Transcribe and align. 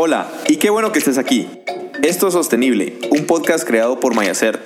Hola, 0.00 0.30
y 0.46 0.58
qué 0.58 0.70
bueno 0.70 0.92
que 0.92 1.00
estés 1.00 1.18
aquí. 1.18 1.48
Esto 2.04 2.28
es 2.28 2.34
Sostenible, 2.34 2.96
un 3.10 3.26
podcast 3.26 3.66
creado 3.66 3.98
por 3.98 4.14
Mayacert, 4.14 4.60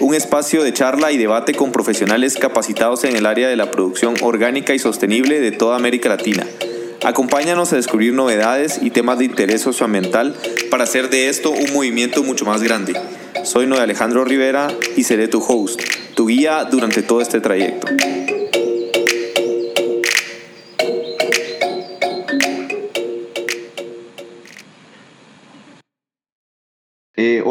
un 0.00 0.16
espacio 0.16 0.64
de 0.64 0.72
charla 0.72 1.12
y 1.12 1.16
debate 1.16 1.54
con 1.54 1.70
profesionales 1.70 2.36
capacitados 2.36 3.04
en 3.04 3.14
el 3.14 3.26
área 3.26 3.46
de 3.46 3.54
la 3.54 3.70
producción 3.70 4.16
orgánica 4.20 4.74
y 4.74 4.80
sostenible 4.80 5.38
de 5.38 5.52
toda 5.52 5.76
América 5.76 6.08
Latina. 6.08 6.44
Acompáñanos 7.04 7.72
a 7.72 7.76
descubrir 7.76 8.14
novedades 8.14 8.80
y 8.82 8.90
temas 8.90 9.20
de 9.20 9.26
interés 9.26 9.60
socioambiental 9.60 10.34
para 10.72 10.82
hacer 10.82 11.08
de 11.08 11.28
esto 11.28 11.52
un 11.52 11.72
movimiento 11.72 12.24
mucho 12.24 12.44
más 12.44 12.60
grande. 12.60 13.00
Soy 13.44 13.68
Noé 13.68 13.78
Alejandro 13.78 14.24
Rivera 14.24 14.66
y 14.96 15.04
seré 15.04 15.28
tu 15.28 15.40
host, 15.40 15.80
tu 16.16 16.26
guía 16.26 16.64
durante 16.64 17.04
todo 17.04 17.20
este 17.20 17.40
trayecto. 17.40 17.86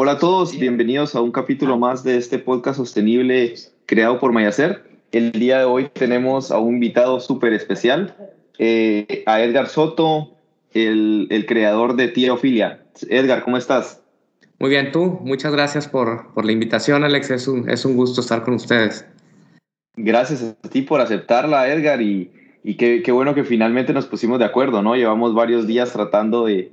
Hola 0.08 0.16
a 0.16 0.20
todos, 0.20 0.58
bienvenidos 0.58 1.14
a 1.14 1.20
un 1.20 1.32
capítulo 1.32 1.76
más 1.76 2.02
de 2.02 2.16
este 2.16 2.38
podcast 2.38 2.78
sostenible 2.78 3.52
creado 3.84 4.18
por 4.18 4.32
Mayacer. 4.32 4.82
El 5.12 5.32
día 5.32 5.58
de 5.58 5.64
hoy 5.66 5.90
tenemos 5.92 6.50
a 6.50 6.56
un 6.56 6.76
invitado 6.76 7.20
súper 7.20 7.52
especial, 7.52 8.16
eh, 8.58 9.22
a 9.26 9.42
Edgar 9.42 9.68
Soto, 9.68 10.30
el, 10.72 11.26
el 11.28 11.44
creador 11.44 11.94
de 11.94 12.08
Tía 12.08 12.32
Ofilia. 12.32 12.86
Edgar, 13.10 13.44
¿cómo 13.44 13.58
estás? 13.58 14.02
Muy 14.58 14.70
bien, 14.70 14.92
tú. 14.92 15.20
Muchas 15.24 15.52
gracias 15.52 15.86
por, 15.86 16.32
por 16.32 16.46
la 16.46 16.52
invitación, 16.52 17.04
Alex. 17.04 17.30
Es 17.30 17.46
un, 17.46 17.68
es 17.68 17.84
un 17.84 17.94
gusto 17.94 18.22
estar 18.22 18.44
con 18.44 18.54
ustedes. 18.54 19.04
Gracias 19.94 20.42
a 20.42 20.68
ti 20.70 20.80
por 20.80 21.02
aceptarla, 21.02 21.70
Edgar, 21.70 22.00
y, 22.00 22.32
y 22.64 22.78
qué, 22.78 23.02
qué, 23.02 23.12
bueno 23.12 23.34
que 23.34 23.44
finalmente 23.44 23.92
nos 23.92 24.06
pusimos 24.06 24.38
de 24.38 24.46
acuerdo, 24.46 24.80
¿no? 24.80 24.96
Llevamos 24.96 25.34
varios 25.34 25.66
días 25.66 25.92
tratando 25.92 26.46
de, 26.46 26.72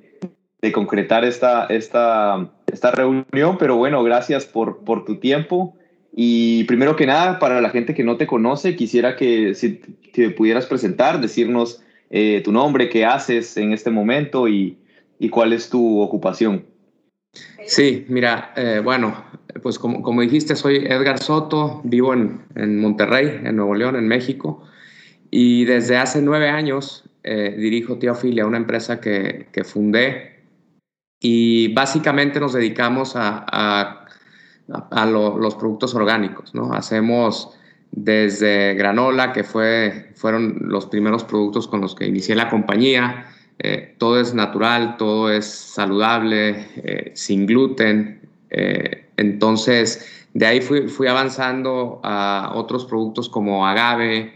de 0.61 0.72
concretar 0.72 1.25
esta, 1.25 1.66
esta, 1.66 2.55
esta 2.75 2.91
reunión, 2.91 3.57
pero 3.57 3.77
bueno, 3.77 4.03
gracias 4.03 4.45
por, 4.45 4.83
por 4.83 5.05
tu 5.05 5.17
tiempo. 5.17 5.75
Y 6.13 6.63
primero 6.65 6.95
que 6.95 7.05
nada, 7.05 7.39
para 7.39 7.59
la 7.59 7.71
gente 7.71 7.93
que 7.93 8.03
no 8.03 8.17
te 8.17 8.27
conoce, 8.27 8.75
quisiera 8.75 9.15
que 9.15 9.55
si 9.55 9.81
te 10.13 10.29
pudieras 10.29 10.65
presentar, 10.65 11.19
decirnos 11.19 11.81
eh, 12.09 12.41
tu 12.43 12.51
nombre, 12.51 12.89
qué 12.89 13.03
haces 13.03 13.57
en 13.57 13.73
este 13.73 13.89
momento 13.89 14.47
y, 14.47 14.77
y 15.19 15.29
cuál 15.29 15.51
es 15.53 15.69
tu 15.69 15.99
ocupación. 15.99 16.65
Sí, 17.65 18.05
mira, 18.07 18.53
eh, 18.55 18.79
bueno, 18.83 19.25
pues 19.61 19.79
como, 19.79 20.01
como, 20.01 20.21
dijiste, 20.21 20.55
soy 20.55 20.77
Edgar 20.77 21.19
Soto, 21.19 21.81
vivo 21.83 22.13
en, 22.13 22.41
en, 22.55 22.79
Monterrey, 22.79 23.41
en 23.43 23.55
Nuevo 23.55 23.75
León, 23.75 23.95
en 23.95 24.07
México, 24.07 24.63
y 25.31 25.65
desde 25.65 25.97
hace 25.97 26.21
nueve 26.21 26.47
años 26.47 27.03
eh, 27.23 27.55
dirijo 27.57 27.97
Teofilia, 27.97 28.45
una 28.45 28.57
empresa 28.57 29.01
que, 29.01 29.47
que 29.51 29.63
fundé 29.63 30.34
y 31.19 31.73
básicamente 31.73 32.39
nos 32.39 32.53
dedicamos 32.53 33.16
a, 33.16 33.45
a, 33.47 34.05
a 34.91 35.05
lo, 35.05 35.38
los 35.38 35.55
productos 35.55 35.95
orgánicos, 35.95 36.53
¿no? 36.53 36.73
Hacemos 36.73 37.58
desde 37.91 38.73
granola, 38.73 39.31
que 39.31 39.43
fue, 39.43 40.11
fueron 40.16 40.58
los 40.61 40.86
primeros 40.88 41.23
productos 41.23 41.67
con 41.67 41.81
los 41.81 41.95
que 41.95 42.05
inicié 42.05 42.36
la 42.36 42.49
compañía, 42.49 43.27
eh, 43.59 43.95
todo 43.97 44.19
es 44.19 44.33
natural, 44.33 44.97
todo 44.97 45.31
es 45.31 45.45
saludable, 45.45 46.67
eh, 46.75 47.11
sin 47.16 47.45
gluten. 47.45 48.21
Eh, 48.49 49.09
entonces, 49.17 50.27
de 50.33 50.45
ahí 50.45 50.61
fui, 50.61 50.88
fui, 50.89 51.08
avanzando 51.08 52.02
a 52.03 52.52
otros 52.55 52.86
productos 52.86 53.30
como 53.30 53.66
agave, 53.66 54.33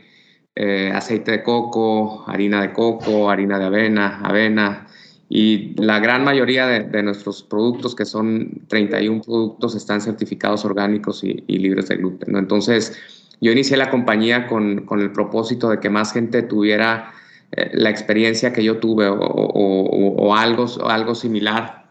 aceite 0.93 1.31
de 1.31 1.43
coco, 1.43 2.25
harina 2.27 2.61
de 2.61 2.73
coco, 2.73 3.29
harina 3.29 3.57
de 3.57 3.65
avena, 3.65 4.19
avena, 4.21 4.87
y 5.31 5.75
la 5.79 5.99
gran 5.99 6.23
mayoría 6.23 6.65
de, 6.65 6.83
de, 6.85 7.03
nuestros 7.03 7.43
productos, 7.43 7.93
que 7.93 8.05
son 8.05 8.63
31 8.67 9.21
productos, 9.21 9.75
están 9.75 10.01
certificados 10.01 10.65
orgánicos 10.65 11.23
y, 11.23 11.43
y 11.45 11.59
libres 11.59 11.87
de 11.87 11.97
gluten. 11.97 12.33
¿no? 12.33 12.39
Entonces, 12.39 12.99
yo 13.39 13.51
inicié 13.51 13.77
la 13.77 13.91
compañía 13.91 14.47
con, 14.47 14.87
con, 14.87 15.01
el 15.01 15.11
propósito 15.11 15.69
de 15.69 15.79
que 15.79 15.91
más 15.91 16.13
gente 16.13 16.41
tuviera 16.41 17.13
eh, 17.51 17.69
la 17.73 17.91
experiencia 17.91 18.51
que 18.51 18.63
yo 18.63 18.79
tuve 18.79 19.07
o, 19.07 19.19
o, 19.19 20.15
o, 20.17 20.35
algo, 20.35 20.65
algo 20.89 21.13
similar, 21.13 21.85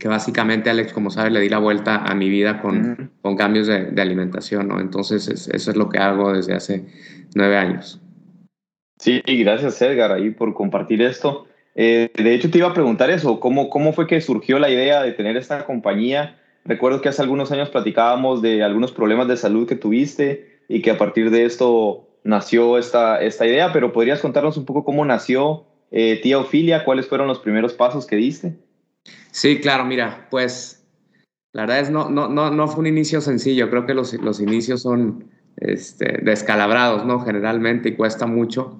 que 0.00 0.08
básicamente, 0.08 0.68
Alex, 0.68 0.92
como 0.92 1.12
sabes, 1.12 1.32
le 1.32 1.40
di 1.40 1.48
la 1.48 1.58
vuelta 1.58 2.04
a 2.04 2.12
mi 2.16 2.28
vida 2.28 2.60
con, 2.60 2.90
mm. 2.90 3.10
con 3.22 3.36
cambios 3.36 3.68
de, 3.68 3.84
de, 3.84 4.02
alimentación. 4.02 4.66
¿no? 4.66 4.80
Entonces, 4.80 5.28
es, 5.28 5.46
eso 5.46 5.70
es 5.70 5.76
lo 5.76 5.88
que 5.88 5.98
hago 5.98 6.32
desde 6.32 6.54
hace 6.54 6.86
nueve 7.36 7.56
años. 7.56 8.00
Sí, 8.98 9.22
gracias, 9.26 9.80
Edgar, 9.80 10.10
ahí 10.10 10.30
por 10.30 10.54
compartir 10.54 11.00
esto. 11.02 11.46
Eh, 11.74 12.10
de 12.14 12.34
hecho, 12.34 12.50
te 12.50 12.58
iba 12.58 12.68
a 12.68 12.74
preguntar 12.74 13.10
eso, 13.10 13.40
¿cómo, 13.40 13.68
¿cómo 13.68 13.92
fue 13.92 14.06
que 14.06 14.20
surgió 14.20 14.58
la 14.58 14.70
idea 14.70 15.02
de 15.02 15.12
tener 15.12 15.36
esta 15.36 15.64
compañía? 15.64 16.40
Recuerdo 16.64 17.00
que 17.00 17.08
hace 17.08 17.22
algunos 17.22 17.50
años 17.52 17.70
platicábamos 17.70 18.42
de 18.42 18.62
algunos 18.62 18.92
problemas 18.92 19.28
de 19.28 19.36
salud 19.36 19.68
que 19.68 19.76
tuviste 19.76 20.60
y 20.68 20.82
que 20.82 20.92
a 20.92 20.98
partir 20.98 21.30
de 21.30 21.44
esto 21.44 22.08
nació 22.22 22.78
esta, 22.78 23.20
esta 23.20 23.46
idea, 23.46 23.72
pero 23.72 23.92
¿podrías 23.92 24.20
contarnos 24.20 24.56
un 24.56 24.64
poco 24.64 24.84
cómo 24.84 25.04
nació 25.04 25.66
eh, 25.90 26.20
Tía 26.22 26.38
Ofilia? 26.38 26.84
¿Cuáles 26.84 27.06
fueron 27.06 27.26
los 27.26 27.40
primeros 27.40 27.74
pasos 27.74 28.06
que 28.06 28.16
diste? 28.16 28.54
Sí, 29.30 29.60
claro, 29.60 29.84
mira, 29.84 30.28
pues 30.30 30.86
la 31.52 31.62
verdad 31.62 31.80
es 31.80 31.90
no, 31.90 32.08
no, 32.08 32.28
no, 32.28 32.50
no 32.50 32.68
fue 32.68 32.80
un 32.80 32.86
inicio 32.86 33.20
sencillo, 33.20 33.68
creo 33.68 33.84
que 33.84 33.94
los, 33.94 34.14
los 34.14 34.40
inicios 34.40 34.82
son 34.82 35.30
este, 35.56 36.20
descalabrados, 36.22 37.04
¿no? 37.04 37.20
Generalmente 37.20 37.90
y 37.90 37.96
cuesta 37.96 38.26
mucho, 38.26 38.78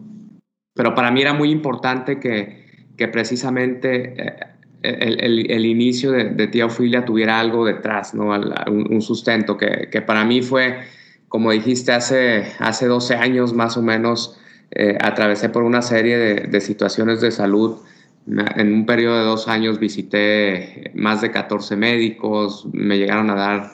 pero 0.74 0.94
para 0.94 1.10
mí 1.10 1.20
era 1.20 1.34
muy 1.34 1.50
importante 1.50 2.18
que 2.18 2.63
que 2.96 3.08
precisamente 3.08 4.14
eh, 4.16 4.54
el, 4.82 5.64
inicio 5.66 6.12
de, 6.12 6.30
de 6.30 6.46
Tía 6.46 6.66
Ofilia 6.66 7.04
tuviera 7.04 7.40
algo 7.40 7.64
detrás, 7.64 8.14
¿no? 8.14 8.30
un, 8.68 9.00
sustento, 9.00 9.56
que, 9.56 10.02
para 10.06 10.24
mí 10.24 10.42
fue, 10.42 10.80
como 11.28 11.50
dijiste, 11.52 11.92
hace, 11.92 12.52
hace 12.58 12.86
12 12.86 13.14
años 13.14 13.54
más 13.54 13.76
o 13.76 13.82
menos, 13.82 14.38
eh, 14.70 14.98
atravesé 15.00 15.48
por 15.48 15.62
una 15.62 15.80
serie 15.80 16.18
de, 16.18 16.34
de, 16.48 16.60
situaciones 16.60 17.20
de 17.20 17.30
salud. 17.30 17.78
En 18.26 18.72
un 18.72 18.86
periodo 18.86 19.18
de 19.18 19.24
dos 19.24 19.48
años 19.48 19.78
visité 19.78 20.90
más 20.94 21.20
de 21.20 21.30
14 21.30 21.76
médicos, 21.76 22.66
me 22.72 22.98
llegaron 22.98 23.30
a 23.30 23.34
dar 23.34 23.70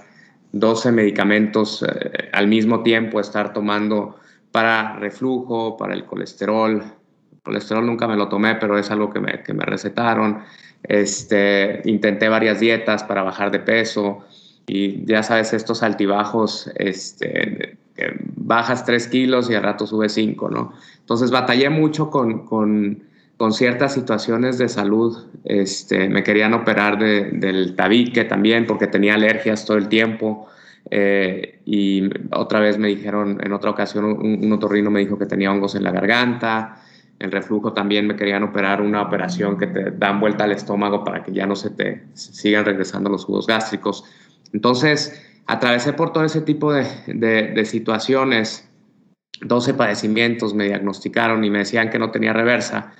12 0.52 0.92
medicamentos 0.92 1.82
eh, 1.82 2.28
al 2.32 2.48
mismo 2.48 2.82
tiempo, 2.82 3.20
estar 3.20 3.52
tomando 3.52 4.16
para 4.52 4.96
reflujo, 4.96 5.76
para 5.76 5.94
el 5.94 6.04
colesterol, 6.04 6.84
colesterol 7.42 7.84
nunca 7.84 8.06
me 8.06 8.16
lo 8.16 8.28
tomé, 8.28 8.54
pero 8.56 8.78
es 8.78 8.90
algo 8.90 9.10
que 9.10 9.20
me, 9.20 9.42
que 9.42 9.54
me 9.54 9.64
recetaron. 9.64 10.40
Este, 10.82 11.82
intenté 11.84 12.28
varias 12.28 12.60
dietas 12.60 13.04
para 13.04 13.22
bajar 13.22 13.50
de 13.50 13.60
peso 13.60 14.24
y 14.66 15.04
ya 15.04 15.22
sabes, 15.22 15.52
estos 15.52 15.82
altibajos, 15.82 16.70
este, 16.76 17.76
que 17.96 18.14
bajas 18.36 18.84
3 18.84 19.08
kilos 19.08 19.50
y 19.50 19.54
al 19.54 19.64
rato 19.64 19.86
subes 19.86 20.12
5, 20.12 20.48
¿no? 20.48 20.72
Entonces 21.00 21.32
batallé 21.32 21.70
mucho 21.70 22.08
con, 22.08 22.46
con, 22.46 23.02
con, 23.36 23.52
ciertas 23.52 23.92
situaciones 23.94 24.58
de 24.58 24.68
salud. 24.68 25.26
Este, 25.44 26.08
me 26.08 26.22
querían 26.22 26.54
operar 26.54 27.00
de, 27.00 27.30
del 27.32 27.74
tabique 27.74 28.24
también 28.24 28.66
porque 28.66 28.86
tenía 28.86 29.14
alergias 29.14 29.64
todo 29.64 29.76
el 29.76 29.88
tiempo. 29.88 30.46
Eh, 30.88 31.60
y 31.64 32.08
otra 32.30 32.60
vez 32.60 32.78
me 32.78 32.88
dijeron, 32.88 33.40
en 33.42 33.52
otra 33.52 33.70
ocasión, 33.70 34.04
un, 34.04 34.44
un 34.44 34.52
otorrino 34.52 34.90
me 34.90 35.00
dijo 35.00 35.18
que 35.18 35.26
tenía 35.26 35.50
hongos 35.50 35.74
en 35.74 35.82
la 35.82 35.90
garganta 35.90 36.80
el 37.20 37.30
reflujo 37.30 37.74
también 37.74 38.06
me 38.06 38.16
querían 38.16 38.42
operar 38.42 38.80
una 38.80 39.02
operación 39.02 39.58
que 39.58 39.66
te 39.66 39.90
dan 39.90 40.18
vuelta 40.20 40.44
al 40.44 40.52
estómago 40.52 41.04
para 41.04 41.22
que 41.22 41.32
ya 41.32 41.46
no 41.46 41.54
se 41.54 41.68
te 41.70 42.06
sigan 42.14 42.64
regresando 42.64 43.10
los 43.10 43.26
jugos 43.26 43.46
gástricos. 43.46 44.04
Entonces, 44.54 45.22
atravesé 45.46 45.92
por 45.92 46.14
todo 46.14 46.24
ese 46.24 46.40
tipo 46.40 46.72
de, 46.72 46.86
de, 47.06 47.64
situaciones, 47.66 48.70
12 49.42 49.74
padecimientos 49.74 50.54
me 50.54 50.64
diagnosticaron 50.64 51.44
y 51.44 51.50
me 51.50 51.58
decían 51.58 51.90
que 51.90 51.98
no 51.98 52.10
tenía 52.10 52.32
reversa. 52.32 52.94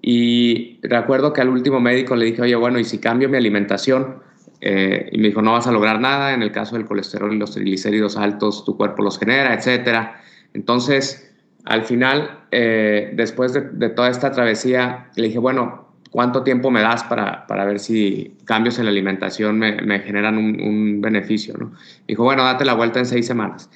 Y 0.00 0.78
recuerdo 0.84 1.32
que 1.32 1.40
al 1.40 1.48
último 1.48 1.80
médico 1.80 2.14
le 2.14 2.26
dije, 2.26 2.42
oye, 2.42 2.54
bueno, 2.54 2.78
¿y 2.78 2.84
si 2.84 2.98
cambio 2.98 3.28
mi 3.28 3.36
alimentación? 3.36 4.22
Eh, 4.60 5.08
y 5.10 5.18
me 5.18 5.28
dijo, 5.28 5.42
no 5.42 5.52
vas 5.52 5.66
a 5.66 5.72
lograr 5.72 6.00
nada, 6.00 6.34
en 6.34 6.42
el 6.42 6.52
caso 6.52 6.76
del 6.76 6.86
colesterol 6.86 7.34
y 7.34 7.38
los 7.38 7.50
triglicéridos 7.50 8.16
altos, 8.16 8.64
tu 8.64 8.76
cuerpo 8.76 9.02
los 9.02 9.18
genera, 9.18 9.54
etcétera. 9.54 10.20
Entonces, 10.54 11.25
al 11.66 11.84
final, 11.84 12.44
eh, 12.52 13.10
después 13.14 13.52
de, 13.52 13.88
toda 13.90 14.08
esta 14.08 14.30
travesía, 14.30 15.10
le 15.16 15.24
dije, 15.24 15.38
bueno, 15.40 15.88
¿cuánto 16.10 16.44
tiempo 16.44 16.70
me 16.70 16.80
das 16.80 17.02
para, 17.02 17.44
para 17.48 17.64
ver 17.64 17.80
si 17.80 18.36
cambios 18.44 18.78
en 18.78 18.84
la 18.84 18.92
alimentación 18.92 19.58
me, 19.58 19.98
generan 20.00 20.38
un, 20.38 20.60
un, 20.60 21.00
beneficio? 21.00 21.54
¿no? 21.58 21.72
Dijo, 22.06 22.22
bueno, 22.22 22.44
date 22.44 22.64
la 22.64 22.74
vuelta 22.74 23.00
en 23.00 23.06
seis 23.06 23.26
semanas. 23.26 23.68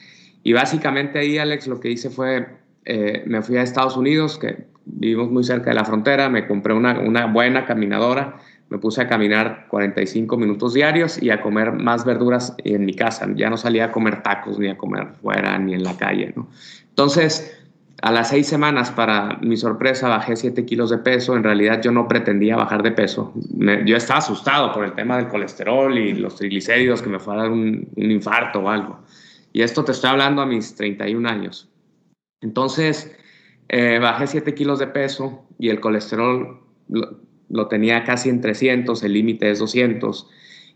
Y 0.45 0.53
básicamente 0.53 1.19
ahí, 1.19 1.37
Alex, 1.39 1.67
lo 1.67 1.81
que 1.81 1.91
hice 1.91 2.11
fue, 2.11 2.47
eh, 2.85 3.25
me 3.27 3.43
fui 3.43 3.57
a 3.57 3.63
Estados 3.63 3.97
Unidos, 3.97 4.39
que 4.39 4.67
vivimos 4.85 5.29
muy 5.33 5.43
cerca 5.43 5.71
de 5.71 5.75
la 5.75 5.85
frontera, 5.85 6.29
me 6.29 6.47
compré 6.47 6.73
una, 6.73 7.01
una 7.01 7.27
buena 7.27 7.67
caminadora, 7.67 8.37
me 8.69 8.79
puse 8.79 9.03
a 9.03 9.09
caminar 9.09 9.67
45 9.69 10.37
minutos 10.37 10.75
diarios 10.75 11.21
y 11.21 11.31
a 11.31 11.43
comer 11.43 11.73
más 11.73 12.05
verduras 12.05 12.55
en 12.59 12.85
mi 12.85 12.95
casa. 12.95 13.27
Ya 13.35 13.51
no 13.51 13.57
salía 13.57 13.87
a 13.87 13.93
comer 13.93 14.23
tacos, 14.23 14.61
ni 14.61 14.69
a 14.69 14.79
comer 14.79 15.09
fuera, 15.21 15.59
ni 15.59 15.75
en 15.75 15.83
la 15.83 15.97
calle, 15.97 16.33
¿no? 16.37 16.49
Entonces, 16.91 17.60
a 18.03 18.11
las 18.13 18.31
seis 18.31 18.47
semanas, 18.47 18.91
para 18.91 19.37
mi 19.43 19.59
sorpresa, 19.59 20.09
bajé 20.09 20.35
siete 20.35 20.65
kilos 20.65 20.89
de 20.89 20.99
peso. 20.99 21.37
En 21.37 21.45
realidad 21.45 21.83
yo 21.83 21.93
no 21.93 22.09
pretendía 22.09 22.57
bajar 22.57 22.83
de 22.83 22.93
peso. 22.93 23.35
yo 23.85 23.97
estaba 23.97 24.19
asustado 24.19 24.73
por 24.73 24.85
el 24.85 24.95
tema 24.95 25.19
del 25.19 25.29
colesterol 25.29 25.97
y 25.99 26.15
los 26.15 26.37
triglicéridos, 26.37 27.03
que 27.03 27.11
me 27.11 27.19
fuera 27.19 27.49
un, 27.49 27.89
infarto 27.97 28.61
o 28.61 28.71
algo. 28.71 29.01
Y 29.53 29.63
esto 29.63 29.85
te 29.85 29.93
estoy 29.93 30.11
hablando 30.11 30.41
a 30.41 30.47
mis 30.47 30.75
31 30.77 31.29
años. 31.29 31.69
Entonces, 32.41 33.15
eh, 33.69 33.99
bajé 33.99 34.27
siete 34.27 34.55
kilos 34.55 34.79
de 34.79 34.87
peso 34.87 35.45
y 35.59 35.69
el 35.69 35.81
colesterol 35.81 36.59
lo, 36.89 37.21
lo 37.51 37.69
tenía 37.69 38.05
casi 38.05 38.31
en 38.31 38.41
300, 38.41 39.03
el 39.03 39.13
límite 39.13 39.51
es 39.51 39.59
200 39.59 40.27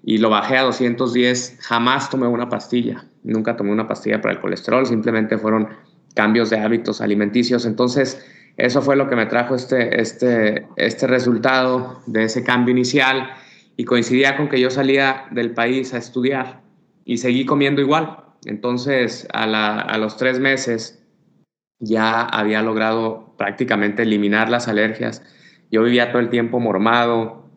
y 0.03 0.19
lo 0.19 0.29
bajé 0.29 0.59
a 0.59 0.65
210. 0.65 1.57
Jamás 1.63 2.11
tomé 2.11 2.27
una 2.27 2.51
pastilla, 2.51 3.07
nunca 3.23 3.57
tomé 3.57 3.73
una 3.73 3.89
pastilla 3.89 4.21
para 4.21 4.35
el 4.35 4.41
colesterol, 4.43 4.85
simplemente 4.85 5.39
fueron 5.39 5.69
cambios 6.15 6.51
de 6.51 6.59
hábitos 6.59 7.01
alimenticios. 7.01 7.67
Entonces, 7.67 8.25
eso 8.57 8.83
fue 8.83 8.97
lo 8.97 9.09
que 9.09 9.17
me 9.17 9.27
trajo 9.27 9.55
este, 9.55 10.01
este, 10.01 10.67
este 10.77 11.07
resultado 11.07 12.01
de 12.07 12.25
ese 12.25 12.45
cambio 12.45 12.73
inicial 12.73 13.31
y 13.77 13.85
coincidía 13.85 14.37
con 14.37 14.49
que 14.49 14.61
yo 14.61 14.71
salía 14.71 15.27
del 15.33 15.53
país 15.53 15.93
a 15.93 15.99
estudiar 15.99 16.63
y 17.05 17.19
seguí 17.19 17.45
comiendo 17.45 17.81
igual. 17.81 18.19
Entonces, 18.45 19.27
a, 19.33 19.99
los 19.99 20.17
tres 20.17 20.39
meses 20.39 21.03
ya 21.81 22.23
había 22.23 22.63
logrado 22.63 23.35
prácticamente 23.37 24.03
eliminar 24.03 24.49
las 24.49 24.69
alergias. 24.69 25.23
Yo 25.71 25.83
vivía 25.83 26.13
todo 26.13 26.21
el 26.21 26.31
tiempo 26.31 26.61
mormado, 26.61 27.51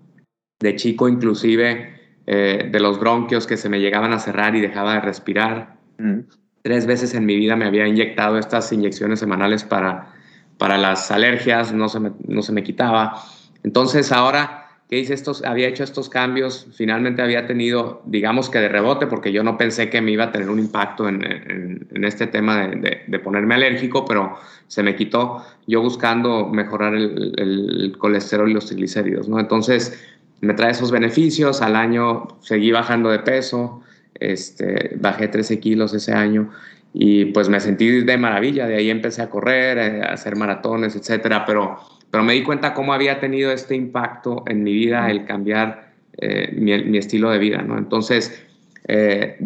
de 0.60 0.76
chico 0.76 1.08
inclusive 1.08 1.94
eh, 2.26 2.70
de 2.72 2.80
los 2.80 3.00
bronquios 3.00 3.46
que 3.46 3.58
se 3.58 3.70
me 3.70 3.80
llegaban 3.80 4.12
a 4.12 4.20
cerrar 4.20 4.56
y 4.56 4.62
dejaba 4.62 4.96
de 4.96 5.02
respirar. 5.02 5.78
Mm 6.00 6.22
tres 6.68 6.86
veces 6.86 7.14
en 7.14 7.26
mi 7.26 7.38
vida 7.38 7.56
me 7.56 7.64
había 7.64 7.88
inyectado 7.88 8.38
estas 8.38 8.74
inyecciones 8.74 9.22
semanales 9.22 9.64
para, 9.64 10.14
para 10.58 10.78
las 10.78 11.10
alergias, 11.12 11.72
no 11.72 11.88
se, 11.88 12.02
me, 12.02 12.12
no 12.28 12.42
se 12.42 12.52
me 12.52 12.62
quitaba. 12.62 13.24
Entonces 13.64 14.12
ahora 14.12 14.68
que 14.90 15.00
hice 15.00 15.14
estos, 15.14 15.46
había 15.46 15.70
hecho 15.70 15.86
estos 15.86 16.10
cambios, 16.10 16.68
finalmente 16.76 17.22
había 17.22 17.48
tenido, 17.48 18.02
digamos 18.06 18.50
que 18.50 18.60
de 18.60 18.68
rebote, 18.68 19.08
porque 19.08 19.32
yo 19.32 19.44
no 19.44 19.58
pensé 19.58 19.90
que 19.90 20.02
me 20.02 20.12
iba 20.12 20.26
a 20.26 20.32
tener 20.34 20.50
un 20.50 20.60
impacto 20.60 21.08
en, 21.08 21.88
este 22.04 22.28
tema 22.28 22.68
de, 22.68 23.04
de, 23.08 23.20
ponerme 23.20 23.56
alérgico, 23.56 24.04
pero 24.04 24.36
se 24.68 24.84
me 24.84 24.94
quitó 24.98 25.46
yo 25.68 25.82
buscando 25.82 26.50
mejorar 26.50 26.96
el, 26.96 27.34
el, 27.38 27.96
colesterol 27.98 28.50
y 28.52 28.54
los 28.54 28.66
triglicéridos, 28.66 29.30
¿no? 29.30 29.40
Entonces 29.40 30.06
me 30.42 30.54
trae 30.54 30.72
esos 30.72 30.92
beneficios, 30.92 31.62
al 31.62 31.78
año 31.78 32.28
seguí 32.42 32.74
bajando 32.74 33.10
de 33.10 33.20
peso, 33.20 33.84
este, 34.20 34.96
bajé 35.00 35.28
13 35.28 35.60
kilos 35.60 35.94
ese 35.94 36.14
año 36.14 36.50
y 36.94 37.26
pues 37.26 37.50
me 37.50 37.60
sentí 37.60 38.02
de 38.02 38.18
maravilla. 38.18 38.68
De 38.68 38.76
ahí 38.76 38.90
empecé 38.90 39.22
a 39.22 39.30
correr, 39.30 39.78
eh, 39.78 40.02
a 40.02 40.14
hacer 40.14 40.36
maratones, 40.36 40.96
etcétera. 40.96 41.46
Pero, 41.46 41.78
pero 42.10 42.24
me 42.24 42.34
di 42.34 42.44
cuenta 42.44 42.74
cómo 42.74 42.94
había 42.94 43.20
tenido 43.20 43.52
este 43.52 43.76
impacto 43.76 44.44
en 44.48 44.64
mi 44.64 44.74
vida 44.74 45.10
el 45.12 45.26
cambiar 45.26 45.94
eh, 46.18 46.52
mi, 46.58 46.98
estilo 46.98 47.30
de 47.30 47.38
vida. 47.38 47.62
¿no? 47.62 47.78
Entonces, 47.78 48.44
eh, 48.88 49.38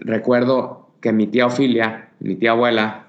recuerdo 0.00 0.90
que 1.00 1.12
mi 1.12 1.28
tía 1.28 1.46
Ofilia, 1.46 2.10
mi 2.20 2.34
tía 2.34 2.50
abuela, 2.50 3.06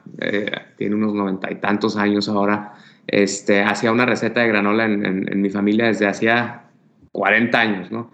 tiene 0.77 0.95
unos 0.95 1.13
noventa 1.13 1.51
y 1.51 1.55
tantos 1.55 1.97
años 1.97 2.29
ahora, 2.29 2.75
este, 3.07 3.63
hacía 3.63 3.91
una 3.91 4.05
receta 4.05 4.41
de 4.41 4.47
granola 4.47 4.85
en, 4.85 5.03
en 5.05 5.41
mi 5.41 5.49
familia 5.49 5.87
desde 5.87 6.07
hacía 6.07 6.61
40 7.11 7.59
años, 7.59 7.91
¿no? 7.91 8.11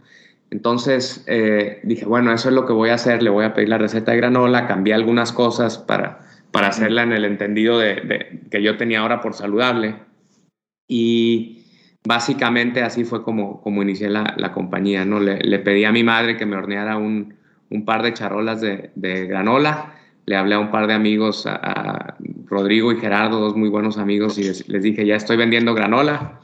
Entonces 0.55 1.21
eh, 1.27 1.81
dije, 1.83 2.05
bueno, 2.05 2.31
eso 2.31 2.47
es 2.47 2.55
lo 2.55 2.65
que 2.65 2.71
voy 2.71 2.89
a 2.89 2.93
hacer, 2.93 3.21
le 3.21 3.29
voy 3.29 3.43
a 3.43 3.53
pedir 3.53 3.67
la 3.67 3.77
receta 3.77 4.13
de 4.13 4.17
granola, 4.17 4.67
cambié 4.67 4.93
algunas 4.93 5.33
cosas 5.33 5.77
para, 5.77 6.21
para 6.51 6.69
hacerla 6.69 7.03
en 7.03 7.11
el 7.11 7.25
entendido 7.25 7.77
de, 7.77 8.39
que 8.49 8.63
yo 8.63 8.77
tenía 8.77 9.01
ahora 9.01 9.19
por 9.19 9.33
saludable. 9.33 9.95
Y 10.87 11.65
básicamente 12.07 12.83
así 12.83 13.03
fue 13.03 13.21
como, 13.21 13.59
como 13.59 13.83
inicié 13.83 14.09
la, 14.09 14.53
compañía, 14.53 15.03
¿no? 15.03 15.19
Le, 15.19 15.59
pedí 15.59 15.83
a 15.83 15.91
mi 15.91 16.05
madre 16.05 16.37
que 16.37 16.45
me 16.45 16.55
horneara 16.55 16.95
un, 16.95 17.35
par 17.85 18.01
de 18.01 18.13
charolas 18.13 18.61
de, 18.61 19.27
granola, 19.27 19.93
le 20.25 20.37
hablé 20.37 20.55
a 20.55 20.59
un 20.59 20.71
par 20.71 20.87
de 20.87 20.93
amigos, 20.93 21.45
a, 21.47 22.15
Rodrigo 22.45 22.93
y 22.93 22.97
Gerardo, 23.01 23.41
dos 23.41 23.57
muy 23.57 23.67
buenos 23.67 23.97
amigos, 23.97 24.37
y 24.37 24.43
les, 24.43 24.83
dije, 24.83 25.05
ya 25.05 25.17
estoy 25.17 25.35
vendiendo 25.35 25.73
granola. 25.73 26.39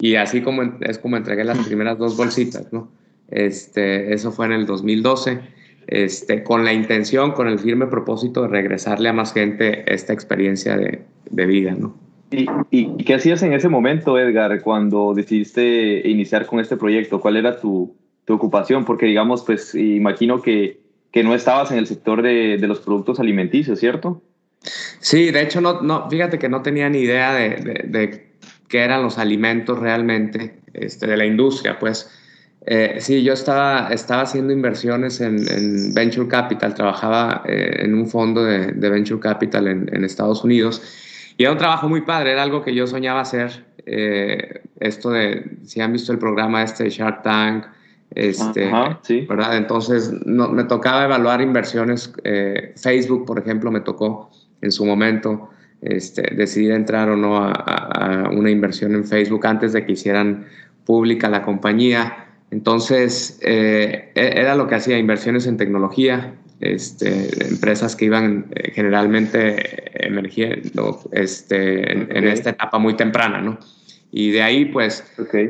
Y 0.00 0.16
así 0.16 0.42
como 0.42 0.62
es 0.80 0.98
como 0.98 1.16
entregué 1.16 1.44
las 1.44 1.64
primeras 1.64 1.96
dos 1.96 2.16
bolsitas, 2.16 2.72
¿no? 2.72 2.90
Este, 3.32 4.12
eso 4.12 4.30
fue 4.30 4.46
en 4.46 4.52
el 4.52 4.66
2012, 4.66 5.40
este, 5.86 6.42
con 6.42 6.64
la 6.64 6.72
intención, 6.72 7.32
con 7.32 7.48
el 7.48 7.58
firme 7.58 7.86
propósito 7.86 8.42
de 8.42 8.48
regresarle 8.48 9.08
a 9.08 9.12
más 9.12 9.32
gente 9.32 9.92
esta 9.92 10.12
experiencia 10.12 10.76
de, 10.76 11.02
de 11.30 11.46
vida, 11.46 11.74
¿no? 11.76 11.96
¿Y, 12.30 12.46
¿Y, 12.70 13.04
qué 13.04 13.14
hacías 13.14 13.42
en 13.42 13.52
ese 13.52 13.68
momento, 13.68 14.18
Edgar, 14.18 14.62
cuando 14.62 15.12
decidiste 15.14 16.08
iniciar 16.08 16.46
con 16.46 16.60
este 16.60 16.76
proyecto? 16.76 17.20
¿Cuál 17.20 17.36
era 17.36 17.60
tu, 17.60 17.94
tu 18.24 18.34
ocupación? 18.34 18.84
Porque, 18.84 19.06
digamos, 19.06 19.42
pues 19.42 19.74
imagino 19.74 20.40
que, 20.40 20.80
que, 21.10 21.24
no 21.24 21.34
estabas 21.34 21.72
en 21.72 21.78
el 21.78 21.86
sector 21.86 22.22
de, 22.22 22.56
de, 22.58 22.66
los 22.66 22.80
productos 22.80 23.20
alimenticios, 23.20 23.78
¿cierto? 23.78 24.22
Sí, 25.00 25.30
de 25.30 25.42
hecho, 25.42 25.60
no, 25.60 25.82
no, 25.82 26.08
fíjate 26.08 26.38
que 26.38 26.48
no 26.48 26.62
tenía 26.62 26.88
ni 26.88 27.00
idea 27.00 27.34
de, 27.34 27.50
de, 27.50 27.84
de 27.86 28.26
qué 28.68 28.78
eran 28.78 29.02
los 29.02 29.18
alimentos 29.18 29.78
realmente 29.78 30.60
este, 30.72 31.06
de 31.06 31.16
la 31.18 31.26
industria, 31.26 31.78
pues 31.78 32.10
eh, 32.64 32.96
sí, 33.00 33.24
yo 33.24 33.32
estaba, 33.32 33.88
estaba 33.88 34.22
haciendo 34.22 34.52
inversiones 34.52 35.20
en, 35.20 35.92
Venture 35.94 36.28
Capital, 36.28 36.74
trabajaba 36.74 37.42
eh, 37.44 37.80
en 37.80 37.94
un 37.94 38.06
fondo 38.06 38.44
de, 38.44 38.72
Venture 38.72 39.20
Capital 39.20 39.66
en, 39.66 40.04
Estados 40.04 40.44
Unidos 40.44 40.82
y 41.36 41.42
era 41.42 41.52
un 41.52 41.58
trabajo 41.58 41.88
muy 41.88 42.02
padre, 42.02 42.32
era 42.32 42.42
algo 42.42 42.62
que 42.62 42.74
yo 42.74 42.86
soñaba 42.86 43.20
hacer. 43.20 43.64
Eh, 43.84 44.62
esto 44.78 45.10
de, 45.10 45.56
si 45.64 45.80
han 45.80 45.92
visto 45.92 46.12
el 46.12 46.18
programa 46.18 46.62
este 46.62 46.88
Shark 46.88 47.22
Tank, 47.22 47.64
este, 48.14 48.70
¿verdad? 49.26 49.56
Entonces 49.56 50.12
no, 50.24 50.48
me 50.48 50.64
tocaba 50.64 51.04
evaluar 51.04 51.40
inversiones. 51.40 52.12
Facebook, 52.76 53.24
por 53.24 53.38
ejemplo, 53.38 53.72
me 53.72 53.80
tocó 53.80 54.30
en 54.60 54.70
su 54.70 54.84
momento 54.84 55.48
este, 55.80 56.34
decidir 56.36 56.72
entrar 56.72 57.08
o 57.08 57.16
no 57.16 57.38
a, 57.38 57.50
a 57.50 58.28
una 58.28 58.50
inversión 58.50 58.94
en 58.94 59.04
Facebook 59.04 59.46
antes 59.46 59.72
de 59.72 59.84
que 59.84 59.92
hicieran 59.92 60.44
pública 60.84 61.28
la 61.28 61.42
compañía. 61.42 62.31
Entonces, 62.52 63.38
eh, 63.40 64.12
e-, 64.14 64.40
era 64.40 64.54
lo 64.54 64.68
que 64.68 64.74
hacía, 64.74 64.98
inversiones 64.98 65.46
en 65.46 65.56
tecnología, 65.56 66.34
este, 66.60 67.48
empresas 67.48 67.96
que 67.96 68.04
iban 68.04 68.46
eh, 68.54 68.70
generalmente 68.72 70.06
emergiendo 70.06 71.00
este, 71.12 71.92
en, 71.92 72.28
esta 72.28 72.50
etapa 72.50 72.78
muy 72.78 72.94
temprana, 72.94 73.40
¿no? 73.40 73.58
Y 74.14 74.30
de 74.30 74.42
ahí, 74.42 74.66
pues, 74.66 75.02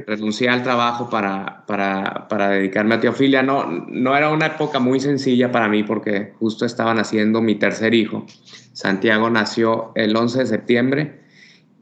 renuncié 0.07 0.49
al 0.49 0.63
trabajo 0.63 1.11
para, 1.11 1.67
para, 1.67 2.29
para, 2.29 2.51
dedicarme 2.51 2.95
a 2.95 3.01
teofilia. 3.01 3.43
No, 3.43 3.67
no 3.67 4.17
era 4.17 4.31
una 4.31 4.47
época 4.47 4.79
muy 4.79 5.01
sencilla 5.01 5.51
para 5.51 5.69
mí 5.69 5.83
porque 5.83 6.33
justo 6.39 6.65
estaban 6.65 7.01
haciendo 7.01 7.43
mi 7.43 7.57
tercer 7.57 7.93
hijo. 7.93 8.25
Santiago 8.73 9.29
nació 9.31 9.91
el 9.97 10.15
11 10.15 10.39
de 10.39 10.47
septiembre 10.47 11.21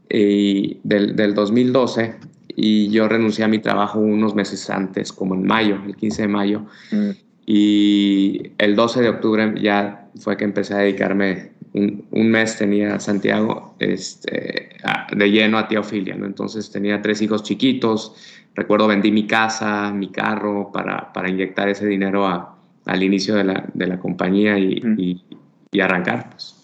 y 0.09 0.81
del, 0.83 1.15
del 1.17 1.35
2012 1.35 2.15
y 2.63 2.91
yo 2.91 3.09
renuncié 3.09 3.45
a 3.45 3.49
mi 3.49 3.59
trabajo 3.59 3.99
unos 3.99 4.35
meses 4.35 4.69
antes, 4.69 5.13
como 5.13 5.35
en 5.35 5.45
mayo, 5.45 5.79
el 5.87 5.97
15 5.97 6.23
de 6.23 6.29
mayo. 6.29 6.67
Mm. 6.93 7.11
Y 7.47 8.53
el 8.59 8.77
12 8.77 9.01
de 9.01 9.09
octubre 9.09 9.55
ya 9.61 10.09
fue 10.21 10.37
que 10.37 10.45
empecé 10.45 10.75
a 10.75 10.79
dedicarme, 10.79 11.53
un, 11.73 12.31
mes 12.31 12.59
tenía 12.59 13.01
Santiago 13.01 13.75
este, 13.79 14.71
de 15.17 15.31
lleno 15.31 15.57
a 15.57 15.69
teofilia, 15.69 16.15
¿no? 16.17 16.27
Entonces 16.27 16.71
tenía 16.71 17.01
tres 17.01 17.23
hijos 17.23 17.43
chiquitos, 17.43 18.15
recuerdo 18.55 18.87
vendí 18.87 19.11
mi 19.11 19.27
casa, 19.27 19.91
mi 19.93 20.11
carro 20.11 20.71
para, 20.73 21.13
para 21.13 21.31
inyectar 21.31 21.69
ese 21.69 21.87
dinero 21.87 22.27
a, 22.27 22.57
al 22.85 23.03
inicio 23.03 23.37
de 23.37 23.45
la, 23.45 23.65
de 23.73 23.87
la 23.87 23.99
compañía 23.99 24.59
y, 24.59 24.81
mm. 24.81 25.01
y, 25.01 25.25
y 25.73 25.81
arrancar. 25.81 26.31
Pues. 26.31 26.57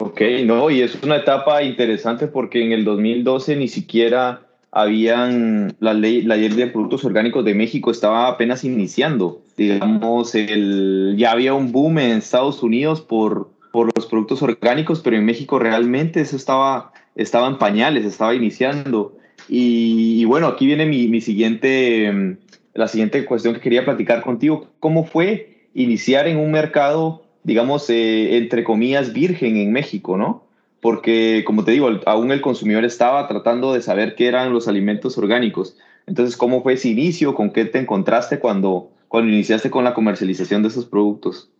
Ok, 0.00 0.22
no, 0.46 0.70
y 0.70 0.80
es 0.80 0.98
una 1.02 1.16
etapa 1.16 1.62
interesante 1.62 2.26
porque 2.26 2.64
en 2.64 2.72
el 2.72 2.84
2012 2.84 3.56
ni 3.56 3.68
siquiera 3.68 4.49
habían 4.72 5.74
la 5.80 5.94
ley, 5.94 6.22
la 6.22 6.36
ley 6.36 6.48
de 6.48 6.66
productos 6.68 7.04
orgánicos 7.04 7.44
de 7.44 7.54
México 7.54 7.90
estaba 7.90 8.28
apenas 8.28 8.64
iniciando. 8.64 9.42
Digamos, 9.56 10.34
el, 10.34 11.16
ya 11.18 11.32
había 11.32 11.54
un 11.54 11.72
boom 11.72 11.98
en 11.98 12.18
Estados 12.18 12.62
Unidos 12.62 13.00
por, 13.00 13.50
por 13.72 13.90
los 13.94 14.06
productos 14.06 14.42
orgánicos, 14.42 15.00
pero 15.00 15.16
en 15.16 15.24
México 15.24 15.58
realmente 15.58 16.20
eso 16.20 16.36
estaba, 16.36 16.92
estaba 17.16 17.48
en 17.48 17.58
pañales, 17.58 18.04
estaba 18.04 18.34
iniciando. 18.34 19.16
Y, 19.48 20.24
bueno, 20.26 20.46
aquí 20.46 20.66
viene 20.66 20.86
mi, 20.86 21.08
mi, 21.08 21.20
siguiente, 21.20 22.36
la 22.74 22.86
siguiente 22.86 23.24
cuestión 23.24 23.54
que 23.54 23.60
quería 23.60 23.84
platicar 23.84 24.22
contigo. 24.22 24.68
¿Cómo 24.78 25.04
fue 25.04 25.66
iniciar 25.74 26.28
en 26.28 26.38
un 26.38 26.52
mercado, 26.52 27.24
digamos, 27.42 27.90
eh, 27.90 28.36
entre 28.36 28.62
comillas, 28.62 29.12
virgen 29.12 29.56
en 29.56 29.72
México, 29.72 30.16
no? 30.16 30.44
Porque, 30.80 31.42
como 31.46 31.64
te 31.64 31.72
digo, 31.72 31.88
aún 32.06 32.30
el 32.32 32.40
consumidor 32.40 32.84
estaba 32.84 33.28
tratando 33.28 33.72
de 33.72 33.82
saber 33.82 34.14
qué 34.14 34.28
eran 34.28 34.52
los 34.52 34.68
alimentos 34.68 35.18
orgánicos. 35.18 35.76
Entonces, 36.06 36.36
¿cómo 36.36 36.62
fue 36.62 36.74
ese 36.74 36.88
inicio? 36.88 37.34
¿Con 37.34 37.52
qué 37.52 37.64
te 37.64 37.78
encontraste 37.78 38.38
cuando, 38.38 38.90
cuando 39.08 39.30
iniciaste 39.30 39.70
con 39.70 39.84
la 39.84 39.94
comercialización 39.94 40.62
de 40.62 40.68
esos 40.68 40.86
productos? 40.86 41.50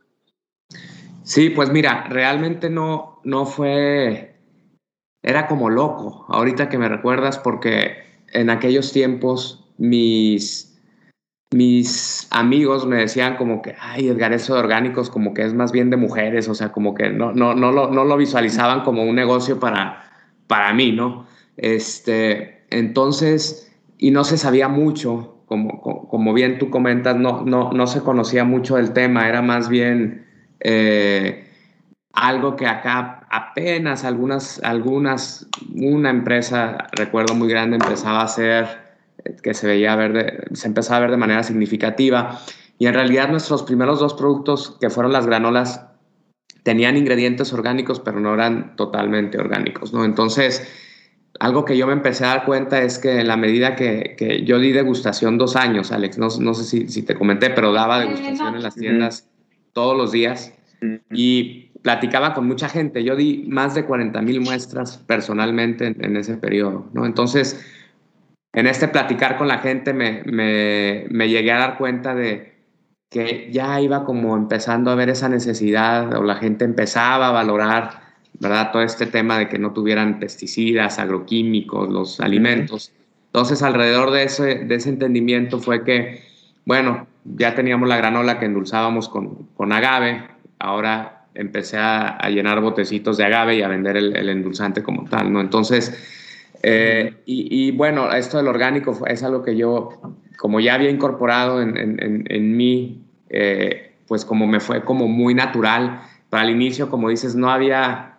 Sí, 1.23 1.51
pues 1.51 1.71
mira, 1.71 2.07
realmente 2.09 2.71
no, 2.71 3.21
no 3.25 3.47
fue 3.47 4.31
era 5.23 5.47
como 5.47 5.69
loco, 5.69 6.25
ahorita 6.29 6.69
que 6.69 6.79
me 6.79 6.89
recuerdas, 6.89 7.39
porque 7.39 8.05
en 8.33 8.49
aquellos 8.49 8.93
tiempos 8.93 9.65
mis, 9.77 10.70
mis 11.53 12.29
amigos 12.31 12.87
me 12.87 12.97
decían 12.97 13.37
como 13.37 13.63
que, 13.63 13.75
ay, 13.81 14.09
Edgar, 14.09 14.33
eso 14.33 14.55
de 14.55 14.61
orgánicos 14.61 15.11
como 15.11 15.35
que 15.35 15.45
es 15.45 15.55
más 15.55 15.73
bien 15.73 15.91
de 15.91 15.97
mujeres, 15.97 16.49
o 16.49 16.55
sea, 16.55 16.71
como 16.73 16.95
que 16.95 17.11
no, 17.11 17.33
no, 17.33 17.55
no, 17.55 17.73
lo, 17.73 17.91
no 17.91 18.05
lo 18.05 18.17
visualizaban 18.17 18.83
como 18.83 19.03
un 19.03 19.17
negocio 19.17 19.59
para, 19.59 20.05
para 20.47 20.73
mí, 20.73 20.93
¿no? 20.93 21.27
Este, 21.57 22.65
entonces, 22.71 23.73
y 23.99 24.11
no 24.13 24.25
se 24.25 24.39
sabía 24.39 24.69
mucho, 24.69 25.43
como, 25.47 25.81
como 26.09 26.33
bien 26.33 26.59
tú 26.59 26.71
comentas, 26.71 27.17
no, 27.17 27.43
no, 27.45 27.73
no 27.73 27.87
se 27.87 28.03
conocía 28.03 28.45
mucho 28.45 28.77
del 28.77 28.93
tema, 28.93 29.29
era 29.29 29.43
más 29.43 29.69
bien... 29.69 30.27
Eh, 30.61 31.47
algo 32.13 32.57
que 32.57 32.67
acá 32.67 33.27
apenas 33.31 34.05
algunas, 34.05 34.61
algunas, 34.65 35.47
una 35.75 36.11
empresa, 36.11 36.89
recuerdo 36.93 37.35
muy 37.35 37.49
grande, 37.49 37.77
empezaba 37.77 38.21
a 38.21 38.25
hacer, 38.25 38.90
que 39.43 39.55
se 39.55 39.67
veía 39.67 39.97
ver 39.97 40.49
se 40.53 40.69
empezaba 40.69 40.99
a 40.99 41.01
ver 41.01 41.11
de 41.11 41.17
manera 41.17 41.43
significativa. 41.43 42.41
Y 42.79 42.87
en 42.87 42.95
realidad 42.95 43.29
nuestros 43.29 43.63
primeros 43.63 44.01
dos 44.01 44.15
productos, 44.15 44.77
que 44.81 44.91
fueron 44.91 45.13
las 45.13 45.27
granolas, 45.27 45.87
tenían 46.63 46.97
ingredientes 46.97 47.53
orgánicos, 47.53 48.01
pero 48.01 48.21
no 48.21 48.35
eran 48.35 48.77
totalmente 48.77 49.39
orgánicos, 49.39 49.93
¿no? 49.93 50.05
Entonces, 50.05 50.67
algo 51.39 51.65
que 51.65 51.77
yo 51.77 51.87
me 51.87 51.93
empecé 51.93 52.25
a 52.25 52.29
dar 52.29 52.45
cuenta 52.45 52.83
es 52.83 52.99
que 52.99 53.21
en 53.21 53.29
la 53.29 53.37
medida 53.37 53.77
que, 53.77 54.15
que 54.17 54.45
yo 54.45 54.59
di 54.59 54.73
degustación 54.73 55.39
dos 55.39 55.57
años, 55.57 55.93
Alex, 55.93 56.19
no, 56.19 56.29
no 56.41 56.55
sé 56.55 56.65
si, 56.65 56.89
si, 56.89 57.03
te 57.03 57.15
comenté, 57.15 57.51
pero 57.51 57.73
daba 57.73 58.01
degustación 58.01 58.57
en 58.57 58.63
las 58.63 58.75
tiendas 58.75 59.29
todos 59.73 59.97
los 59.97 60.13
días. 60.13 60.53
Y 61.13 61.71
platicaba 61.83 62.35
con 62.35 62.47
mucha 62.47 62.69
gente. 62.69 63.05
Yo 63.05 63.17
di 63.17 63.45
más 63.49 63.75
de 63.75 63.85
40 63.85 64.21
mil 64.23 64.41
muestras 64.41 64.99
personalmente 64.99 65.95
en, 65.99 66.17
ese 66.17 66.37
periodo, 66.37 66.89
¿no? 66.93 67.07
Entonces, 67.07 67.65
en 68.53 68.67
este 68.67 68.89
platicar 68.89 69.37
con 69.37 69.49
la 69.49 69.59
gente 69.59 69.93
me, 69.93 70.23
me, 70.25 71.07
me, 71.09 71.29
llegué 71.29 71.53
a 71.53 71.59
dar 71.59 71.79
cuenta 71.79 72.15
de 72.15 72.53
que 73.09 73.49
ya 73.53 73.81
iba 73.81 74.05
como 74.05 74.37
empezando 74.37 74.91
a 74.91 74.95
ver 74.95 75.09
esa 75.09 75.29
necesidad 75.29 76.15
o 76.15 76.23
la 76.23 76.37
gente 76.37 76.65
empezaba 76.65 77.29
a 77.29 77.33
valorar, 77.33 78.01
¿verdad? 78.39 78.71
Todo 78.73 78.83
este 78.83 79.07
tema 79.07 79.39
de 79.39 79.49
que 79.49 79.59
no 79.59 79.73
tuvieran 79.73 80.19
pesticidas, 80.19 80.99
agroquímicos, 80.99 81.89
los 81.91 82.21
alimentos. 82.21 82.93
Entonces, 83.27 83.63
alrededor 83.63 84.11
de 84.11 84.25
ese, 84.25 84.57
de 84.65 84.75
ese 84.75 84.89
entendimiento 84.89 85.59
fue 85.61 85.85
que, 85.85 86.23
bueno, 86.65 87.07
ya 87.25 87.55
teníamos 87.55 87.89
la 87.89 87.97
granola 87.97 88.39
que 88.39 88.47
endulzábamos 88.47 89.09
con, 89.09 89.49
con 89.57 89.73
agave, 89.73 90.27
ahora 90.59 91.27
empecé 91.35 91.79
a, 91.79 92.29
llenar 92.29 92.61
botecitos 92.61 93.17
de 93.17 93.25
agave 93.25 93.57
y 93.57 93.63
a 93.63 93.69
vender 93.69 93.97
el, 93.97 94.29
endulzante 94.29 94.83
como 94.83 95.05
tal, 95.05 95.33
¿no? 95.33 95.41
Entonces, 95.41 95.97
eh, 96.63 97.23
y, 97.25 97.71
bueno, 97.73 98.13
esto 98.13 98.37
del 98.37 98.49
orgánico 98.49 99.07
es 99.07 99.23
algo 99.23 99.43
que 99.43 99.57
yo, 99.57 100.01
como 100.37 100.61
ya 100.61 100.75
había 100.75 100.91
incorporado 100.91 101.63
en, 101.63 101.77
en, 101.77 102.25
en, 102.29 102.57
mí, 102.57 103.03
eh, 103.31 103.95
pues 104.07 104.25
como 104.25 104.47
me 104.47 104.61
fue 104.61 104.85
como 104.85 105.09
muy 105.09 105.35
natural. 105.35 106.03
Para 106.29 106.45
el 106.45 106.51
inicio, 106.51 106.91
como 106.91 107.09
dices, 107.09 107.35
no 107.35 107.51
había, 107.51 108.19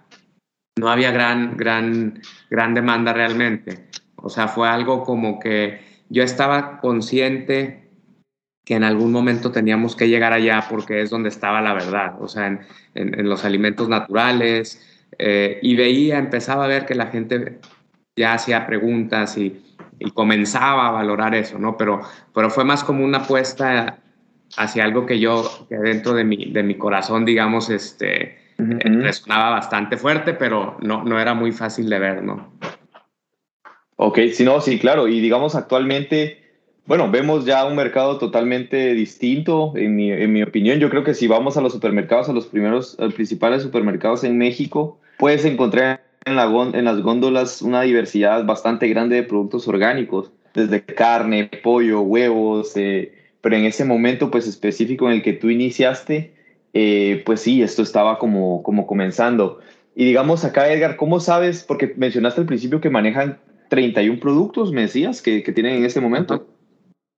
no 0.77 0.89
había 0.89 1.11
gran, 1.11 1.55
gran, 1.55 2.21
gran 2.49 2.73
demanda 2.73 3.13
realmente. 3.13 3.87
O 4.15 4.29
sea, 4.29 4.47
fue 4.47 4.67
algo 4.67 5.03
como 5.03 5.39
que 5.39 5.79
yo 6.09 6.23
estaba 6.23 6.79
consciente 6.79 7.89
que 8.65 8.75
en 8.75 8.83
algún 8.83 9.11
momento 9.11 9.51
teníamos 9.51 9.95
que 9.95 10.07
llegar 10.07 10.33
allá 10.33 10.65
porque 10.69 11.01
es 11.01 11.09
donde 11.09 11.29
estaba 11.29 11.61
la 11.61 11.73
verdad, 11.73 12.21
o 12.21 12.27
sea, 12.27 12.47
en, 12.93 13.29
los 13.29 13.43
alimentos 13.43 13.89
naturales, 13.89 14.87
eh, 15.17 15.59
y 15.63 15.75
veía, 15.75 16.19
empezaba 16.19 16.65
a 16.65 16.67
ver 16.67 16.85
que 16.85 16.93
la 16.93 17.07
gente 17.07 17.59
ya 18.15 18.33
hacía 18.33 18.65
preguntas 18.65 19.37
y, 19.37 19.63
comenzaba 20.15 20.87
a 20.87 20.91
valorar 20.91 21.35
eso, 21.35 21.59
¿no? 21.59 21.77
Pero, 21.77 22.01
pero 22.33 22.49
fue 22.49 22.63
más 22.63 22.83
como 22.83 23.05
una 23.05 23.19
apuesta 23.19 23.99
hacia 24.57 24.83
algo 24.83 25.05
que 25.05 25.19
yo, 25.19 25.47
que 25.69 25.77
dentro 25.77 26.15
de 26.15 26.23
mi, 26.23 26.51
de 26.51 26.63
mi 26.63 26.73
corazón, 26.73 27.23
digamos, 27.23 27.69
este, 27.69 28.39
resonaba 28.57 29.51
bastante 29.51 29.97
fuerte, 29.97 30.33
pero 30.33 30.75
no, 30.81 31.03
no 31.03 31.19
era 31.19 31.35
muy 31.35 31.51
fácil 31.51 31.87
de 31.87 31.99
ver, 31.99 32.23
¿no? 32.23 32.51
Ok, 33.95 34.17
sí, 34.33 34.43
no, 34.43 34.59
sí, 34.59 34.79
claro, 34.79 35.07
y 35.07 35.19
digamos 35.19 35.53
actualmente 35.53 36.41
bueno, 36.85 37.09
vemos 37.09 37.45
ya 37.45 37.65
un 37.65 37.75
mercado 37.75 38.17
totalmente 38.17 38.93
distinto, 38.93 39.73
en 39.75 39.95
mi, 39.95 40.11
en 40.11 40.33
mi, 40.33 40.43
opinión. 40.43 40.79
Yo 40.79 40.89
creo 40.89 41.03
que 41.03 41.13
si 41.13 41.27
vamos 41.27 41.55
a 41.55 41.61
los 41.61 41.73
supermercados, 41.73 42.27
a 42.27 42.33
los 42.33 42.47
primeros, 42.47 42.97
principales 43.15 43.61
supermercados 43.63 44.23
en 44.23 44.37
México, 44.37 44.99
puedes 45.17 45.45
encontrar 45.45 46.00
en, 46.25 46.35
la, 46.35 46.45
en 46.45 46.85
las 46.85 47.01
góndolas 47.01 47.61
una 47.61 47.81
diversidad 47.81 48.45
bastante 48.45 48.87
grande 48.87 49.15
de 49.15 49.23
productos 49.23 49.67
orgánicos, 49.67 50.31
desde 50.53 50.83
carne, 50.83 51.49
pollo, 51.63 52.01
huevos, 52.01 52.75
eh, 52.75 53.13
pero 53.41 53.55
en 53.55 53.65
ese 53.65 53.85
momento 53.85 54.29
pues 54.29 54.47
específico 54.47 55.07
en 55.07 55.15
el 55.15 55.23
que 55.23 55.33
tú 55.33 55.49
iniciaste, 55.49 56.33
eh, 56.73 57.23
pues 57.25 57.41
sí, 57.41 57.61
esto 57.61 57.81
estaba 57.81 58.19
como, 58.19 58.63
como 58.63 58.85
comenzando. 58.85 59.59
Y 59.95 60.05
digamos 60.05 60.45
acá, 60.45 60.71
Edgar, 60.71 60.95
¿cómo 60.95 61.19
sabes? 61.19 61.63
Porque 61.63 61.93
mencionaste 61.97 62.41
al 62.41 62.47
principio 62.47 62.79
que 62.79 62.89
manejan 62.89 63.39
31 63.69 64.19
productos, 64.19 64.71
me 64.71 64.81
decías, 64.81 65.21
que, 65.21 65.43
que 65.43 65.51
tienen 65.51 65.77
en 65.77 65.85
este 65.85 66.01
momento. 66.01 66.47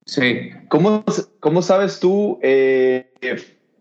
Sí. 0.06 0.52
¿Cómo, 0.70 1.04
cómo 1.40 1.62
sabes 1.62 2.00
tú 2.00 2.40
eh, 2.42 3.12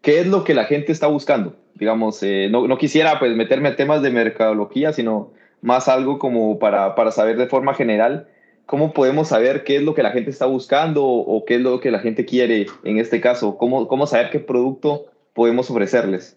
qué 0.03 0.21
es 0.21 0.27
lo 0.27 0.45
que 0.45 0.55
la 0.55 0.65
gente 0.65 0.93
está 0.93 1.07
buscando? 1.07 1.57
Digamos, 1.75 2.23
eh, 2.23 2.49
no, 2.51 2.69
no, 2.69 2.79
quisiera 2.79 3.19
pues 3.19 3.35
meterme 3.35 3.71
a 3.71 3.77
temas 3.77 4.03
de 4.03 4.11
mercadología, 4.11 4.93
sino 4.93 5.33
más 5.61 5.89
algo 5.89 6.19
como 6.19 6.59
para, 6.59 6.95
para 6.95 7.11
saber 7.11 7.37
de 7.37 7.47
forma 7.47 7.75
general 7.75 8.29
cómo 8.67 8.93
podemos 8.93 9.29
saber 9.29 9.65
qué 9.65 9.77
es 9.77 9.83
lo 9.83 9.95
que 9.95 10.03
la 10.03 10.13
gente 10.13 10.31
está 10.31 10.47
buscando 10.47 11.05
o 11.05 11.45
qué 11.45 11.57
es 11.57 11.61
lo 11.61 11.81
que 11.81 11.91
la 11.91 11.99
gente 11.99 12.25
quiere 12.25 12.67
en 12.85 12.99
este 12.99 13.21
caso. 13.21 13.59
¿Cómo, 13.59 13.89
cómo 13.89 14.07
saber 14.07 14.31
qué 14.31 14.39
producto 14.39 15.07
podemos 15.35 15.71
ofrecerles? 15.71 16.37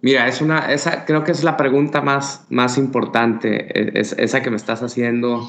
Mira, 0.00 0.28
es 0.28 0.40
una, 0.40 0.70
esa 0.72 1.04
creo 1.06 1.24
que 1.24 1.32
es 1.32 1.44
la 1.44 1.56
pregunta 1.56 2.02
más, 2.02 2.46
más 2.50 2.76
importante, 2.76 3.98
es, 3.98 4.12
esa 4.18 4.42
que 4.42 4.50
me 4.50 4.56
estás 4.56 4.82
haciendo, 4.82 5.48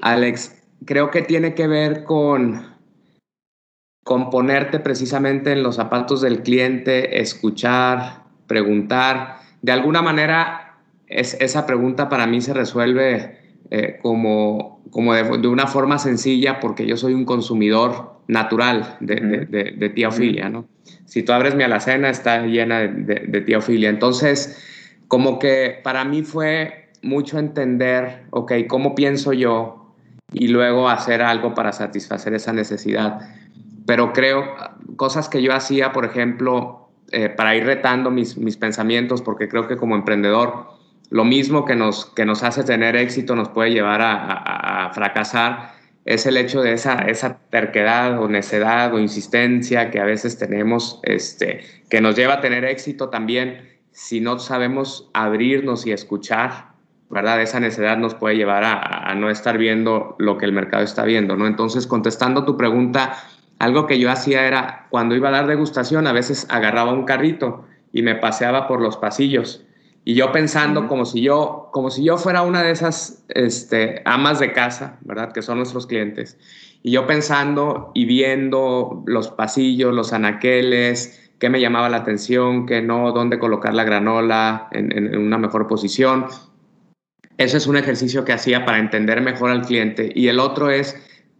Alex 0.00 0.62
creo 0.86 1.10
que 1.10 1.22
tiene 1.22 1.54
que 1.54 1.66
ver 1.66 2.04
con, 2.04 2.71
con 4.04 4.30
ponerte 4.30 4.80
precisamente 4.80 5.52
en 5.52 5.62
los 5.62 5.76
zapatos 5.76 6.20
del 6.20 6.42
cliente, 6.42 7.20
escuchar, 7.20 8.24
preguntar. 8.46 9.36
De 9.62 9.72
alguna 9.72 10.02
manera, 10.02 10.78
es, 11.06 11.36
esa 11.40 11.66
pregunta 11.66 12.08
para 12.08 12.26
mí 12.26 12.40
se 12.40 12.52
resuelve 12.52 13.38
eh, 13.70 13.98
como, 14.02 14.82
como 14.90 15.14
de, 15.14 15.48
una 15.48 15.66
forma 15.66 15.98
sencilla 15.98 16.58
porque 16.58 16.86
yo 16.86 16.96
soy 16.96 17.14
un 17.14 17.24
consumidor 17.24 18.12
natural 18.26 18.96
de, 19.00 19.46
de, 19.76 19.88
tía 19.90 20.08
Ofilia, 20.08 20.48
¿no? 20.48 20.66
Si 21.06 21.22
tú 21.22 21.32
abres 21.32 21.54
mi 21.54 21.62
alacena, 21.64 22.08
está 22.10 22.46
llena 22.46 22.80
de, 22.80 23.40
tía 23.42 23.58
Ofilia. 23.58 23.88
Entonces, 23.88 24.58
como 25.06 25.38
que 25.38 25.80
para 25.82 26.04
mí 26.04 26.22
fue 26.22 26.90
mucho 27.02 27.38
entender, 27.38 28.24
ok, 28.30 28.52
¿cómo 28.68 28.94
pienso 28.94 29.32
yo? 29.32 29.82
y 30.32 30.48
luego 30.48 30.88
hacer 30.88 31.22
algo 31.22 31.54
para 31.54 31.72
satisfacer 31.72 32.34
esa 32.34 32.52
necesidad. 32.52 33.20
Pero 33.86 34.12
creo, 34.12 34.44
cosas 34.96 35.28
que 35.28 35.42
yo 35.42 35.54
hacía, 35.54 35.92
por 35.92 36.04
ejemplo, 36.04 36.88
eh, 37.10 37.28
para 37.28 37.56
ir 37.56 37.64
retando 37.64 38.10
mis, 38.10 38.36
mis 38.36 38.56
pensamientos, 38.56 39.22
porque 39.22 39.48
creo 39.48 39.68
que 39.68 39.76
como 39.76 39.96
emprendedor, 39.96 40.66
lo 41.10 41.24
mismo 41.24 41.64
que 41.64 41.76
nos, 41.76 42.06
que 42.06 42.24
nos 42.24 42.42
hace 42.42 42.64
tener 42.64 42.96
éxito 42.96 43.36
nos 43.36 43.50
puede 43.50 43.70
llevar 43.70 44.00
a, 44.02 44.90
fracasar, 44.94 45.72
es 46.04 46.26
el 46.26 46.36
hecho 46.36 46.62
de 46.62 46.72
esa, 46.72 46.94
esa 47.02 47.38
terquedad 47.50 48.20
o 48.20 48.28
necedad 48.28 48.92
o 48.94 48.98
insistencia 48.98 49.90
que 49.90 50.00
a 50.00 50.04
veces 50.04 50.38
tenemos, 50.38 51.00
este, 51.02 51.60
que 51.88 52.00
nos 52.00 52.16
lleva 52.16 52.34
a 52.34 52.40
tener 52.40 52.64
éxito 52.64 53.08
también 53.08 53.68
si 53.92 54.20
no 54.20 54.38
sabemos 54.38 55.10
abrirnos 55.12 55.86
y 55.86 55.92
escuchar 55.92 56.72
¿verdad? 57.12 57.42
Esa 57.42 57.60
necesidad 57.60 57.98
nos 57.98 58.14
puede 58.14 58.36
llevar 58.36 58.64
a, 58.64 59.14
no 59.14 59.28
estar 59.28 59.58
viendo 59.58 60.16
lo 60.18 60.38
que 60.38 60.46
el 60.46 60.52
mercado 60.52 60.82
está 60.82 61.04
viendo, 61.04 61.36
¿no? 61.36 61.46
Entonces, 61.46 61.86
contestando 61.86 62.46
tu 62.46 62.56
pregunta, 62.56 63.18
algo 63.62 63.86
que 63.86 64.00
yo 64.00 64.10
hacía 64.10 64.48
era, 64.48 64.88
cuando 64.90 65.14
iba 65.14 65.28
a 65.28 65.30
dar 65.30 65.46
degustación, 65.46 66.08
a 66.08 66.12
veces 66.12 66.48
agarraba 66.50 66.92
un 66.92 67.04
carrito 67.04 67.64
y 67.92 68.02
me 68.02 68.16
paseaba 68.16 68.66
por 68.66 68.80
los 68.80 68.96
pasillos. 68.96 69.64
Y 70.04 70.14
yo 70.14 70.32
pensando 70.32 70.88
como, 70.88 71.04
si 71.04 71.22
yo, 71.22 71.68
como 71.72 71.88
si 71.92 72.02
yo 72.02 72.18
fuera 72.18 72.42
una 72.42 72.64
de 72.64 72.72
esas 72.72 73.24
este, 73.28 74.02
amas 74.04 74.40
de 74.40 74.52
casa, 74.52 74.98
¿verdad? 75.02 75.30
Que 75.30 75.42
son 75.42 75.58
nuestros 75.58 75.86
clientes. 75.86 76.36
Y 76.82 76.90
yo 76.90 77.06
pensando 77.06 77.92
y 77.94 78.04
viendo 78.04 79.04
los 79.06 79.28
pasillos, 79.28 79.94
los 79.94 80.12
anaqueles, 80.12 81.30
qué 81.38 81.48
me 81.48 81.60
llamaba 81.60 81.88
la 81.88 81.98
atención, 81.98 82.66
qué 82.66 82.82
no, 82.82 83.12
dónde 83.12 83.38
colocar 83.38 83.74
la 83.74 83.84
granola 83.84 84.66
en 84.72 85.16
una 85.16 85.38
mejor 85.38 85.68
posición. 85.68 86.26
Ese 87.38 87.58
es 87.58 87.68
un 87.68 87.76
ejercicio 87.76 88.24
que 88.24 88.32
hacía 88.32 88.64
para 88.64 88.80
entender 88.80 89.20
mejor 89.20 89.50
al 89.50 89.62
cliente. 89.62 90.10
Y 90.16 90.26
el 90.26 90.40
otro 90.40 90.68
es, 90.68 90.96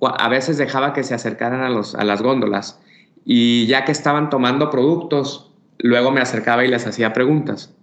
a 0.09 0.29
veces 0.29 0.59
dejaba 0.59 0.93
que 0.93 1.05
se 1.05 1.15
acercaran 1.15 1.63
a, 1.63 1.71
los, 1.71 1.95
a 1.95 2.05
las 2.05 2.23
góndolas 2.23 2.81
y 3.25 3.67
ya 3.67 3.85
que 3.85 3.93
estaban 3.93 4.31
tomando 4.31 4.71
productos, 4.71 5.53
luego 5.79 6.11
me 6.11 6.21
acercaba 6.21 6.65
y 6.65 6.69
les 6.69 6.87
hacía 6.87 7.13
preguntas. 7.13 7.75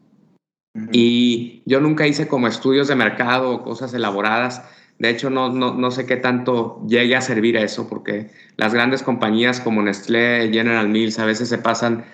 Y 0.92 1.64
yo 1.66 1.80
nunca 1.80 2.08
hice 2.08 2.28
como 2.28 2.48
estudios 2.48 2.88
de 2.88 2.96
mercado 2.96 3.52
o 3.52 3.64
cosas 3.64 3.94
elaboradas. 3.94 4.64
De 5.00 5.10
hecho, 5.10 5.30
no, 5.30 5.50
no, 5.50 5.74
no, 5.74 5.92
sé 5.92 6.06
qué 6.06 6.18
tanto 6.18 6.86
llegue 6.88 7.16
a 7.16 7.22
servir 7.22 7.56
eso, 7.56 7.88
porque 7.88 8.32
las 8.58 8.74
grandes 8.74 9.02
compañías 9.02 9.62
como 9.62 9.82
Nestlé, 9.82 10.50
General 10.52 10.88
Mills, 10.90 11.20
a 11.20 11.26
veces 11.26 11.50
se 11.50 11.58
pasan 11.58 12.06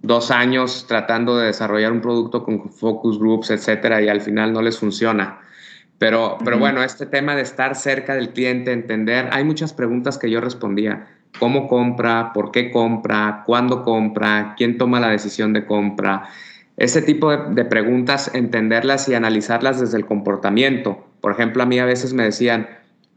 dos 0.00 0.30
años 0.30 0.86
tratando 0.88 1.36
de 1.36 1.46
desarrollar 1.46 1.92
un 1.92 2.00
producto 2.00 2.42
con 2.44 2.70
focus 2.70 3.18
groups, 3.18 3.50
etcétera, 3.50 4.02
y 4.02 4.08
al 4.08 4.20
final 4.20 4.52
no 4.52 4.62
les 4.62 4.78
funciona. 4.78 5.41
Pero, 6.02 6.36
pero 6.44 6.58
bueno, 6.58 6.82
este 6.82 7.06
tema 7.06 7.36
de 7.36 7.42
estar 7.42 7.76
cerca 7.76 8.16
del 8.16 8.30
cliente, 8.30 8.72
entender, 8.72 9.28
hay 9.30 9.44
muchas 9.44 9.72
preguntas 9.72 10.18
que 10.18 10.28
yo 10.28 10.40
respondía. 10.40 11.06
¿Cómo 11.38 11.68
compra? 11.68 12.32
¿Por 12.32 12.50
qué 12.50 12.72
compra? 12.72 13.44
¿Cuándo 13.46 13.84
compra? 13.84 14.54
¿Quién 14.56 14.78
toma 14.78 14.98
la 14.98 15.10
decisión 15.10 15.52
de 15.52 15.64
compra? 15.64 16.24
Ese 16.76 17.02
tipo 17.02 17.30
de, 17.30 17.64
preguntas, 17.66 18.32
entenderlas 18.34 19.08
y 19.08 19.14
analizarlas 19.14 19.78
desde 19.78 19.96
el 19.96 20.04
comportamiento. 20.04 21.06
Por 21.20 21.30
ejemplo, 21.30 21.62
a 21.62 21.66
mí 21.66 21.78
a 21.78 21.84
veces 21.84 22.14
me 22.14 22.24
decían, 22.24 22.68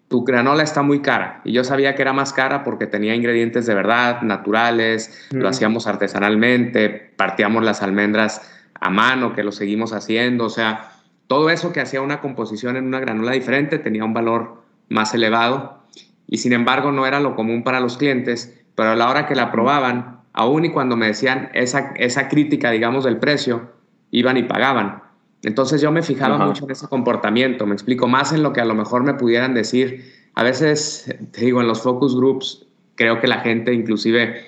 tu 0.08 0.24
granola 0.24 0.62
está 0.62 0.84
muy 0.84 1.02
cara. 1.02 1.42
Y 1.44 1.54
yo 1.54 1.64
sabía 1.64 1.96
que 1.96 2.04
era 2.04 2.14
más 2.14 2.34
cara 2.34 2.64
porque 2.64 2.86
tenía 2.86 3.16
ingredientes 3.16 3.66
de 3.66 3.74
verdad, 3.74 4.22
naturales, 4.22 5.28
lo 5.32 5.50
hacíamos 5.50 5.88
artesanalmente, 5.88 6.90
partíamos 7.16 7.64
las 7.64 7.82
almendras 7.82 8.48
a 8.80 8.92
mano, 8.92 9.34
que 9.34 9.42
lo 9.42 9.52
seguimos 9.52 9.92
haciendo. 9.92 10.46
O 10.46 10.50
sea, 10.50 10.92
todo 11.28 11.50
eso 11.50 11.74
que 11.74 11.82
hacía 11.82 12.02
una 12.02 12.22
composición 12.22 12.76
en 12.76 12.86
una 12.86 13.00
granola 13.00 13.32
diferente 13.32 13.80
tenía 13.80 14.06
un 14.06 14.14
valor 14.14 14.62
más 14.90 15.14
elevado. 15.14 15.80
Y 16.28 16.38
sin 16.38 16.54
embargo, 16.54 16.92
no 16.92 17.06
era 17.06 17.20
lo 17.20 17.36
común 17.36 17.64
para 17.64 17.80
los 17.80 17.98
clientes, 17.98 18.60
pero 18.76 18.92
a 18.92 18.96
la 18.96 19.10
hora 19.10 19.28
que 19.28 19.36
la 19.36 19.52
probaban, 19.52 20.22
aún 20.34 20.66
y 20.66 20.72
cuando 20.72 20.96
me 20.96 21.08
decían 21.08 21.50
esa, 21.54 21.94
esa 21.96 22.28
crítica, 22.28 22.72
digamos, 22.72 23.04
del 23.04 23.18
precio, 23.18 23.72
iban 24.12 24.38
y 24.38 24.44
pagaban. 24.44 25.04
Entonces 25.44 25.82
yo 25.82 25.92
me 25.92 26.02
fijaba 26.02 26.38
mucho 26.38 26.66
en 26.66 26.72
ese 26.72 26.88
comportamiento, 26.88 27.68
me 27.68 27.74
explico 27.74 28.08
más 28.08 28.34
en 28.34 28.42
lo 28.42 28.52
que 28.52 28.62
a 28.62 28.66
lo 28.66 28.74
mejor 28.74 29.04
me 29.04 29.14
pudieran 29.14 29.54
decir. 29.54 30.12
A 30.34 30.44
veces, 30.44 31.16
te 31.32 31.42
digo, 31.46 31.62
en 31.62 31.68
los 31.68 31.82
focus 31.82 32.16
groups, 32.16 32.66
creo 32.96 33.20
que 33.20 33.28
la 33.28 33.40
gente 33.40 33.74
inclusive 33.74 34.44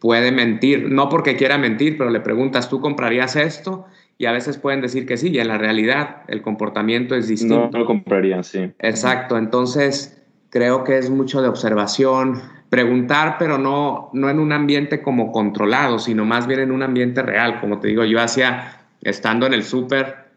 puede 0.00 0.32
mentir, 0.32 0.90
no 0.90 1.08
porque 1.08 1.36
quiera 1.36 1.58
mentir, 1.58 1.96
pero 1.96 2.10
le 2.10 2.20
preguntas, 2.20 2.68
¿tú 2.68 2.80
comprarías 2.80 3.36
esto? 3.36 3.86
Y 4.20 4.26
a 4.26 4.32
veces 4.32 4.58
pueden 4.58 4.82
decir 4.82 5.06
que 5.06 5.16
sí, 5.16 5.30
y 5.30 5.38
en 5.38 5.48
la 5.48 5.56
realidad 5.56 6.24
el 6.28 6.42
comportamiento 6.42 7.14
es 7.14 7.26
distinto. 7.26 7.70
No, 7.72 7.78
lo 7.78 7.86
comprarían, 7.86 8.44
sí. 8.44 8.70
Exacto, 8.78 9.38
entonces 9.38 10.22
creo 10.50 10.84
que 10.84 10.98
es 10.98 11.08
mucho 11.08 11.40
de 11.40 11.48
observación, 11.48 12.42
preguntar, 12.68 13.36
pero 13.38 13.56
no, 13.56 14.10
no 14.12 14.28
en 14.28 14.38
un 14.38 14.52
ambiente 14.52 15.00
como 15.00 15.32
controlado, 15.32 15.98
sino 15.98 16.26
más 16.26 16.46
bien 16.46 16.60
en 16.60 16.70
un 16.70 16.82
ambiente 16.82 17.22
real. 17.22 17.60
Como 17.60 17.80
te 17.80 17.88
digo, 17.88 18.04
yo 18.04 18.20
hacía, 18.20 18.82
estando 19.00 19.46
en 19.46 19.54
el 19.54 19.64
súper 19.64 20.28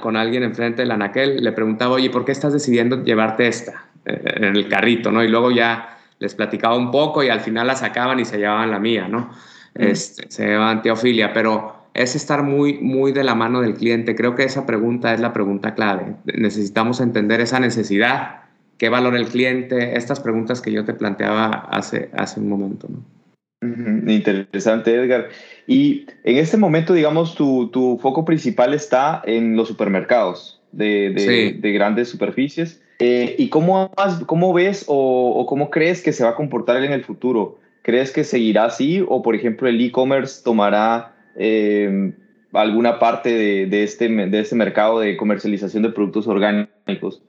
con 0.00 0.16
alguien 0.16 0.42
enfrente 0.42 0.80
del 0.80 0.90
anaquel, 0.90 1.44
le 1.44 1.52
preguntaba, 1.52 1.92
oye, 1.92 2.08
¿por 2.08 2.24
qué 2.24 2.32
estás 2.32 2.54
decidiendo 2.54 3.04
llevarte 3.04 3.48
esta 3.48 3.84
eh, 4.06 4.32
en 4.36 4.56
el 4.56 4.66
carrito? 4.66 5.12
¿no? 5.12 5.22
Y 5.22 5.28
luego 5.28 5.50
ya 5.50 5.98
les 6.20 6.34
platicaba 6.34 6.74
un 6.74 6.90
poco 6.90 7.22
y 7.22 7.28
al 7.28 7.40
final 7.40 7.66
la 7.66 7.76
sacaban 7.76 8.18
y 8.18 8.24
se 8.24 8.38
llevaban 8.38 8.70
la 8.70 8.78
mía, 8.78 9.08
¿no? 9.08 9.30
Este, 9.74 10.30
se 10.30 10.46
llevaban 10.46 10.80
teofilia, 10.80 11.34
pero 11.34 11.77
es 11.98 12.14
estar 12.14 12.44
muy, 12.44 12.78
muy 12.78 13.12
de 13.12 13.24
la 13.24 13.34
mano 13.34 13.60
del 13.60 13.74
cliente. 13.74 14.14
Creo 14.14 14.36
que 14.36 14.44
esa 14.44 14.66
pregunta 14.66 15.12
es 15.12 15.20
la 15.20 15.32
pregunta 15.32 15.74
clave. 15.74 16.14
Necesitamos 16.26 17.00
entender 17.00 17.40
esa 17.40 17.58
necesidad 17.58 18.42
qué 18.78 18.88
valora 18.88 19.18
el 19.18 19.26
cliente, 19.26 19.96
estas 19.96 20.20
preguntas 20.20 20.60
que 20.60 20.70
yo 20.70 20.84
te 20.84 20.94
planteaba 20.94 21.48
hace, 21.48 22.10
hace 22.16 22.38
un 22.38 22.48
momento. 22.48 22.88
¿no? 22.88 23.02
Interesante, 24.12 24.94
Edgar. 24.94 25.28
Y 25.66 26.06
en 26.22 26.36
este 26.36 26.56
momento, 26.56 26.94
digamos, 26.94 27.34
tu, 27.34 27.68
tu 27.70 27.98
foco 28.00 28.24
principal 28.24 28.72
está 28.72 29.20
en 29.24 29.56
los 29.56 29.66
supermercados 29.66 30.60
de, 30.70 31.58
de, 31.60 31.72
grandes 31.72 32.08
superficies. 32.08 32.80
Eh, 33.00 33.34
¿Y 33.38 33.48
cómo, 33.48 33.90
cómo 34.26 34.52
ves 34.52 34.84
o, 34.86 35.32
o, 35.36 35.46
cómo 35.46 35.70
crees 35.70 36.00
que 36.00 36.12
se 36.12 36.22
va 36.22 36.30
a 36.30 36.34
comportar 36.36 36.82
en 36.84 36.92
el 36.92 37.02
futuro? 37.02 37.58
¿Crees 37.82 38.12
que 38.12 38.22
seguirá 38.22 38.66
así 38.66 39.04
o, 39.08 39.22
por 39.22 39.34
ejemplo, 39.34 39.68
el 39.68 39.80
e-commerce 39.80 40.42
tomará 40.44 41.17
eh, 41.38 42.12
alguna 42.52 42.98
parte 42.98 43.32
de, 43.32 43.66
de, 43.66 43.82
este, 43.82 44.08
de 44.08 44.40
este 44.40 44.56
mercado 44.56 45.00
de 45.00 45.16
comercialización 45.16 45.82
de 45.82 45.90
productos 45.90 46.26
orgánicos? 46.26 47.22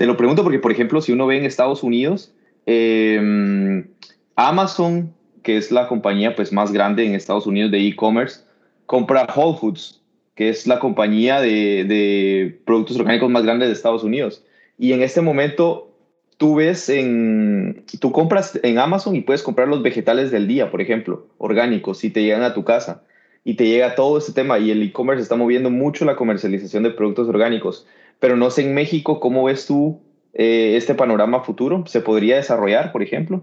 Te 0.00 0.06
lo 0.06 0.16
pregunto 0.16 0.42
porque, 0.42 0.58
por 0.58 0.72
ejemplo, 0.72 1.02
si 1.02 1.12
uno 1.12 1.26
ve 1.26 1.36
en 1.36 1.44
Estados 1.44 1.82
Unidos, 1.82 2.32
em, 2.64 3.86
Amazon, 4.34 5.12
que 5.42 5.58
es 5.58 5.70
la 5.70 5.88
compañía 5.88 6.34
pues, 6.34 6.52
más 6.52 6.72
grande 6.72 7.04
en 7.04 7.14
Estados 7.14 7.46
Unidos 7.46 7.70
de 7.70 7.86
e-commerce, 7.86 8.40
compra 8.86 9.26
Whole 9.36 9.58
Foods, 9.58 10.00
que 10.34 10.48
es 10.48 10.66
la 10.66 10.78
compañía 10.78 11.42
de, 11.42 11.84
de, 11.84 12.60
productos 12.64 12.98
orgánicos 12.98 13.28
más 13.28 13.42
grande 13.42 13.66
de 13.66 13.72
Estados 13.72 14.02
Unidos. 14.02 14.42
Y 14.78 14.94
en 14.94 15.02
este 15.02 15.20
momento 15.20 15.94
tú 16.38 16.54
ves 16.54 16.88
en, 16.88 17.84
tú 18.00 18.10
compras 18.10 18.58
en 18.62 18.78
Amazon 18.78 19.14
y 19.16 19.20
puedes 19.20 19.42
comprar 19.42 19.68
los 19.68 19.82
vegetales 19.82 20.30
del 20.30 20.48
día, 20.48 20.70
por 20.70 20.80
ejemplo, 20.80 21.26
orgánicos, 21.36 22.02
y 22.04 22.08
te 22.08 22.22
llegan 22.22 22.42
a 22.42 22.54
tu 22.54 22.64
casa. 22.64 23.02
Y 23.44 23.54
te 23.54 23.66
llega 23.66 23.94
todo 23.94 24.18
este 24.18 24.32
tema 24.32 24.58
y 24.58 24.70
el 24.70 24.82
e-commerce 24.82 25.22
está 25.22 25.36
moviendo 25.36 25.70
mucho 25.70 26.04
la 26.04 26.16
comercialización 26.16 26.82
de 26.82 26.90
productos 26.90 27.28
orgánicos 27.28 27.86
pero 28.20 28.36
no 28.36 28.50
sé 28.50 28.62
en 28.62 28.74
México 28.74 29.18
cómo 29.18 29.44
ves 29.44 29.66
tú 29.66 30.00
eh, 30.34 30.74
este 30.76 30.94
panorama 30.94 31.42
futuro. 31.42 31.84
¿Se 31.86 32.00
podría 32.00 32.36
desarrollar, 32.36 32.92
por 32.92 33.02
ejemplo? 33.02 33.42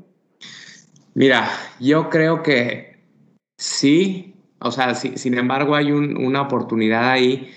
Mira, 1.15 1.49
yo 1.79 2.09
creo 2.09 2.43
que 2.43 2.99
sí, 3.57 4.35
o 4.59 4.71
sea, 4.71 4.93
sin 4.93 5.37
embargo 5.37 5.75
hay 5.75 5.91
una 5.91 6.43
oportunidad 6.43 7.09
ahí, 7.09 7.51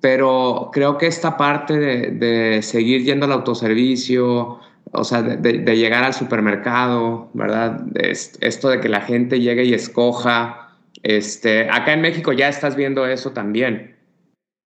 pero 0.00 0.70
creo 0.72 0.96
que 0.96 1.08
esta 1.08 1.36
parte 1.36 1.78
de, 1.78 2.62
seguir 2.62 3.02
yendo 3.02 3.26
al 3.26 3.32
autoservicio, 3.32 4.60
o 4.92 5.04
sea, 5.04 5.22
de, 5.22 5.76
llegar 5.76 6.04
al 6.04 6.14
supermercado, 6.14 7.28
¿verdad? 7.34 7.86
esto 7.96 8.68
de 8.68 8.80
que 8.80 8.88
la 8.88 9.00
gente 9.00 9.40
llegue 9.40 9.64
y 9.64 9.74
escoja, 9.74 10.65
este, 11.02 11.68
acá 11.70 11.92
en 11.92 12.00
México 12.00 12.32
ya 12.32 12.48
estás 12.48 12.76
viendo 12.76 13.06
eso 13.06 13.32
también. 13.32 13.96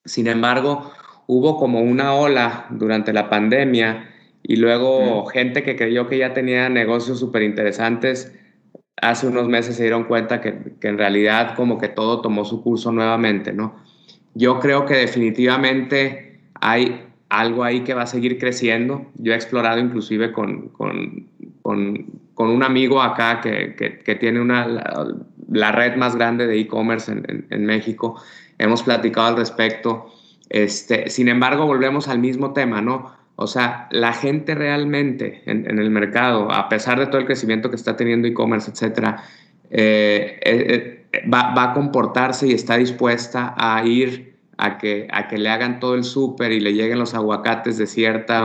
Sin 0.05 0.27
embargo, 0.27 0.91
hubo 1.27 1.57
como 1.57 1.81
una 1.81 2.13
ola 2.13 2.67
durante 2.69 3.13
la 3.13 3.29
pandemia 3.29 4.09
y 4.43 4.55
luego 4.55 5.25
gente 5.25 5.63
que 5.63 5.75
creyó 5.75 6.07
que 6.07 6.17
ya 6.17 6.33
tenía 6.33 6.69
negocios 6.69 7.19
súper 7.19 7.43
interesantes, 7.43 8.35
hace 9.01 9.27
unos 9.27 9.47
meses 9.47 9.75
se 9.75 9.83
dieron 9.83 10.05
cuenta 10.05 10.41
que, 10.41 10.57
que, 10.79 10.87
en 10.87 10.97
realidad 10.97 11.55
como 11.55 11.77
que 11.77 11.87
todo 11.87 12.21
tomó 12.21 12.45
su 12.45 12.63
curso 12.63 12.91
nuevamente, 12.91 13.53
¿no? 13.53 13.75
Yo 14.33 14.59
creo 14.59 14.85
que 14.85 14.95
definitivamente 14.95 16.41
hay 16.61 17.05
algo 17.29 17.63
ahí 17.63 17.81
que 17.81 17.93
va 17.93 18.03
a 18.03 18.07
seguir 18.07 18.39
creciendo. 18.39 19.05
Yo 19.15 19.33
he 19.33 19.35
explorado 19.35 19.79
inclusive 19.79 20.31
con, 20.31 20.69
con, 20.69 21.27
con, 22.33 22.49
un 22.49 22.63
amigo 22.63 23.01
acá 23.01 23.41
que, 23.41 24.17
tiene 24.19 24.39
una, 24.39 24.67
la, 25.49 25.71
red 25.71 25.95
más 25.95 26.15
grande 26.15 26.47
de 26.47 26.59
e-commerce 26.59 27.11
en, 27.11 27.45
en 27.49 27.65
México. 27.65 28.21
Hemos 28.57 28.83
platicado 28.83 29.27
al 29.27 29.37
respecto 29.37 30.11
este, 30.49 31.09
sin 31.09 31.27
embargo, 31.27 31.65
volvemos 31.65 32.07
al 32.07 32.19
mismo 32.19 32.53
tema, 32.53 32.81
¿no? 32.81 33.11
O 33.35 33.47
sea, 33.47 33.87
la 33.91 34.11
gente 34.11 34.55
realmente 34.55 35.43
en, 35.45 35.79
el 35.79 35.89
mercado, 35.91 36.51
a 36.51 36.67
pesar 36.67 36.99
de 36.99 37.05
todo 37.05 37.19
el 37.19 37.25
crecimiento 37.25 37.69
que 37.69 37.77
está 37.77 37.95
teniendo 37.95 38.27
e-commerce, 38.27 38.71
etcétera, 38.71 39.23
eh, 39.69 40.39
eh, 40.43 41.05
eh, 41.13 41.29
va, 41.29 41.53
a 41.55 41.73
comportarse 41.73 42.47
y 42.47 42.53
está 42.53 42.75
dispuesta 42.75 43.53
a 43.57 43.85
ir 43.85 44.37
a 44.57 44.77
que, 44.77 45.07
a 45.11 45.29
que 45.29 45.37
le 45.37 45.49
hagan 45.49 45.79
todo 45.79 45.95
el 45.95 46.03
súper 46.03 46.51
y 46.51 46.59
le 46.59 46.73
lleguen 46.73 46.99
los 46.99 47.13
aguacates 47.13 47.77
de 47.77 47.87
cierta 47.87 48.43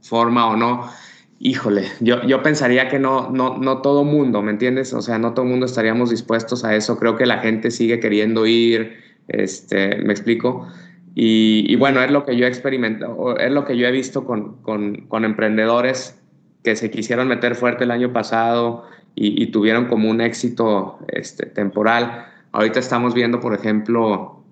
forma 0.00 0.48
o 0.48 0.56
no. 0.56 0.90
Híjole, 1.40 1.84
yo, 2.00 2.22
yo 2.24 2.42
pensaría 2.42 2.88
que 2.88 2.98
no, 2.98 3.30
no, 3.30 3.58
no 3.58 3.80
todo 3.80 4.02
mundo, 4.02 4.42
¿me 4.42 4.50
entiendes? 4.50 4.92
O 4.92 5.00
sea, 5.00 5.18
no 5.18 5.34
todo 5.34 5.44
mundo 5.44 5.66
estaríamos 5.66 6.10
dispuestos 6.10 6.64
a 6.64 6.74
eso. 6.74 6.98
Creo 6.98 7.16
que 7.16 7.26
la 7.26 7.38
gente 7.38 7.70
sigue 7.70 8.00
queriendo 8.00 8.44
ir, 8.46 8.96
este, 9.28 9.96
¿me 9.98 10.12
explico? 10.12 10.66
Y, 11.20 11.74
bueno, 11.76 12.00
es 12.00 12.12
lo 12.12 12.24
que 12.24 12.36
yo 12.36 12.46
he 12.46 12.48
experimentado, 12.48 13.36
es 13.38 13.50
lo 13.50 13.64
que 13.64 13.76
yo 13.76 13.88
he 13.88 13.90
visto 13.90 14.24
con, 14.24 14.62
con, 14.62 15.24
emprendedores 15.24 16.16
que 16.62 16.76
se 16.76 16.92
quisieron 16.92 17.26
meter 17.26 17.56
fuerte 17.56 17.82
el 17.82 17.90
año 17.90 18.12
pasado 18.12 18.84
y, 19.16 19.46
tuvieron 19.46 19.86
como 19.86 20.10
un 20.10 20.20
éxito 20.20 21.00
este, 21.08 21.46
temporal. 21.46 22.26
Ahorita 22.52 22.78
estamos 22.78 23.14
viendo, 23.14 23.40
por 23.40 23.52
ejemplo, 23.52 24.44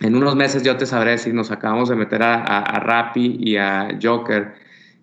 en 0.00 0.14
unos 0.14 0.34
meses 0.34 0.62
yo 0.62 0.78
te 0.78 0.86
sabré 0.86 1.18
si 1.18 1.32
nos 1.34 1.50
acabamos 1.50 1.90
de 1.90 1.96
meter 1.96 2.22
a, 2.22 2.42
a, 2.42 2.80
Rappi 2.80 3.36
y 3.40 3.56
a 3.58 3.98
Joker, 4.02 4.54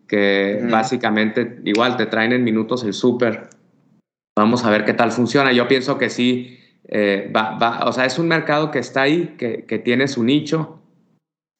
que 0.07 0.61
básicamente 0.69 1.59
igual 1.65 1.97
te 1.97 2.05
traen 2.05 2.33
en 2.33 2.43
minutos 2.43 2.83
el 2.83 2.93
súper. 2.93 3.49
Vamos 4.37 4.65
a 4.65 4.69
ver 4.69 4.85
qué 4.85 4.93
tal 4.93 5.11
funciona. 5.11 5.51
Yo 5.51 5.67
pienso 5.67 5.97
que 5.97 6.09
sí, 6.09 6.59
eh, 6.87 7.31
va, 7.35 7.57
va, 7.57 7.85
o 7.85 7.93
sea, 7.93 8.05
es 8.05 8.19
un 8.19 8.27
mercado 8.27 8.71
que 8.71 8.79
está 8.79 9.03
ahí, 9.03 9.35
que, 9.37 9.65
que 9.65 9.79
tiene 9.79 10.07
su 10.07 10.23
nicho, 10.23 10.79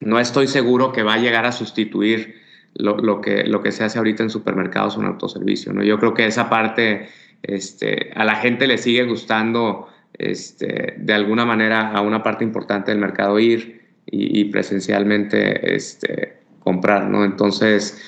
no 0.02 0.20
estoy 0.20 0.48
seguro 0.48 0.92
que 0.92 1.04
va 1.04 1.16
a 1.16 1.18
llegar 1.18 1.46
a 1.46 1.52
sustituir 1.52 2.36
lo, 2.76 3.22
que, 3.22 3.46
lo 3.46 3.62
que 3.62 3.72
se 3.72 3.84
hace 3.84 3.98
ahorita 3.98 4.24
en 4.24 4.30
supermercados 4.30 4.98
o 4.98 5.02
en 5.02 5.08
autoservicio. 5.08 5.74
¿no? 5.74 5.84
Yo 5.84 5.98
creo 5.98 6.14
que 6.14 6.26
esa 6.26 6.50
parte 6.50 7.08
este, 7.42 8.12
a 8.16 8.26
la 8.26 8.36
gente 8.36 8.68
le 8.68 8.78
sigue 8.78 9.04
gustando 9.06 9.88
este, 10.14 10.96
de 10.98 11.14
alguna 11.14 11.46
manera 11.46 11.92
a 11.92 12.02
una 12.02 12.24
parte 12.24 12.44
importante 12.44 12.92
del 12.92 13.00
mercado 13.00 13.40
ir 13.40 13.84
y, 14.08 14.46
presencialmente 14.46 15.76
este, 15.76 16.38
comprar, 16.60 17.10
¿no? 17.10 17.26
Entonces, 17.26 18.00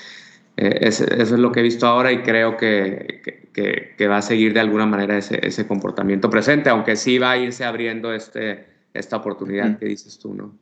eh, 0.58 0.80
eso 0.82 1.06
es 1.06 1.32
lo 1.32 1.52
que 1.52 1.60
he 1.60 1.64
visto 1.64 1.86
ahora 1.86 2.12
y 2.12 2.24
creo 2.24 2.58
que, 2.58 3.46
que, 3.54 4.08
va 4.08 4.18
a 4.18 4.22
seguir 4.22 4.54
de 4.54 4.60
alguna 4.60 4.88
manera 4.88 5.18
ese, 5.18 5.40
ese, 5.46 5.68
comportamiento 5.68 6.30
presente, 6.30 6.70
aunque 6.70 6.96
sí 6.96 7.20
va 7.20 7.32
a 7.32 7.38
irse 7.38 7.64
abriendo 7.64 8.12
este, 8.12 8.66
esta 8.94 9.18
oportunidad 9.18 9.78
que 9.78 9.86
dices 9.86 10.18
tú, 10.18 10.34
¿no? 10.34 10.58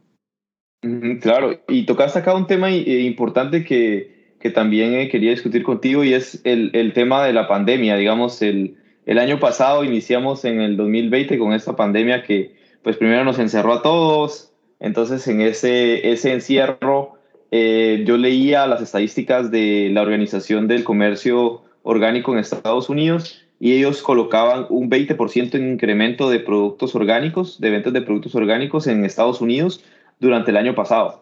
Claro, 1.21 1.59
y 1.67 1.85
tocaste 1.85 2.19
acá 2.19 2.35
un 2.35 2.45
tema 2.45 2.69
eh, 2.69 3.01
importante 3.01 3.63
que, 3.63 4.35
que 4.39 4.51
también 4.51 4.93
eh, 4.93 5.09
quería 5.09 5.31
discutir 5.31 5.63
contigo 5.63 6.03
y 6.03 6.13
es 6.13 6.41
el, 6.43 6.71
el 6.73 6.93
tema 6.93 7.23
de 7.25 7.33
la 7.33 7.47
pandemia. 7.47 7.95
Digamos, 7.95 8.41
el, 8.41 8.77
el, 9.05 9.17
año 9.17 9.39
pasado 9.39 9.83
iniciamos 9.83 10.45
en 10.45 10.61
el 10.61 10.77
2020 10.77 11.39
con 11.39 11.53
esta 11.53 11.75
pandemia 11.75 12.21
que 12.23 12.55
pues 12.83 12.97
primero 12.97 13.23
nos 13.23 13.39
encerró 13.39 13.73
a 13.73 13.81
todos, 13.81 14.53
entonces 14.79 15.27
en 15.27 15.41
ese, 15.41 16.11
ese 16.11 16.33
encierro 16.33 17.14
eh, 17.57 18.03
yo 18.05 18.17
leía 18.17 18.67
las 18.67 18.81
estadísticas 18.81 19.49
de 19.49 19.89
la 19.93 20.01
Organización 20.01 20.67
del 20.67 20.83
Comercio 20.83 21.61
Orgánico 21.83 22.33
en 22.33 22.39
Estados 22.39 22.89
Unidos 22.89 23.45
y 23.61 23.71
ellos 23.77 24.01
colocaban 24.01 24.65
un 24.67 24.89
20% 24.89 25.55
en 25.55 25.71
incremento 25.71 26.29
de 26.29 26.41
productos 26.41 26.95
orgánicos, 26.95 27.61
de 27.61 27.69
ventas 27.69 27.93
de 27.93 28.01
productos 28.01 28.35
orgánicos 28.35 28.87
en 28.87 29.05
Estados 29.05 29.39
Unidos 29.39 29.81
durante 30.19 30.51
el 30.51 30.57
año 30.57 30.75
pasado. 30.75 31.21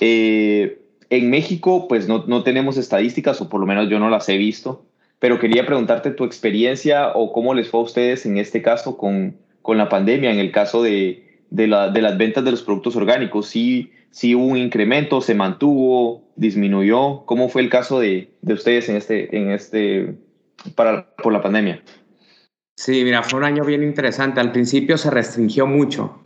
Eh, 0.00 0.80
en 1.10 1.28
México, 1.28 1.86
pues 1.86 2.08
no, 2.08 2.24
no, 2.26 2.42
tenemos 2.44 2.78
estadísticas, 2.78 3.38
o 3.42 3.50
por 3.50 3.60
lo 3.60 3.66
menos 3.66 3.90
yo 3.90 3.98
no 3.98 4.08
las 4.08 4.26
he 4.30 4.38
visto, 4.38 4.86
pero 5.18 5.38
quería 5.38 5.66
preguntarte 5.66 6.12
tu 6.12 6.24
experiencia 6.24 7.12
o 7.14 7.30
cómo 7.30 7.52
les 7.52 7.68
fue 7.68 7.80
a 7.80 7.82
ustedes 7.82 8.24
en 8.24 8.38
este 8.38 8.62
caso 8.62 8.96
con, 8.96 9.36
con 9.60 9.76
la 9.76 9.90
pandemia, 9.90 10.30
en 10.30 10.38
el 10.38 10.50
caso 10.50 10.82
de, 10.82 11.42
de, 11.50 11.66
la, 11.66 11.90
de, 11.90 12.00
las 12.00 12.16
ventas 12.16 12.42
de 12.42 12.52
los 12.52 12.62
productos 12.62 12.96
orgánicos. 12.96 13.48
¿Sí, 13.48 13.92
¿Sí 14.10 14.34
hubo 14.34 14.46
un 14.46 14.56
incremento, 14.56 15.20
se 15.20 15.34
mantuvo, 15.34 16.28
disminuyó? 16.36 17.24
¿Cómo 17.26 17.48
fue 17.48 17.62
el 17.62 17.70
caso 17.70 18.00
de, 18.00 18.32
de 18.42 18.54
ustedes 18.54 18.88
en 18.88 18.96
este, 18.96 19.36
en 19.36 19.50
este, 19.50 20.14
para, 20.74 21.14
por 21.16 21.32
la 21.32 21.42
pandemia? 21.42 21.82
Sí, 22.76 23.02
mira, 23.04 23.22
fue 23.22 23.38
un 23.40 23.44
año 23.44 23.64
bien 23.64 23.82
interesante. 23.82 24.40
Al 24.40 24.52
principio 24.52 24.96
se 24.96 25.10
restringió 25.10 25.66
mucho 25.66 26.22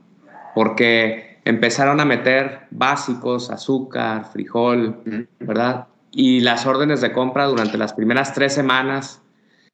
porque 0.55 1.41
empezaron 1.45 2.01
a 2.01 2.05
meter 2.05 2.67
básicos, 2.71 3.51
azúcar, 3.51 4.31
frijol, 4.33 5.29
¿verdad? 5.41 5.89
Y 6.11 6.41
las 6.41 6.67
órdenes 6.67 7.01
de 7.01 7.13
compra 7.13 7.47
durante 7.47 7.79
las 7.79 7.95
primeras 7.95 8.35
tres 8.35 8.53
semanas, 8.53 9.23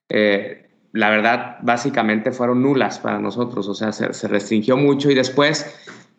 eh, 0.08 0.70
la 0.92 1.10
verdad, 1.10 1.58
básicamente 1.62 2.32
fueron 2.32 2.62
nulas 2.62 2.98
para 2.98 3.18
nosotros, 3.18 3.68
o 3.68 3.74
sea, 3.74 3.92
se, 3.92 4.28
restringió 4.28 4.76
mucho 4.76 5.10
y 5.10 5.14
después, 5.14 5.66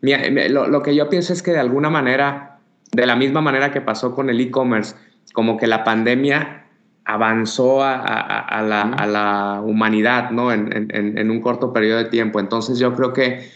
lo, 0.02 0.84
que 0.84 0.96
yo 0.96 1.10
pienso 1.10 1.34
es 1.34 1.44
que 1.44 1.52
de 1.52 1.60
alguna 1.60 1.90
manera, 1.90 2.60
de 2.92 3.06
la 3.06 3.16
misma 3.16 3.42
manera 3.42 3.72
que 3.72 3.82
pasó 3.82 4.16
con 4.16 4.30
el 4.30 4.40
e-commerce, 4.40 4.96
como 5.34 5.58
que 5.58 5.68
la 5.68 5.84
pandemia 5.84 6.66
avanzó 7.06 7.84
a, 7.84 8.62
la, 8.62 9.62
humanidad, 9.64 10.32
¿no? 10.32 10.52
En, 10.52 10.90
en 10.92 11.32
un 11.32 11.42
corto 11.42 11.74
periodo 11.74 11.98
de 11.98 12.06
tiempo. 12.06 12.40
Entonces 12.40 12.80
yo 12.80 12.94
creo 12.96 13.14
que 13.14 13.50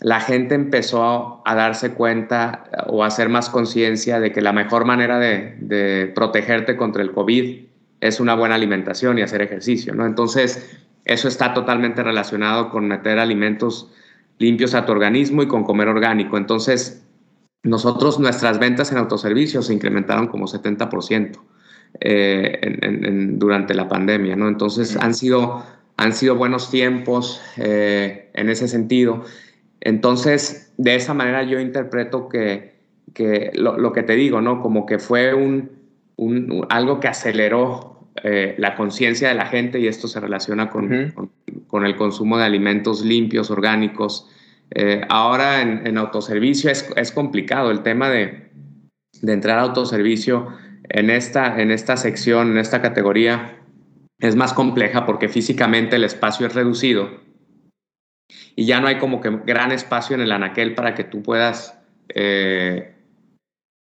la 0.00 0.20
gente 0.20 0.54
empezó 0.54 1.42
a 1.44 1.54
darse 1.54 1.92
cuenta 1.92 2.64
o 2.86 3.02
a 3.02 3.08
hacer 3.08 3.28
más 3.28 3.50
conciencia 3.50 4.20
de 4.20 4.32
que 4.32 4.40
la 4.40 4.52
mejor 4.52 4.84
manera 4.84 5.18
de, 5.18 6.12
protegerte 6.14 6.76
contra 6.76 7.02
el 7.02 7.12
COVID 7.12 7.64
es 8.00 8.20
una 8.20 8.34
buena 8.34 8.54
alimentación 8.54 9.18
y 9.18 9.22
hacer 9.22 9.42
ejercicio, 9.42 9.94
¿no? 9.94 10.06
Entonces, 10.06 10.78
eso 11.04 11.26
está 11.26 11.52
totalmente 11.52 12.02
relacionado 12.02 12.70
con 12.70 12.86
meter 12.86 13.18
alimentos 13.18 13.90
limpios 14.38 14.74
a 14.74 14.86
tu 14.86 14.92
organismo 14.92 15.42
y 15.42 15.48
con 15.48 15.64
comer 15.64 15.88
orgánico. 15.88 16.36
Entonces, 16.38 17.04
nosotros, 17.62 18.18
nuestras 18.20 18.58
ventas 18.58 18.92
en 18.92 18.98
autoservicio 18.98 19.62
se 19.62 19.74
incrementaron 19.74 20.28
como 20.28 20.46
70% 20.46 21.40
eh, 22.00 23.28
durante 23.32 23.74
la 23.74 23.88
pandemia, 23.88 24.36
¿no? 24.36 24.48
Entonces, 24.48 24.96
han 24.96 25.14
sido, 25.14 25.64
han 25.96 26.12
sido 26.12 26.36
buenos 26.36 26.70
tiempos 26.70 27.42
eh, 27.56 28.30
en 28.34 28.48
ese 28.48 28.68
sentido. 28.68 29.24
Entonces, 29.80 30.72
de 30.76 30.94
esa 30.94 31.14
manera 31.14 31.42
yo 31.42 31.60
interpreto 31.60 32.28
que, 32.28 32.78
lo, 33.54 33.92
que 33.92 34.02
te 34.02 34.14
digo, 34.14 34.40
¿no? 34.40 34.60
Como 34.60 34.86
que 34.86 34.98
fue 34.98 35.34
un, 35.34 35.70
algo 36.68 37.00
que 37.00 37.08
aceleró 37.08 38.08
eh, 38.22 38.54
la 38.58 38.76
conciencia 38.76 39.28
de 39.28 39.34
la 39.34 39.46
gente 39.46 39.78
y 39.80 39.86
esto 39.86 40.08
se 40.08 40.20
relaciona 40.20 40.70
con, 40.70 41.12
el 41.72 41.96
consumo 41.96 42.38
de 42.38 42.44
alimentos 42.44 43.04
limpios, 43.04 43.50
orgánicos. 43.50 44.28
Eh, 44.70 45.02
ahora 45.08 45.62
en, 45.62 45.96
autoservicio 45.96 46.70
es, 46.70 47.12
complicado 47.12 47.70
el 47.70 47.82
tema 47.82 48.08
de, 48.10 48.50
entrar 49.22 49.58
a 49.58 49.62
autoservicio 49.62 50.48
en 50.88 51.10
esta, 51.10 51.60
en 51.60 51.70
esta 51.70 51.96
sección, 51.96 52.52
en 52.52 52.58
esta 52.58 52.82
categoría, 52.82 53.58
es 54.18 54.36
más 54.36 54.52
compleja 54.52 55.06
porque 55.06 55.28
físicamente 55.28 55.96
el 55.96 56.04
espacio 56.04 56.46
es 56.46 56.54
reducido 56.54 57.28
y 58.58 58.64
ya 58.64 58.80
no 58.80 58.88
hay 58.88 58.98
como 58.98 59.20
que 59.20 59.30
gran 59.46 59.70
espacio 59.70 60.16
en 60.16 60.22
el 60.22 60.32
anaquel 60.32 60.74
para 60.74 60.94
que 60.96 61.04
tú 61.04 61.22
puedas 61.22 61.78
eh, 62.08 62.92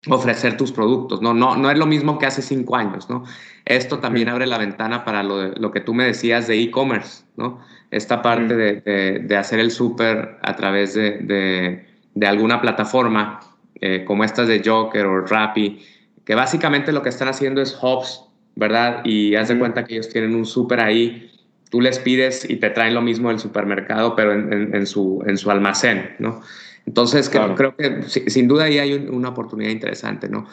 ofrecer 0.09 0.57
tus 0.57 0.71
productos, 0.71 1.21
¿no? 1.21 1.33
¿no? 1.33 1.55
No 1.55 1.71
es 1.71 1.77
lo 1.77 1.85
mismo 1.85 2.19
que 2.19 2.25
hace 2.25 2.41
cinco 2.41 2.75
años, 2.75 3.09
¿no? 3.09 3.23
Esto 3.65 3.99
también 3.99 4.29
abre 4.29 4.47
la 4.47 4.57
ventana 4.57 5.05
para 5.05 5.23
lo, 5.23 5.49
lo 5.53 5.71
que 5.71 5.79
tú 5.79 5.93
me 5.93 6.03
decías 6.03 6.47
de 6.47 6.59
e-commerce, 6.59 7.23
¿no? 7.37 7.61
Esta 7.91 8.21
parte 8.21 8.55
de, 8.55 9.19
de, 9.19 9.37
hacer 9.37 9.59
el 9.59 9.71
súper 9.71 10.39
a 10.41 10.55
través 10.55 10.93
de, 10.95 11.85
de, 12.13 12.27
alguna 12.27 12.59
plataforma 12.59 13.39
eh, 13.79 14.03
como 14.05 14.23
estas 14.23 14.47
de 14.47 14.61
Joker 14.65 15.05
o 15.05 15.25
Rappi, 15.25 15.79
que 16.25 16.35
básicamente 16.35 16.91
lo 16.91 17.01
que 17.01 17.09
están 17.09 17.27
haciendo 17.27 17.61
es 17.61 17.77
hubs, 17.81 18.25
¿verdad? 18.55 19.01
Y 19.05 19.35
haz 19.35 19.49
de 19.49 19.59
cuenta 19.59 19.85
que 19.85 19.93
ellos 19.93 20.09
tienen 20.09 20.35
un 20.35 20.45
súper 20.45 20.79
ahí 20.79 21.29
tú 21.73 21.81
les 21.81 21.97
pides 21.97 22.47
y 22.47 22.57
te 22.57 22.69
traen 22.69 22.93
lo 22.93 23.01
mismo 23.01 23.29
del 23.29 23.39
supermercado, 23.39 24.15
pero 24.15 24.31
en, 24.31 24.85
su, 24.85 25.23
en 25.25 25.39
su 25.39 25.49
almacén, 25.49 26.15
¿no? 26.19 26.43
Entonces, 26.85 27.29
creo, 27.29 27.75
que 27.75 28.09
sin 28.09 28.47
duda 28.47 28.65
ahí 28.65 28.77
hay 28.77 28.93
una 28.93 29.29
oportunidad 29.29 29.71
interesante, 29.71 30.29
¿no? 30.29 30.45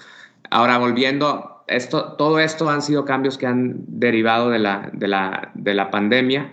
Ahora, 0.50 0.78
volviendo, 0.78 1.64
esto, 1.66 2.14
todo 2.14 2.38
esto 2.38 2.68
han 2.70 2.82
sido 2.82 3.04
cambios 3.04 3.38
que 3.38 3.46
han 3.46 3.84
derivado 3.86 4.50
de 4.50 4.58
la, 4.58 4.90
de 4.92 5.08
la, 5.08 5.50
de 5.54 5.74
la 5.74 5.90
pandemia 5.90 6.52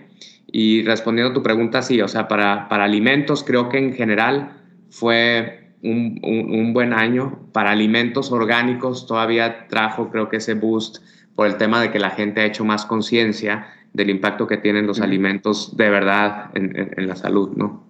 y 0.50 0.82
respondiendo 0.84 1.30
a 1.30 1.34
tu 1.34 1.42
pregunta, 1.42 1.82
sí, 1.82 2.00
o 2.00 2.08
sea, 2.08 2.28
para, 2.28 2.68
para 2.68 2.84
alimentos 2.84 3.44
creo 3.44 3.68
que 3.68 3.78
en 3.78 3.94
general 3.94 4.56
fue 4.90 5.74
un, 5.82 6.20
un, 6.22 6.72
buen 6.72 6.92
año. 6.92 7.48
Para 7.52 7.70
alimentos 7.70 8.32
orgánicos 8.32 9.06
todavía 9.06 9.68
trajo, 9.68 10.10
creo 10.10 10.28
que 10.28 10.38
ese 10.38 10.54
boost 10.54 10.98
por 11.34 11.46
el 11.46 11.56
tema 11.56 11.80
de 11.80 11.92
que 11.92 12.00
la 12.00 12.10
gente 12.10 12.40
ha 12.40 12.44
hecho 12.46 12.64
más 12.64 12.84
conciencia 12.84 13.68
del 13.92 14.10
impacto 14.10 14.46
que 14.46 14.56
tienen 14.56 14.86
los 14.86 15.00
alimentos 15.00 15.76
de 15.76 15.88
verdad 15.88 16.50
en, 16.54 17.06
la 17.06 17.14
salud, 17.14 17.50
¿no? 17.56 17.87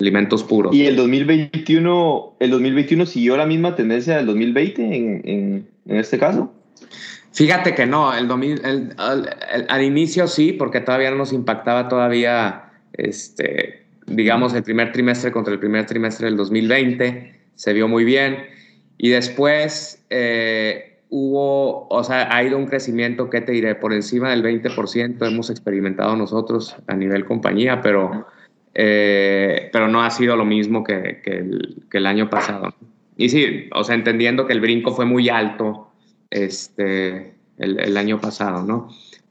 Alimentos 0.00 0.44
puros. 0.44 0.74
¿Y 0.74 0.86
el 0.86 0.94
2021, 0.94 2.36
el 2.38 2.50
2021 2.50 3.06
siguió 3.06 3.36
la 3.36 3.46
misma 3.46 3.74
tendencia 3.74 4.16
del 4.16 4.26
2020 4.26 4.82
en, 4.82 5.22
en, 5.24 5.96
este 5.96 6.18
caso? 6.18 6.52
Fíjate 7.32 7.74
que 7.74 7.84
no, 7.86 8.12
el, 8.14 8.94
al 8.98 9.82
inicio 9.82 10.28
sí, 10.28 10.52
porque 10.52 10.80
todavía 10.80 11.10
no 11.10 11.16
nos 11.16 11.32
impactaba 11.32 11.88
todavía, 11.88 12.70
este, 12.92 13.86
digamos, 14.06 14.54
el 14.54 14.62
primer 14.62 14.92
trimestre 14.92 15.32
contra 15.32 15.52
el 15.52 15.58
primer 15.58 15.86
trimestre 15.86 16.26
del 16.26 16.36
2020, 16.36 17.34
se 17.56 17.72
vio 17.72 17.88
muy 17.88 18.04
bien. 18.04 18.38
Y 18.98 19.08
después, 19.08 20.04
eh, 20.10 20.98
hubo, 21.10 21.88
o 21.88 22.04
sea, 22.04 22.34
ha 22.34 22.42
ido 22.44 22.58
un 22.58 22.66
crecimiento, 22.66 23.30
¿qué 23.30 23.40
te 23.40 23.52
diré? 23.52 23.74
Por 23.74 23.92
encima 23.92 24.30
del 24.30 24.42
20% 24.42 25.26
hemos 25.26 25.50
experimentado 25.50 26.16
nosotros 26.16 26.76
a 26.86 26.94
nivel 26.94 27.24
compañía, 27.24 27.80
pero, 27.80 28.26
eh, 28.80 29.70
pero 29.72 29.88
no 29.88 30.02
ha 30.02 30.10
sido 30.10 30.36
lo 30.36 30.44
mismo 30.44 30.84
que, 30.84 31.20
que, 31.24 31.38
el, 31.38 31.82
que, 31.90 31.98
el, 31.98 32.06
año 32.06 32.30
pasado. 32.30 32.74
Y 33.16 33.28
sí, 33.28 33.68
o 33.74 33.82
sea, 33.82 33.96
entendiendo 33.96 34.46
que 34.46 34.52
el 34.52 34.60
brinco 34.60 34.92
fue 34.92 35.04
muy 35.04 35.28
alto 35.28 35.90
este, 36.30 37.34
el, 37.58 37.80
el 37.80 37.96
año 37.96 38.20
pasado, 38.20 38.62
¿no? 38.62 38.88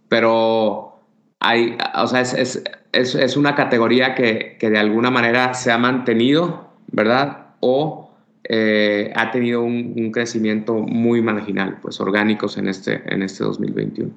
Pero 0.09 0.99
hay, 1.39 1.77
o 1.95 2.07
sea, 2.07 2.19
es, 2.19 2.33
es, 2.33 2.63
es, 2.91 3.15
es 3.15 3.37
una 3.37 3.55
categoría 3.55 4.15
que, 4.15 4.57
que 4.59 4.69
de 4.69 4.79
alguna 4.79 5.11
manera 5.11 5.53
se 5.53 5.71
ha 5.71 5.77
mantenido, 5.77 6.73
¿verdad? 6.91 7.55
O 7.61 8.11
eh, 8.49 9.13
ha 9.15 9.31
tenido 9.31 9.63
un, 9.63 10.11
crecimiento 10.11 10.73
muy 10.73 11.21
marginal, 11.21 11.79
pues 11.81 12.01
orgánicos 12.01 12.57
en 12.57 12.67
este, 12.67 13.01
en 13.05 13.23
este 13.23 13.45
2021. 13.45 14.11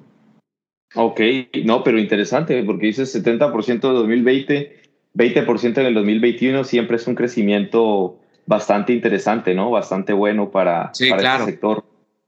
Ok, 0.95 1.21
no, 1.63 1.85
pero 1.85 1.97
interesante, 1.97 2.61
porque 2.63 2.87
dices 2.87 3.15
70% 3.15 3.79
de 3.79 3.93
2020, 3.93 4.80
20% 5.15 5.77
en 5.77 5.85
el 5.85 5.93
2021, 5.93 6.63
siempre 6.63 6.97
es 6.97 7.07
un 7.07 7.15
crecimiento 7.15 8.19
bastante 8.45 8.93
interesante, 8.93 9.53
¿no? 9.53 9.69
Bastante 9.71 10.13
bueno 10.13 10.51
para, 10.51 10.91
para 11.09 11.35
este 11.35 11.45
sector. 11.51 11.83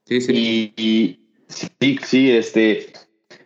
Sí, 0.05 0.21
sí. 0.21 0.73
Y, 0.75 1.19
sí, 1.47 1.99
sí, 2.03 2.31
este, 2.31 2.87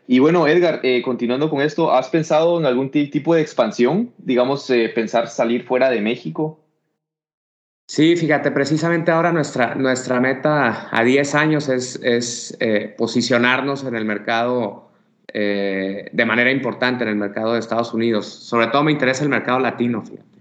Y 0.08 0.20
bueno, 0.20 0.48
Edgar, 0.48 0.80
eh, 0.84 1.02
continuando 1.02 1.50
con 1.50 1.62
esto, 1.62 1.92
¿has 1.92 2.10
pensado 2.10 2.60
en 2.60 2.66
algún 2.66 2.90
tipo 2.90 3.36
de 3.36 3.42
expansión? 3.42 4.12
Digamos, 4.18 4.70
eh, 4.70 4.90
pensar 4.94 5.28
salir 5.28 5.64
fuera 5.64 5.90
de 5.90 6.02
México. 6.02 6.60
Sí, 7.88 8.18
fíjate, 8.18 8.52
precisamente 8.52 9.12
ahora 9.12 9.32
nuestra, 9.32 9.76
nuestra 9.76 10.20
meta 10.20 10.90
a 10.92 11.04
10 11.04 11.36
años 11.36 11.70
es, 11.70 11.98
es 12.04 12.58
eh, 12.60 12.94
posicionarnos 12.98 13.86
en 13.86 13.96
el 13.96 14.04
mercado 14.04 14.87
de 15.34 16.26
manera 16.26 16.52
importante, 16.52 17.04
en 17.04 17.10
el 17.10 17.16
mercado 17.16 17.54
de 17.54 17.60
Estados 17.60 17.94
Unidos. 17.94 18.26
Sobre 18.26 18.68
todo 18.68 18.84
me 18.84 18.92
interesa 18.92 19.24
el 19.24 19.30
mercado 19.30 19.60
latino, 19.60 20.02
fíjate. 20.02 20.38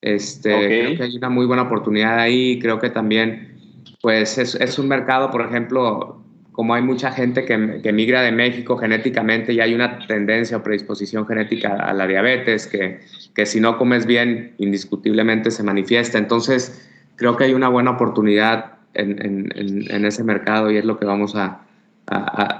Este, 0.00 0.50
Creo 0.50 0.96
que 0.96 1.02
hay 1.02 1.16
una 1.16 1.28
muy 1.28 1.46
buena 1.46 1.62
oportunidad 1.62 2.18
ahí. 2.18 2.58
Creo 2.58 2.78
que 2.78 2.90
también, 2.90 3.58
pues, 4.00 4.38
es, 4.38 4.54
es 4.54 4.78
un 4.78 4.88
mercado, 4.88 5.30
por 5.30 5.42
ejemplo, 5.42 6.22
como 6.52 6.74
hay 6.74 6.82
mucha 6.82 7.12
gente 7.12 7.44
que, 7.44 7.80
que, 7.82 7.92
migra 7.92 8.22
de 8.22 8.32
México 8.32 8.76
genéticamente 8.76 9.52
y 9.52 9.60
hay 9.60 9.74
una 9.74 10.06
tendencia 10.06 10.56
o 10.56 10.62
predisposición 10.62 11.26
genética 11.26 11.74
a 11.74 11.92
la 11.92 12.06
diabetes, 12.06 12.66
que, 12.66 13.00
que 13.34 13.46
si 13.46 13.60
no 13.60 13.78
comes 13.78 14.06
bien, 14.06 14.54
indiscutiblemente 14.58 15.50
se 15.50 15.62
manifiesta. 15.62 16.18
Entonces, 16.18 16.88
creo 17.16 17.36
que 17.36 17.44
hay 17.44 17.54
una 17.54 17.68
buena 17.68 17.92
oportunidad 17.92 18.78
en, 18.94 19.24
en, 19.24 19.84
en 19.90 20.04
ese 20.04 20.24
mercado 20.24 20.70
y 20.70 20.76
es 20.76 20.84
lo 20.84 20.98
que 20.98 21.04
vamos 21.04 21.36
a, 21.36 21.60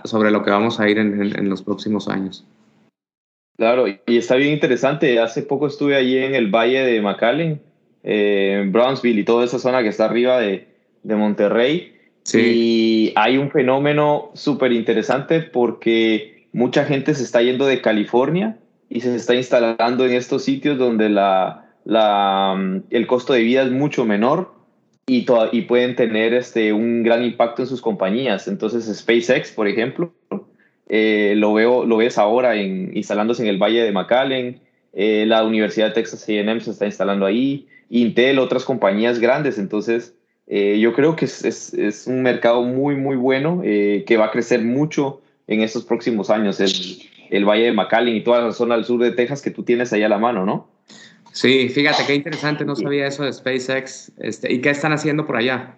sobre 0.05 0.31
lo 0.31 0.43
que 0.43 0.51
vamos 0.51 0.81
a 0.81 0.89
ir 0.89 0.99
en, 0.99 1.49
los 1.49 1.63
próximos 1.63 2.09
años. 2.09 2.45
Claro, 3.57 3.87
y 3.89 4.17
está 4.17 4.37
bien 4.37 4.53
interesante. 4.53 5.19
Hace 5.19 5.43
poco 5.43 5.67
estuve 5.67 5.97
allí 5.97 6.17
en 6.17 6.35
el 6.35 6.51
Valle 6.51 6.81
de 6.81 7.01
McAllen, 7.03 7.61
eh, 8.03 8.65
Brownsville 8.71 9.21
y 9.21 9.25
toda 9.25 9.45
esa 9.45 9.59
zona 9.59 9.83
que 9.83 9.89
está 9.89 10.07
arriba 10.07 10.39
de, 10.39 10.69
de 11.03 11.15
Monterrey 11.17 12.01
y 12.39 13.13
hay 13.17 13.39
un 13.39 13.51
fenómeno 13.51 14.31
súper 14.35 14.73
interesante 14.73 15.41
porque 15.41 16.47
mucha 16.53 16.85
gente 16.85 17.15
se 17.15 17.23
está 17.23 17.43
yendo 17.43 17.67
de 17.67 17.81
California 17.81 18.59
y 18.89 19.01
se 19.01 19.15
está 19.15 19.35
instalando 19.35 20.05
en 20.05 20.13
estos 20.13 20.45
sitios 20.45 20.79
donde 20.79 21.09
la, 21.09 21.71
la, 21.85 22.55
mm, 22.57 22.83
el 22.91 23.07
costo 23.07 23.33
de 23.33 23.41
vida 23.41 23.63
es 23.63 23.71
mucho 23.71 24.05
menor 24.05 24.53
y, 25.07 25.27
y 25.53 25.63
pueden 25.63 25.97
tener 25.97 26.35
este, 26.35 26.73
un 26.73 27.03
gran 27.03 27.25
impacto 27.25 27.63
en 27.63 27.69
sus 27.69 27.81
compañías. 27.81 28.49
Entonces 28.49 28.85
SpaceX, 28.97 29.53
por 29.53 29.69
ejemplo, 29.69 30.13
eh, 30.89 31.35
lo, 31.37 31.55
veo, 31.55 31.85
lo 31.85 31.99
ves 31.99 32.19
ahora 32.19 32.57
instalándose 32.57 33.43
en 33.43 33.49
el 33.49 33.59
Valle 33.59 33.83
de 33.83 33.93
McAllen, 33.93 34.61
eh, 34.93 35.25
la 35.27 35.45
Universidad 35.45 35.89
de 35.89 35.95
Texas 35.95 36.29
A&M 36.29 36.61
se 36.61 36.73
está 36.73 36.85
instalando 36.85 37.27
ahí, 37.27 37.69
Intel, 37.91 38.41
otras 38.41 38.65
compañías 38.65 39.21
grandes. 39.21 39.59
Entonces, 39.59 40.15
eh, 40.49 40.81
yo 40.81 40.93
creo 40.93 41.15
que 41.15 41.27
es, 41.27 41.45
es, 41.45 41.75
es, 41.75 42.07
un 42.09 42.23
mercado 42.23 42.63
muy, 42.63 42.97
muy 42.97 43.15
bueno 43.15 43.63
que 43.63 44.17
va 44.19 44.27
a 44.27 44.31
crecer 44.33 44.63
mucho 44.63 45.21
en 45.47 45.63
estos 45.63 45.85
próximos 45.85 46.29
años. 46.29 46.59
El, 46.61 46.73
el, 47.31 47.45
Valle 47.45 47.65
de 47.65 47.73
McAllen 47.73 48.17
y 48.17 48.23
toda 48.23 48.41
la 48.43 48.53
zona 48.53 48.75
al 48.75 48.85
sur 48.85 49.01
de 49.01 49.13
Texas 49.13 49.43
que 49.43 49.53
tú 49.53 49.63
tienes 49.63 49.93
ahí 49.93 50.03
a 50.03 50.09
la 50.09 50.19
mano, 50.19 50.45
¿no? 50.45 50.69
Sí, 51.33 51.69
fíjate 51.69 52.05
qué 52.07 52.15
interesante, 52.15 52.65
no 52.65 52.75
sabía 52.77 53.07
eso 53.07 53.25
de 53.25 53.33
SpaceX. 53.33 54.13
Este, 54.19 54.53
¿Y 54.53 54.61
qué 54.61 54.71
están 54.71 54.93
haciendo 54.93 55.27
por 55.27 55.37
allá? 55.37 55.77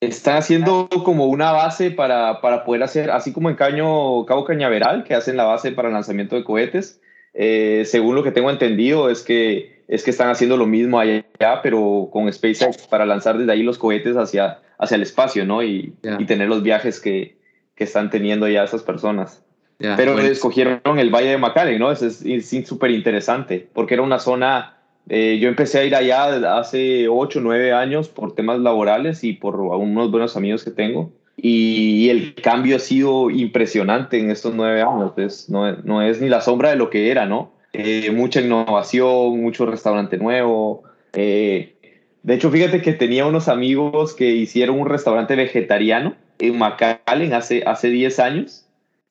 Están 0.00 0.36
haciendo 0.36 0.88
como 1.04 1.26
una 1.26 1.52
base 1.52 1.90
para, 1.90 2.40
para 2.40 2.64
poder 2.64 2.82
hacer, 2.82 3.10
así 3.10 3.32
como 3.32 3.50
en 3.50 3.56
Caño, 3.56 4.24
Cabo 4.26 4.44
Cañaveral, 4.44 5.04
que 5.04 5.14
hacen 5.14 5.36
la 5.36 5.44
base 5.44 5.72
para 5.72 5.88
el 5.88 5.94
lanzamiento 5.94 6.36
de 6.36 6.44
cohetes. 6.44 7.00
Eh, 7.32 7.84
según 7.86 8.14
lo 8.14 8.22
que 8.22 8.30
tengo 8.30 8.50
entendido, 8.50 9.10
es 9.10 9.22
que 9.22 9.74
es 9.88 10.02
que 10.02 10.10
están 10.10 10.30
haciendo 10.30 10.56
lo 10.56 10.66
mismo 10.66 10.98
allá, 10.98 11.24
pero 11.62 12.08
con 12.10 12.32
SpaceX 12.32 12.86
para 12.86 13.04
lanzar 13.04 13.38
desde 13.38 13.52
ahí 13.52 13.62
los 13.62 13.78
cohetes 13.78 14.16
hacia, 14.16 14.60
hacia 14.78 14.94
el 14.94 15.02
espacio, 15.02 15.44
¿no? 15.44 15.62
Y, 15.62 15.94
y 16.18 16.24
tener 16.26 16.48
los 16.48 16.62
viajes 16.62 17.00
que, 17.00 17.36
que, 17.74 17.84
están 17.84 18.10
teniendo 18.10 18.48
ya 18.48 18.64
esas 18.64 18.82
personas. 18.82 19.43
Pero 19.78 20.18
escogieron 20.18 20.98
el 20.98 21.10
Valle 21.10 21.30
de 21.30 21.38
McAllen, 21.38 21.78
¿no? 21.78 21.90
Es 21.90 22.24
súper 22.66 22.90
interesante, 22.90 23.68
porque 23.72 23.94
era 23.94 24.02
una 24.02 24.18
zona, 24.18 24.76
eh, 25.08 25.38
yo 25.40 25.48
empecé 25.48 25.80
a 25.80 25.84
ir 25.84 25.94
allá 25.94 26.58
hace 26.58 27.08
8, 27.08 27.40
9 27.42 27.72
años 27.72 28.08
por 28.08 28.34
temas 28.34 28.60
laborales 28.60 29.24
y 29.24 29.34
por 29.34 29.56
unos 29.56 30.10
buenos 30.10 30.36
amigos 30.36 30.64
que 30.64 30.70
tengo. 30.70 31.12
Y, 31.36 32.08
el 32.10 32.34
cambio 32.34 32.76
ha 32.76 32.78
sido 32.78 33.28
impresionante 33.28 34.18
en 34.18 34.30
estos 34.30 34.54
nueve 34.54 34.82
años. 34.82 35.12
Pues 35.14 35.50
no, 35.50 35.72
no 35.78 36.00
es 36.00 36.20
ni 36.20 36.28
la 36.28 36.40
sombra 36.40 36.70
de 36.70 36.76
lo 36.76 36.90
que 36.90 37.10
era, 37.10 37.26
¿no? 37.26 37.52
Eh, 37.72 38.12
mucha 38.12 38.40
innovación, 38.40 39.40
mucho 39.42 39.66
restaurante 39.66 40.16
nuevo. 40.16 40.84
Eh, 41.12 41.74
de 42.22 42.34
hecho, 42.34 42.50
fíjate 42.50 42.80
que 42.80 42.92
tenía 42.92 43.26
unos 43.26 43.48
amigos 43.48 44.14
que 44.14 44.30
hicieron 44.30 44.78
un 44.78 44.88
restaurante 44.88 45.34
vegetariano 45.34 46.14
en 46.38 46.56
McAllen 46.56 47.34
hace, 47.34 47.64
hace 47.66 47.88
10 47.90 48.18
años 48.20 48.63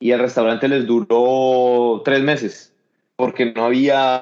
y 0.03 0.11
el 0.11 0.19
restaurante 0.19 0.67
les 0.67 0.85
duró 0.85 2.01
tres 2.03 2.21
meses 2.21 2.75
porque 3.15 3.53
no 3.53 3.63
había, 3.63 4.21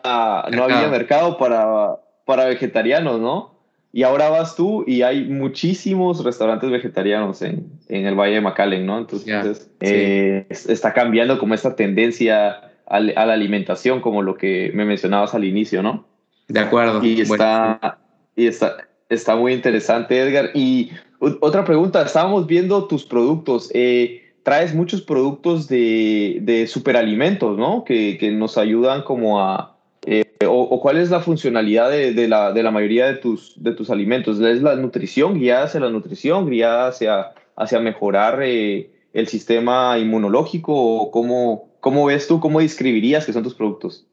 no 0.51 0.65
había 0.65 0.87
mercado 0.89 1.39
para, 1.39 1.95
para 2.23 2.45
vegetarianos, 2.45 3.19
¿no? 3.19 3.55
Y 3.91 4.03
ahora 4.03 4.29
vas 4.29 4.55
tú 4.55 4.83
y 4.85 5.01
hay 5.01 5.23
muchísimos 5.23 6.23
restaurantes 6.23 6.69
vegetarianos 6.69 7.41
en, 7.41 7.67
en 7.87 8.05
el 8.05 8.13
Valle 8.13 8.35
de 8.35 8.41
McAllen, 8.41 8.85
¿no? 8.85 8.99
Entonces, 8.99 9.71
eh, 9.79 10.45
está 10.49 10.93
cambiando 10.93 11.39
como 11.39 11.55
esta 11.55 11.75
tendencia 11.75 12.61
a, 12.85 12.99
la 12.99 13.33
alimentación, 13.33 14.01
como 14.01 14.21
lo 14.21 14.35
que 14.35 14.71
me 14.75 14.85
mencionabas 14.85 15.33
al 15.33 15.45
inicio, 15.45 15.81
¿no? 15.81 16.05
De 16.47 16.59
acuerdo. 16.59 17.03
Y 17.03 17.21
está, 17.21 17.97
y 18.35 18.45
está, 18.45 18.87
está 19.09 19.35
muy 19.35 19.53
interesante, 19.53 20.19
Edgar. 20.19 20.51
Y 20.53 20.91
otra 21.19 21.65
pregunta, 21.65 22.03
estábamos 22.03 22.45
viendo 22.45 22.85
tus 22.87 23.03
productos. 23.03 23.71
Eh, 23.73 24.30
traes 24.43 24.73
muchos 24.73 25.01
productos 25.01 25.67
de, 25.67 26.39
de 26.41 26.67
superalimentos, 26.67 27.57
¿no? 27.57 27.83
Que, 27.83 28.17
que, 28.17 28.31
nos 28.31 28.57
ayudan 28.57 29.03
como 29.03 29.41
a... 29.41 29.77
Eh, 30.05 30.23
o, 30.47 30.81
cuál 30.81 30.97
es 30.97 31.11
la 31.11 31.19
funcionalidad 31.19 31.91
de, 31.91 32.13
de, 32.13 32.27
la, 32.27 32.51
de, 32.51 32.63
la, 32.63 32.71
mayoría 32.71 33.05
de 33.05 33.15
tus, 33.15 33.53
de 33.61 33.73
tus 33.73 33.89
alimentos? 33.91 34.39
¿Es 34.39 34.61
la 34.61 34.75
nutrición, 34.75 35.37
guiada 35.39 35.65
hacia 35.65 35.79
la 35.79 35.89
nutrición, 35.89 36.49
guiada 36.49 36.87
hacia, 36.87 37.33
hacia 37.55 37.79
mejorar 37.79 38.41
eh, 38.41 38.89
el 39.13 39.27
sistema 39.27 39.97
inmunológico? 39.99 40.73
¿O 40.73 41.11
cómo, 41.11 41.69
¿Cómo 41.79 42.05
ves 42.05 42.27
tú, 42.27 42.39
cómo 42.39 42.59
describirías 42.61 43.25
que 43.25 43.33
son 43.33 43.43
tus 43.43 43.53
productos? 43.53 44.07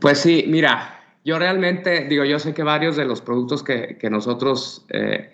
Pues 0.00 0.18
sí, 0.18 0.44
mira, 0.48 1.00
yo 1.24 1.38
realmente, 1.38 2.06
digo, 2.08 2.24
yo 2.24 2.38
sé 2.38 2.54
que 2.54 2.62
varios 2.62 2.96
de 2.96 3.04
los 3.04 3.20
productos 3.20 3.62
que, 3.62 3.98
que 3.98 4.08
nosotros 4.08 4.86
eh, 4.88 5.30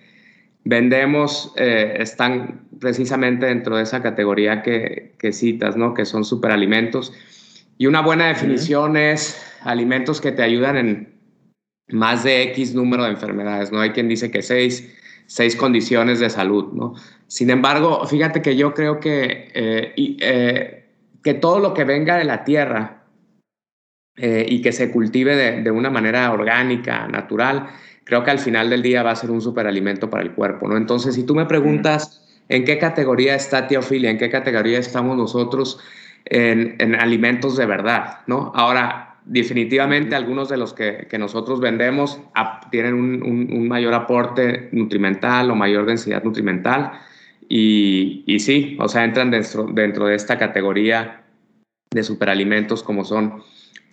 vendemos 0.64 1.52
están 1.56 2.66
precisamente 2.82 3.46
dentro 3.46 3.76
de 3.76 3.84
esa 3.84 4.02
categoría 4.02 4.62
que, 4.62 5.14
que, 5.18 5.32
citas, 5.32 5.76
¿no? 5.76 5.94
Que 5.94 6.04
son 6.04 6.24
superalimentos. 6.24 7.14
Y 7.78 7.86
una 7.86 8.02
buena 8.02 8.26
definición 8.26 8.96
es 8.96 9.40
alimentos 9.62 10.20
que 10.20 10.32
te 10.32 10.42
ayudan 10.42 10.76
en 10.76 11.14
más 11.88 12.24
de 12.24 12.42
X 12.42 12.74
número 12.74 13.04
de 13.04 13.10
enfermedades, 13.10 13.70
¿no? 13.70 13.80
Hay 13.80 13.90
quien 13.90 14.08
dice 14.08 14.32
que 14.32 14.42
seis, 14.42 14.92
seis 15.26 15.54
condiciones 15.54 16.18
de 16.18 16.28
salud, 16.28 16.72
¿no? 16.72 16.94
Sin 17.28 17.50
embargo, 17.50 18.04
fíjate 18.06 18.42
que 18.42 18.56
yo 18.56 18.74
creo 18.74 18.98
que 18.98 19.50
eh, 19.54 20.82
que 21.22 21.34
todo 21.34 21.60
lo 21.60 21.72
que 21.72 21.84
venga 21.84 22.16
de 22.16 22.24
la 22.24 22.44
tierra 22.44 23.04
eh, 24.16 24.44
y 24.48 24.60
que 24.60 24.72
se 24.72 24.90
cultive 24.90 25.62
de, 25.62 25.70
una 25.70 25.88
manera 25.88 26.30
orgánica, 26.32 27.06
natural, 27.08 27.68
creo 28.04 28.24
que 28.24 28.30
al 28.30 28.38
final 28.38 28.68
del 28.68 28.82
día 28.82 29.02
va 29.02 29.12
a 29.12 29.16
ser 29.16 29.30
un 29.30 29.40
superalimento 29.40 30.10
para 30.10 30.22
el 30.22 30.32
cuerpo, 30.32 30.68
¿no? 30.68 30.76
Entonces, 30.76 31.14
si 31.14 31.24
tú 31.24 31.34
me 31.34 31.46
preguntas 31.46 32.21
en 32.52 32.64
qué 32.64 32.78
categoría 32.78 33.34
está 33.34 33.66
Teofilia, 33.66 34.10
en 34.10 34.18
qué 34.18 34.28
categoría 34.28 34.78
estamos 34.78 35.16
nosotros 35.16 35.80
en, 36.26 36.94
alimentos 36.96 37.56
de 37.56 37.64
verdad, 37.64 38.18
¿no? 38.26 38.52
Ahora, 38.54 39.16
definitivamente 39.24 40.14
algunos 40.14 40.50
de 40.50 40.58
los 40.58 40.74
que, 40.74 41.08
nosotros 41.18 41.60
vendemos 41.60 42.20
tienen 42.70 42.94
un, 42.94 43.68
mayor 43.68 43.94
aporte 43.94 44.68
nutrimental 44.72 45.50
o 45.50 45.54
mayor 45.54 45.86
densidad 45.86 46.22
nutrimental, 46.22 46.92
y, 47.48 48.22
y 48.26 48.38
sí, 48.40 48.76
o 48.78 48.88
sea, 48.88 49.04
entran 49.04 49.30
dentro, 49.30 49.66
dentro 49.72 50.06
de 50.06 50.14
esta 50.14 50.38
categoría 50.38 51.24
de 51.90 52.02
superalimentos 52.02 52.82
como 52.82 53.04
son 53.04 53.42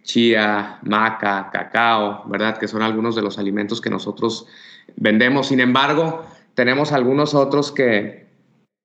chía, 0.04 0.80
maca, 0.84 1.50
cacao, 1.52 2.24
¿verdad? 2.28 2.58
Que 2.58 2.68
son 2.68 2.82
algunos 2.82 3.16
de 3.16 3.22
los 3.22 3.38
alimentos 3.38 3.80
que 3.80 3.90
nosotros 3.90 4.48
vendemos. 4.96 5.48
Sin 5.48 5.60
embargo, 5.60 6.26
tenemos 6.56 6.92
algunos 6.92 7.34
otros 7.36 7.72
que, 7.72 8.29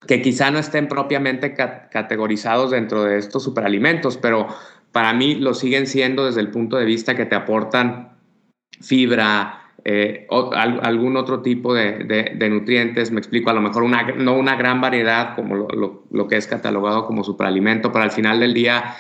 que 0.07 0.23
quizá 0.23 0.51
no 0.51 0.59
estén 0.59 0.89
propiamente 0.89 1.55
categorizados 1.55 2.71
dentro 2.71 3.05
de 3.05 3.19
estos 3.19 3.43
superalimentos, 3.43 4.17
pero 4.17 4.49
para 4.93 5.13
mí 5.13 5.37
lo 5.37 5.55
siguen 5.55 5.87
siendo 5.87 6.27
desde 6.27 6.41
el 6.41 6.51
punto 6.51 6.77
de 6.77 6.85
vista 6.85 7.15
que 7.15 7.27
te 7.27 7.35
aportan 7.35 8.17
fibra, 8.81 9.65
eh, 9.87 10.27
o, 10.31 10.51
algún 10.55 11.17
otro 11.17 11.43
tipo 11.43 11.75
de, 11.75 12.49
nutrientes, 12.51 13.11
me 13.11 13.19
explico, 13.19 13.51
a 13.51 13.55
lo 13.55 13.61
mejor 13.61 13.83
una, 13.83 14.03
no 14.13 14.37
una 14.37 14.57
gran 14.57 14.81
variedad 14.81 15.35
como 15.35 15.57
lo, 15.57 16.05
lo, 16.11 16.29
que 16.29 16.37
es 16.37 16.47
catalogado 16.47 17.07
como 17.07 17.23
superalimento, 17.23 17.93
pero 17.93 18.05
al 18.05 18.11
final 18.11 18.41
del 18.41 18.55
día 18.55 18.97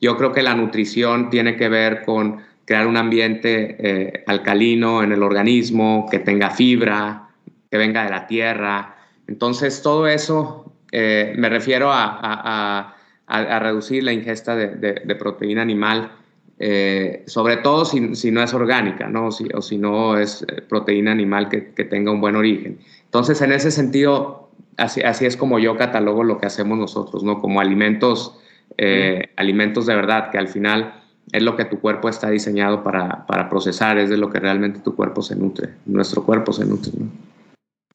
yo 0.00 0.16
creo 0.16 0.32
que 0.32 0.42
la 0.42 0.54
nutrición 0.54 1.28
tiene 1.30 1.56
que 1.56 1.68
ver 1.68 2.02
con 2.04 2.40
crear 2.64 2.86
un 2.86 2.96
ambiente 2.96 3.76
eh, 3.78 4.24
alcalino 4.26 5.02
en 5.02 5.10
el 5.10 5.22
organismo, 5.22 6.06
que 6.10 6.18
tenga 6.18 6.50
fibra, 6.50 7.30
que 7.70 7.78
venga 7.78 8.04
de 8.04 8.10
la 8.10 8.26
tierra. 8.26 8.94
Entonces, 9.28 9.82
todo 9.82 10.08
eso, 10.08 10.72
eh, 10.90 11.34
me 11.36 11.48
refiero 11.48 11.92
a, 11.92 12.18
a, 12.20 12.96
a, 13.28 13.58
reducir 13.60 14.02
la 14.02 14.12
ingesta 14.12 14.56
de, 14.56 15.16
proteína 15.18 15.62
animal, 15.62 16.12
eh, 16.58 17.22
sobre 17.26 17.58
todo 17.58 17.84
si, 17.84 18.00
no 18.30 18.42
es 18.42 18.54
orgánica, 18.54 19.06
¿no? 19.08 19.28
o 19.28 19.62
si 19.62 19.78
no 19.78 20.18
es 20.18 20.44
eh, 20.48 20.62
proteína 20.62 21.12
animal 21.12 21.48
que, 21.48 21.60
tenga 21.84 22.10
un 22.10 22.20
buen 22.20 22.36
origen. 22.36 22.78
Entonces, 23.04 23.40
en 23.42 23.52
ese 23.52 23.70
sentido, 23.70 24.50
así, 24.76 25.02
así, 25.02 25.26
es 25.26 25.36
como 25.36 25.58
yo 25.58 25.76
catalogo 25.76 26.24
lo 26.24 26.38
que 26.38 26.46
hacemos 26.46 26.78
nosotros, 26.78 27.22
¿no? 27.22 27.40
Como 27.40 27.60
alimentos, 27.60 28.38
eh, 28.78 29.28
alimentos 29.36 29.86
de 29.86 29.94
verdad, 29.94 30.30
que 30.30 30.38
al 30.38 30.48
final 30.48 31.02
es 31.32 31.42
lo 31.42 31.54
que 31.56 31.66
tu 31.66 31.80
cuerpo 31.80 32.08
está 32.08 32.30
diseñado 32.30 32.82
para, 32.82 33.26
para, 33.26 33.50
procesar, 33.50 33.98
es 33.98 34.08
de 34.08 34.16
lo 34.16 34.30
que 34.30 34.40
realmente 34.40 34.80
tu 34.80 34.96
cuerpo 34.96 35.20
se 35.20 35.36
nutre, 35.36 35.74
nuestro 35.84 36.24
cuerpo 36.24 36.52
se 36.52 36.64
nutre. 36.64 36.92
¿no? 36.98 37.37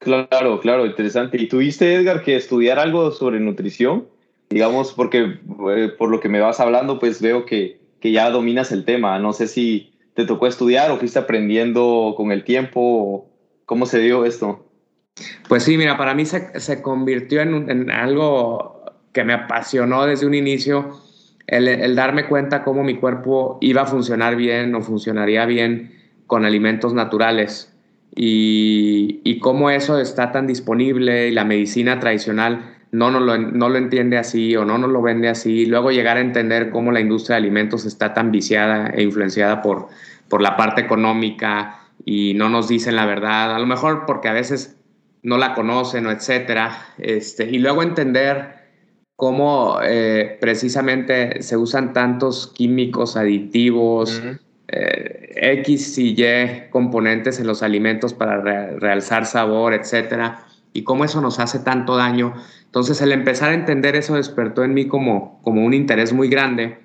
Claro, 0.04 0.60
claro, 0.60 0.86
interesante. 0.86 1.42
¿Y 1.42 1.48
tuviste, 1.48 1.94
Edgar, 1.96 2.24
que 2.24 2.36
estudiar 2.36 2.80
algo 2.80 3.12
sobre 3.12 3.40
nutrición? 3.40 4.06
digamos, 4.54 4.94
porque 4.94 5.40
eh, 5.76 5.90
por 5.98 6.10
lo 6.10 6.20
que 6.20 6.30
me 6.30 6.40
vas 6.40 6.60
hablando, 6.60 7.00
pues 7.00 7.22
veo 7.22 7.44
que, 7.44 7.80
que, 8.00 8.12
ya 8.12 8.30
dominas 8.30 8.72
el 8.72 8.86
tema. 8.86 9.18
No 9.18 9.34
sé 9.34 9.48
si 9.48 9.94
te 10.14 10.26
tocó 10.26 10.46
estudiar 10.46 10.92
o 10.92 10.98
fuiste 10.98 11.18
aprendiendo 11.18 12.14
con 12.16 12.32
el 12.32 12.44
tiempo. 12.44 13.28
¿Cómo 13.66 13.88
se 13.88 14.00
dio 14.00 14.26
esto? 14.26 14.64
Pues 15.48 15.64
sí, 15.64 15.76
mira, 15.76 15.98
para 15.98 16.14
mí 16.14 16.26
se, 16.26 16.60
se 16.60 16.84
convirtió 16.84 17.42
en, 17.42 17.70
en, 17.70 17.90
algo 17.90 18.84
que 19.12 19.24
me 19.24 19.34
apasionó 19.34 20.06
desde 20.06 20.28
un 20.28 20.36
inicio, 20.36 21.00
el, 21.48 21.68
el, 21.68 21.96
darme 21.96 22.28
cuenta 22.28 22.64
cómo 22.64 22.84
mi 22.84 22.98
cuerpo 22.98 23.58
iba 23.62 23.82
a 23.82 23.86
funcionar 23.86 24.36
bien 24.36 24.76
o 24.76 24.82
funcionaría 24.82 25.48
bien 25.48 25.96
con 26.28 26.46
alimentos 26.46 26.94
naturales. 26.94 27.73
Y, 28.16 29.40
cómo 29.40 29.70
eso 29.70 30.00
está 30.00 30.32
tan 30.32 30.48
disponible 30.48 31.28
y 31.28 31.32
la 31.32 31.44
medicina 31.44 32.00
tradicional 32.00 32.78
no, 32.92 33.12
no, 33.12 33.20
lo, 33.20 33.38
no 33.38 33.68
lo 33.68 33.78
entiende 33.78 34.18
así 34.18 34.56
o 34.56 34.64
no 34.64 34.78
nos 34.78 34.90
lo 34.90 35.02
vende 35.02 35.28
así. 35.28 35.66
Luego 35.66 35.92
llegar 35.92 36.18
a 36.18 36.22
entender 36.22 36.70
cómo 36.70 36.92
la 36.92 37.02
industria 37.02 37.36
de 37.36 37.42
alimentos 37.42 37.86
está 37.86 38.14
tan 38.14 38.32
viciada 38.32 38.90
e 38.90 39.04
influenciada 39.04 39.62
por, 39.62 39.88
por 40.30 40.42
la 40.42 40.56
parte 40.56 40.82
económica 40.82 41.80
y 42.06 42.34
no 42.36 42.50
nos 42.50 42.68
dicen 42.68 42.96
la 42.96 43.06
verdad, 43.06 43.56
a 43.56 43.60
lo 43.60 43.66
mejor 43.66 44.06
porque 44.06 44.30
a 44.30 44.34
veces 44.34 44.78
no 45.24 45.38
la 45.38 45.56
conocen 45.56 46.06
o 46.06 46.12
etcétera. 46.12 46.78
Este, 46.98 47.50
y 47.50 47.58
luego 47.58 47.82
entender 47.82 48.64
cómo 49.16 49.80
eh, 49.84 50.38
precisamente 50.40 51.42
se 51.42 51.58
usan 51.58 51.94
tantos 51.94 52.48
químicos 52.48 53.16
aditivos, 53.16 54.22
eh, 54.68 55.32
X 55.62 55.98
y 55.98 56.16
Y 56.18 56.70
componentes 56.70 57.40
en 57.40 57.48
los 57.48 57.64
alimentos 57.64 58.14
para 58.14 58.42
realzar 58.42 59.26
sabor, 59.26 59.74
etcétera, 59.74 60.46
y 60.74 60.84
cómo 60.84 61.06
eso 61.06 61.22
nos 61.22 61.40
hace 61.40 61.60
tanto 61.60 61.96
daño 61.96 62.34
entonces 62.74 63.00
el 63.04 63.12
empezar 63.12 63.52
a 63.52 63.54
entender 63.54 63.96
eso 63.96 64.16
despertó 64.16 64.64
en 64.64 64.74
mí 64.74 64.88
como, 64.88 65.40
como 65.44 65.64
un 65.64 65.76
interés 65.76 66.12
muy 66.12 66.28
grande. 66.28 66.80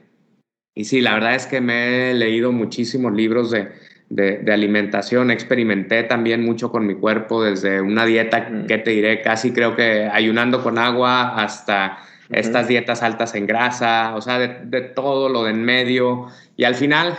Y 0.75 0.85
sí, 0.85 1.01
la 1.01 1.15
verdad 1.15 1.35
es 1.35 1.47
que 1.47 1.63
me 1.63 2.11
he 2.11 2.15
leído 2.15 2.53
muchísimos 2.53 3.15
libros 3.15 3.51
de, 3.51 3.71
de, 4.11 4.53
alimentación, 4.53 5.31
experimenté 5.31 6.03
también 6.03 6.45
mucho 6.45 6.71
con 6.71 6.87
mi 6.87 6.95
cuerpo, 6.95 7.43
desde 7.43 7.81
una 7.81 8.05
dieta 8.05 8.67
que 8.69 8.77
te 8.77 8.91
diré, 8.91 9.23
casi 9.23 9.53
creo 9.53 9.77
que 9.77 10.03
ayunando 10.13 10.63
con 10.63 10.77
agua 10.77 11.43
hasta 11.43 11.97
estas 12.29 12.69
dietas 12.69 13.03
altas 13.03 13.35
en 13.35 13.47
grasa, 13.47 14.15
o 14.15 14.21
sea, 14.21 14.39
de, 14.39 14.67
de, 14.67 14.83
todo 14.83 15.31
lo 15.31 15.45
de 15.45 15.53
en 15.53 15.65
medio. 15.65 16.27
Y 16.59 16.65
al 16.65 16.75
final, 16.75 17.17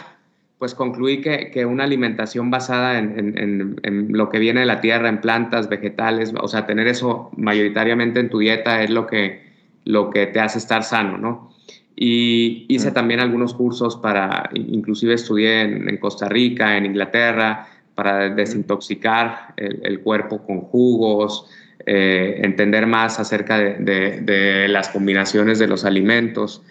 pues 0.59 0.75
concluí 0.75 1.21
que, 1.21 1.51
que 1.51 1.65
una 1.65 1.85
alimentación 1.85 2.51
basada 2.51 2.99
en, 2.99 3.17
en, 3.17 3.79
en, 3.81 4.07
lo 4.11 4.29
que 4.29 4.39
viene 4.39 4.59
de 4.59 4.65
la 4.65 4.81
tierra, 4.81 5.07
en 5.07 5.21
plantas, 5.21 5.69
vegetales, 5.69 6.33
o 6.39 6.47
sea, 6.49 6.65
tener 6.65 6.87
eso 6.87 7.31
mayoritariamente 7.37 8.19
en 8.19 8.29
tu 8.29 8.39
dieta 8.39 8.83
es 8.83 8.89
lo 8.89 9.07
que, 9.07 9.41
lo 9.85 10.09
que 10.09 10.27
te 10.27 10.41
hace 10.41 10.57
estar 10.57 10.83
sano, 10.83 11.17
¿no? 11.17 11.53
Y 11.95 12.65
hice 12.67 12.91
también 12.91 13.21
algunos 13.21 13.53
cursos 13.53 13.95
para, 13.95 14.49
inclusive 14.53 15.13
estudié 15.13 15.61
en, 15.61 15.97
Costa 15.97 16.27
Rica, 16.27 16.75
en 16.75 16.85
Inglaterra, 16.85 17.67
para 17.95 18.29
desintoxicar 18.29 19.53
el, 19.55 19.79
el 19.83 20.01
cuerpo 20.01 20.45
con 20.45 20.59
jugos, 20.61 21.49
eh, 21.85 22.41
entender 22.43 22.85
más 22.85 23.17
acerca 23.19 23.57
de, 23.57 23.75
de, 23.75 24.21
de 24.21 24.67
las 24.67 24.89
combinaciones 24.89 25.57
de 25.57 25.67
los 25.67 25.85
alimentos. 25.85 26.61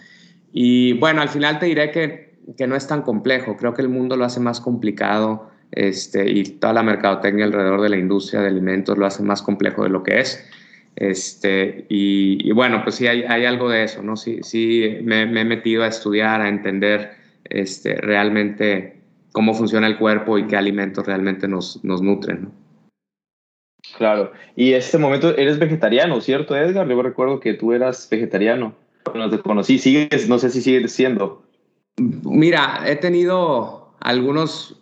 Y 0.53 0.93
bueno, 0.95 1.23
al 1.23 1.29
final 1.31 1.59
te 1.59 1.67
diré 1.67 1.91
que 1.91 2.28
que 2.57 2.67
no 2.67 2.77
es 2.77 2.87
tan 2.87 3.03
complejo. 3.03 3.57
Creo 3.57 3.75
que 3.75 3.83
el 3.83 3.89
mundo 3.89 4.17
lo 4.17 4.25
hace 4.25 4.41
más 4.41 4.61
complicado 4.61 5.51
este, 5.73 6.31
y 6.31 6.45
toda 6.45 6.73
la 6.73 6.83
mercadotecnia 6.83 7.45
alrededor 7.45 7.81
de 7.83 7.91
la 7.91 7.97
industria 7.97 8.41
de 8.41 8.49
alimentos 8.49 8.97
lo 8.97 9.07
hace 9.07 9.23
más 9.23 9.43
complejo 9.43 9.83
de 9.83 9.91
lo 9.91 10.03
que 10.03 10.21
es. 10.21 10.49
Este, 10.97 11.87
y, 11.89 12.51
bueno, 12.53 12.83
pues 12.83 12.97
sí 12.97 13.07
hay, 13.07 13.45
algo 13.45 13.69
de 13.69 13.85
eso, 13.85 14.03
¿no? 14.03 14.17
Sí, 14.17 14.41
sí 14.43 14.99
me, 15.03 15.23
he 15.23 15.45
metido 15.45 15.85
a 15.85 15.87
estudiar, 15.87 16.41
a 16.41 16.49
entender 16.49 17.13
este, 17.45 17.95
realmente 17.95 19.01
cómo 19.33 19.55
funciona 19.55 19.87
el 19.87 19.97
cuerpo 19.97 20.39
y 20.39 20.47
qué 20.47 20.57
alimentos 20.57 21.07
realmente 21.07 21.47
nos, 21.47 21.85
nos 21.85 22.03
nutren, 22.03 22.45
¿no? 22.45 22.69
Claro. 23.97 24.33
Y 24.57 24.73
en 24.73 24.79
este 24.79 24.99
momento 24.99 25.37
eres 25.37 25.59
vegetariano, 25.59 26.21
¿cierto, 26.21 26.57
Edgar? 26.57 26.89
Yo 26.89 27.01
recuerdo 27.01 27.41
que 27.41 27.55
tú 27.55 27.73
eras 27.73 28.09
vegetariano. 28.11 28.75
Cuando 29.05 29.31
te 29.37 29.43
conocí, 29.43 29.79
sigues, 29.79 30.29
no 30.29 30.39
sé 30.39 30.51
si 30.51 30.61
sigues 30.61 30.93
siendo. 30.93 31.43
Mira, 31.99 32.83
he 32.87 32.97
tenido 32.97 33.95
algunos 34.01 34.81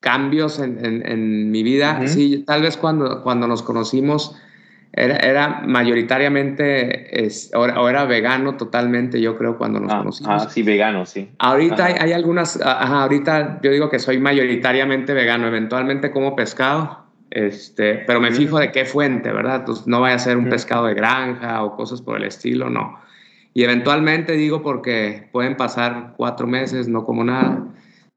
cambios 0.00 0.58
en, 0.60 1.50
mi 1.50 1.62
vida. 1.62 2.06
Sí, 2.06 2.44
tal 2.46 2.62
vez 2.62 2.76
cuando, 2.76 3.22
cuando 3.22 3.46
nos 3.46 3.62
conocimos 3.62 4.36
era, 4.92 5.62
mayoritariamente, 5.66 7.28
o, 7.54 7.88
era 7.88 8.04
vegano 8.04 8.56
totalmente, 8.56 9.20
yo 9.20 9.36
creo, 9.36 9.58
cuando 9.58 9.80
nos 9.80 9.92
ah, 9.92 9.98
conocimos. 9.98 10.46
Ah, 10.46 10.50
sí, 10.50 10.62
vegano, 10.62 11.06
sí. 11.06 11.30
Ahorita 11.38 11.84
hay, 11.84 12.12
algunas, 12.12 12.60
ahorita 12.60 13.60
yo 13.62 13.70
digo 13.70 13.90
que 13.90 13.98
soy 13.98 14.18
mayoritariamente 14.18 15.12
vegano, 15.14 15.46
eventualmente 15.46 16.10
como 16.10 16.34
pescado, 16.34 17.04
este, 17.30 18.02
pero 18.06 18.20
me 18.20 18.32
fijo 18.32 18.58
de 18.58 18.72
qué 18.72 18.84
fuente, 18.84 19.30
¿verdad? 19.32 19.56
Entonces 19.56 19.86
no 19.86 20.00
vaya 20.00 20.16
a 20.16 20.18
ser 20.18 20.36
un 20.36 20.48
pescado 20.48 20.86
de 20.86 20.94
granja 20.94 21.62
o 21.62 21.76
cosas 21.76 22.00
por 22.00 22.16
el 22.16 22.24
estilo, 22.24 22.70
no. 22.70 22.98
Y 23.58 23.64
eventualmente 23.64 24.34
digo 24.34 24.62
porque 24.62 25.28
pueden 25.32 25.56
pasar 25.56 26.14
cuatro 26.16 26.46
meses, 26.46 26.86
no 26.86 27.04
como 27.04 27.24
nada. 27.24 27.66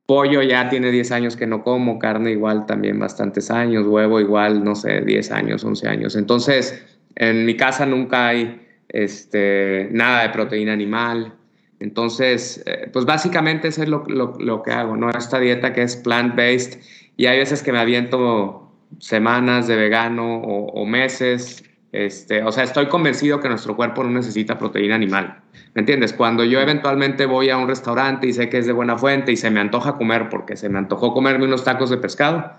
Pollo 0.05 0.43
ya 0.43 0.69
tiene 0.69 0.91
10 0.91 1.11
años 1.13 1.35
que 1.35 1.47
no 1.47 1.63
como, 1.63 1.97
carne 1.97 2.29
igual 2.29 2.67
también 2.67 2.99
bastantes 2.99 3.49
años, 3.49 3.87
huevo 3.87 4.19
igual, 4.19 4.63
no 4.63 4.75
sé, 4.75 5.01
10 5.01 5.31
años, 5.31 5.63
11 5.63 5.87
años. 5.87 6.15
Entonces, 6.15 6.85
en 7.15 7.43
mi 7.47 7.57
casa 7.57 7.87
nunca 7.87 8.27
hay 8.27 8.61
este, 8.89 9.89
nada 9.91 10.21
de 10.21 10.29
proteína 10.29 10.73
animal. 10.73 11.33
Entonces, 11.79 12.61
eh, 12.67 12.91
pues 12.93 13.05
básicamente 13.05 13.69
eso 13.69 13.81
es 13.81 13.89
lo, 13.89 14.03
lo, 14.07 14.61
que 14.61 14.69
hago, 14.69 14.95
¿no? 14.95 15.09
Esta 15.09 15.39
dieta 15.39 15.73
que 15.73 15.81
es 15.81 15.97
plant-based 16.03 16.79
y 17.17 17.25
hay 17.25 17.39
veces 17.39 17.63
que 17.63 17.71
me 17.71 17.79
aviento 17.79 18.71
semanas 18.99 19.65
de 19.65 19.75
vegano 19.75 20.35
o 20.43 20.85
meses 20.85 21.63
este, 21.91 22.41
o 22.43 22.51
sea, 22.51 22.63
estoy 22.63 22.87
convencido 22.87 23.39
que 23.39 23.49
nuestro 23.49 23.75
cuerpo 23.75 24.03
no 24.03 24.11
necesita 24.11 24.57
proteína 24.57 24.95
animal. 24.95 25.41
¿Me 25.73 25.81
entiendes? 25.81 26.13
Cuando 26.13 26.43
yo 26.43 26.59
eventualmente 26.59 27.25
voy 27.25 27.49
a 27.49 27.57
un 27.57 27.67
restaurante 27.67 28.27
y 28.27 28.33
sé 28.33 28.49
que 28.49 28.59
es 28.59 28.65
de 28.65 28.73
buena 28.73 28.97
fuente 28.97 29.31
y 29.31 29.37
se 29.37 29.49
me 29.49 29.59
antoja 29.59 29.97
comer 29.97 30.29
porque 30.29 30.55
se 30.55 30.69
me 30.69 30.79
antojó 30.79 31.13
comerme 31.13 31.45
unos 31.45 31.63
tacos 31.63 31.89
de 31.89 31.97
pescado, 31.97 32.51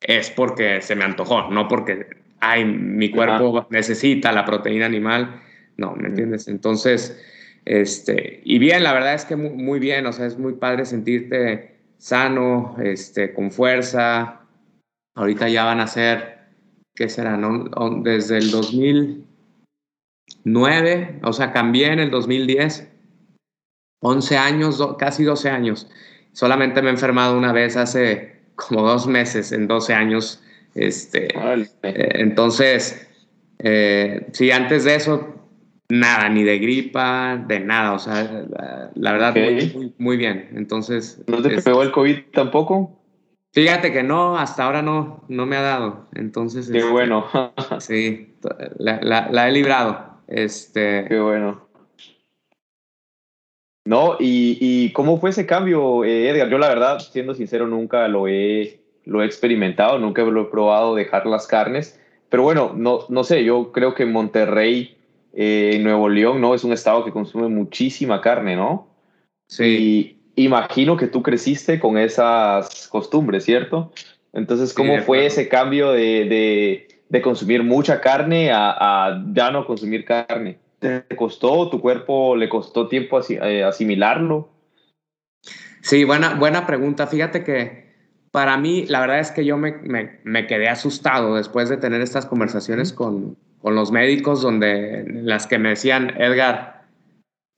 es 0.00 0.30
porque 0.30 0.82
se 0.82 0.94
me 0.94 1.04
antojó, 1.04 1.50
no 1.50 1.66
porque, 1.66 2.06
ay, 2.40 2.64
mi 2.64 3.10
cuerpo 3.10 3.66
necesita 3.70 4.32
la 4.32 4.44
proteína 4.44 4.86
animal. 4.86 5.40
No, 5.76 5.94
¿me 5.96 6.08
entiendes? 6.08 6.46
Entonces, 6.48 7.20
este, 7.64 8.42
y 8.44 8.58
bien, 8.58 8.82
la 8.84 8.92
verdad 8.92 9.14
es 9.14 9.24
que 9.24 9.36
muy, 9.36 9.50
muy 9.50 9.78
bien, 9.78 10.06
o 10.06 10.12
sea, 10.12 10.26
es 10.26 10.38
muy 10.38 10.54
padre 10.54 10.84
sentirte 10.84 11.74
sano, 11.96 12.76
este, 12.82 13.32
con 13.32 13.50
fuerza. 13.50 14.42
Ahorita 15.14 15.48
ya 15.48 15.64
van 15.64 15.80
a 15.80 15.86
ser 15.86 16.33
¿qué 16.94 17.08
será? 17.08 17.36
No? 17.36 17.64
Desde 18.02 18.38
el 18.38 18.50
2009, 18.50 21.20
o 21.22 21.32
sea, 21.32 21.52
cambié 21.52 21.92
en 21.92 22.00
el 22.00 22.10
2010, 22.10 22.88
11 24.00 24.36
años, 24.36 24.82
casi 24.98 25.24
12 25.24 25.50
años. 25.50 25.90
Solamente 26.32 26.82
me 26.82 26.88
he 26.88 26.92
enfermado 26.92 27.36
una 27.36 27.52
vez 27.52 27.76
hace 27.76 28.34
como 28.54 28.82
dos 28.82 29.06
meses, 29.06 29.52
en 29.52 29.66
12 29.66 29.94
años. 29.94 30.42
Este, 30.74 31.28
eh, 31.82 32.08
entonces, 32.14 33.08
eh, 33.58 34.26
sí, 34.32 34.50
antes 34.50 34.84
de 34.84 34.96
eso, 34.96 35.34
nada, 35.88 36.28
ni 36.28 36.42
de 36.42 36.58
gripa, 36.58 37.42
de 37.46 37.60
nada, 37.60 37.92
o 37.92 37.98
sea, 37.98 38.44
la, 38.94 39.12
verdad, 39.12 39.34
muy, 39.98 40.16
bien. 40.16 40.50
Entonces... 40.54 41.22
¿No 41.26 41.42
te 41.42 41.60
pegó 41.62 41.82
el 41.82 41.92
COVID 41.92 42.16
tampoco? 42.32 43.03
Fíjate 43.54 43.92
que 43.92 44.02
no, 44.02 44.36
hasta 44.36 44.64
ahora 44.64 44.82
no, 44.82 45.22
no 45.28 45.46
me 45.46 45.56
ha 45.56 45.62
dado. 45.62 46.08
Entonces. 46.12 46.68
Qué 46.68 46.78
este, 46.78 46.90
bueno. 46.90 47.26
sí, 47.78 48.34
la, 48.78 49.48
he 49.48 49.52
librado. 49.52 50.18
Este. 50.26 51.04
Qué 51.08 51.20
bueno. 51.20 51.68
No, 53.86 54.16
y, 54.18 54.92
cómo 54.92 55.20
fue 55.20 55.30
ese 55.30 55.46
cambio, 55.46 56.04
eh, 56.04 56.30
Edgar? 56.30 56.48
Yo 56.48 56.58
la 56.58 56.68
verdad, 56.68 56.98
siendo 56.98 57.34
sincero, 57.34 57.68
nunca 57.68 58.08
lo 58.08 58.26
he, 58.26 58.80
lo 59.04 59.22
he 59.22 59.26
experimentado, 59.26 59.98
nunca 59.98 60.22
lo 60.22 60.42
he 60.42 60.46
probado 60.46 60.96
dejar 60.96 61.26
las 61.26 61.46
carnes. 61.46 62.00
Pero 62.30 62.42
bueno, 62.42 62.72
no, 62.74 63.00
no 63.08 63.22
sé, 63.22 63.44
yo 63.44 63.70
creo 63.70 63.94
que 63.94 64.04
Monterrey 64.04 64.96
eh, 65.32 65.78
Nuevo 65.80 66.08
León, 66.08 66.40
¿no? 66.40 66.56
Es 66.56 66.64
un 66.64 66.72
estado 66.72 67.04
que 67.04 67.12
consume 67.12 67.48
muchísima 67.48 68.20
carne, 68.20 68.56
¿no? 68.56 68.88
Sí. 69.46 69.64
Y 69.64 70.23
imagino 70.36 70.96
que 70.96 71.06
tú 71.06 71.22
creciste 71.22 71.78
con 71.78 71.98
esas 71.98 72.88
costumbres, 72.88 73.44
¿cierto? 73.44 73.92
Entonces, 74.32 74.74
¿cómo 74.74 74.98
fue 74.98 75.26
ese 75.26 75.48
cambio 75.48 75.92
de, 75.92 76.88
de, 77.08 77.22
consumir 77.22 77.62
mucha 77.62 78.00
carne 78.00 78.50
a, 78.50 78.70
a, 79.06 79.24
ya 79.32 79.50
no 79.50 79.66
consumir 79.66 80.04
carne? 80.04 80.58
¿Te 80.80 81.04
costó? 81.16 81.70
¿Tu 81.70 81.80
cuerpo 81.80 82.34
le 82.36 82.48
costó 82.48 82.88
tiempo 82.88 83.20
eh, 83.28 83.62
asimilarlo? 83.62 84.48
Sí, 85.80 86.04
buena, 86.04 86.34
buena 86.34 86.66
pregunta. 86.66 87.06
Fíjate 87.06 87.44
que 87.44 87.84
para 88.32 88.56
mí, 88.56 88.84
la 88.86 88.98
verdad 89.00 89.20
es 89.20 89.30
que 89.30 89.44
yo 89.44 89.56
me, 89.56 89.72
me, 89.82 90.18
me 90.24 90.48
quedé 90.48 90.68
asustado 90.68 91.36
después 91.36 91.68
de 91.68 91.76
tener 91.76 92.00
estas 92.00 92.26
conversaciones 92.26 92.92
con, 92.92 93.36
con, 93.62 93.76
los 93.76 93.92
médicos, 93.92 94.42
donde 94.42 95.04
las 95.06 95.46
que 95.46 95.58
me 95.58 95.68
decían, 95.68 96.20
Edgar, 96.20 96.83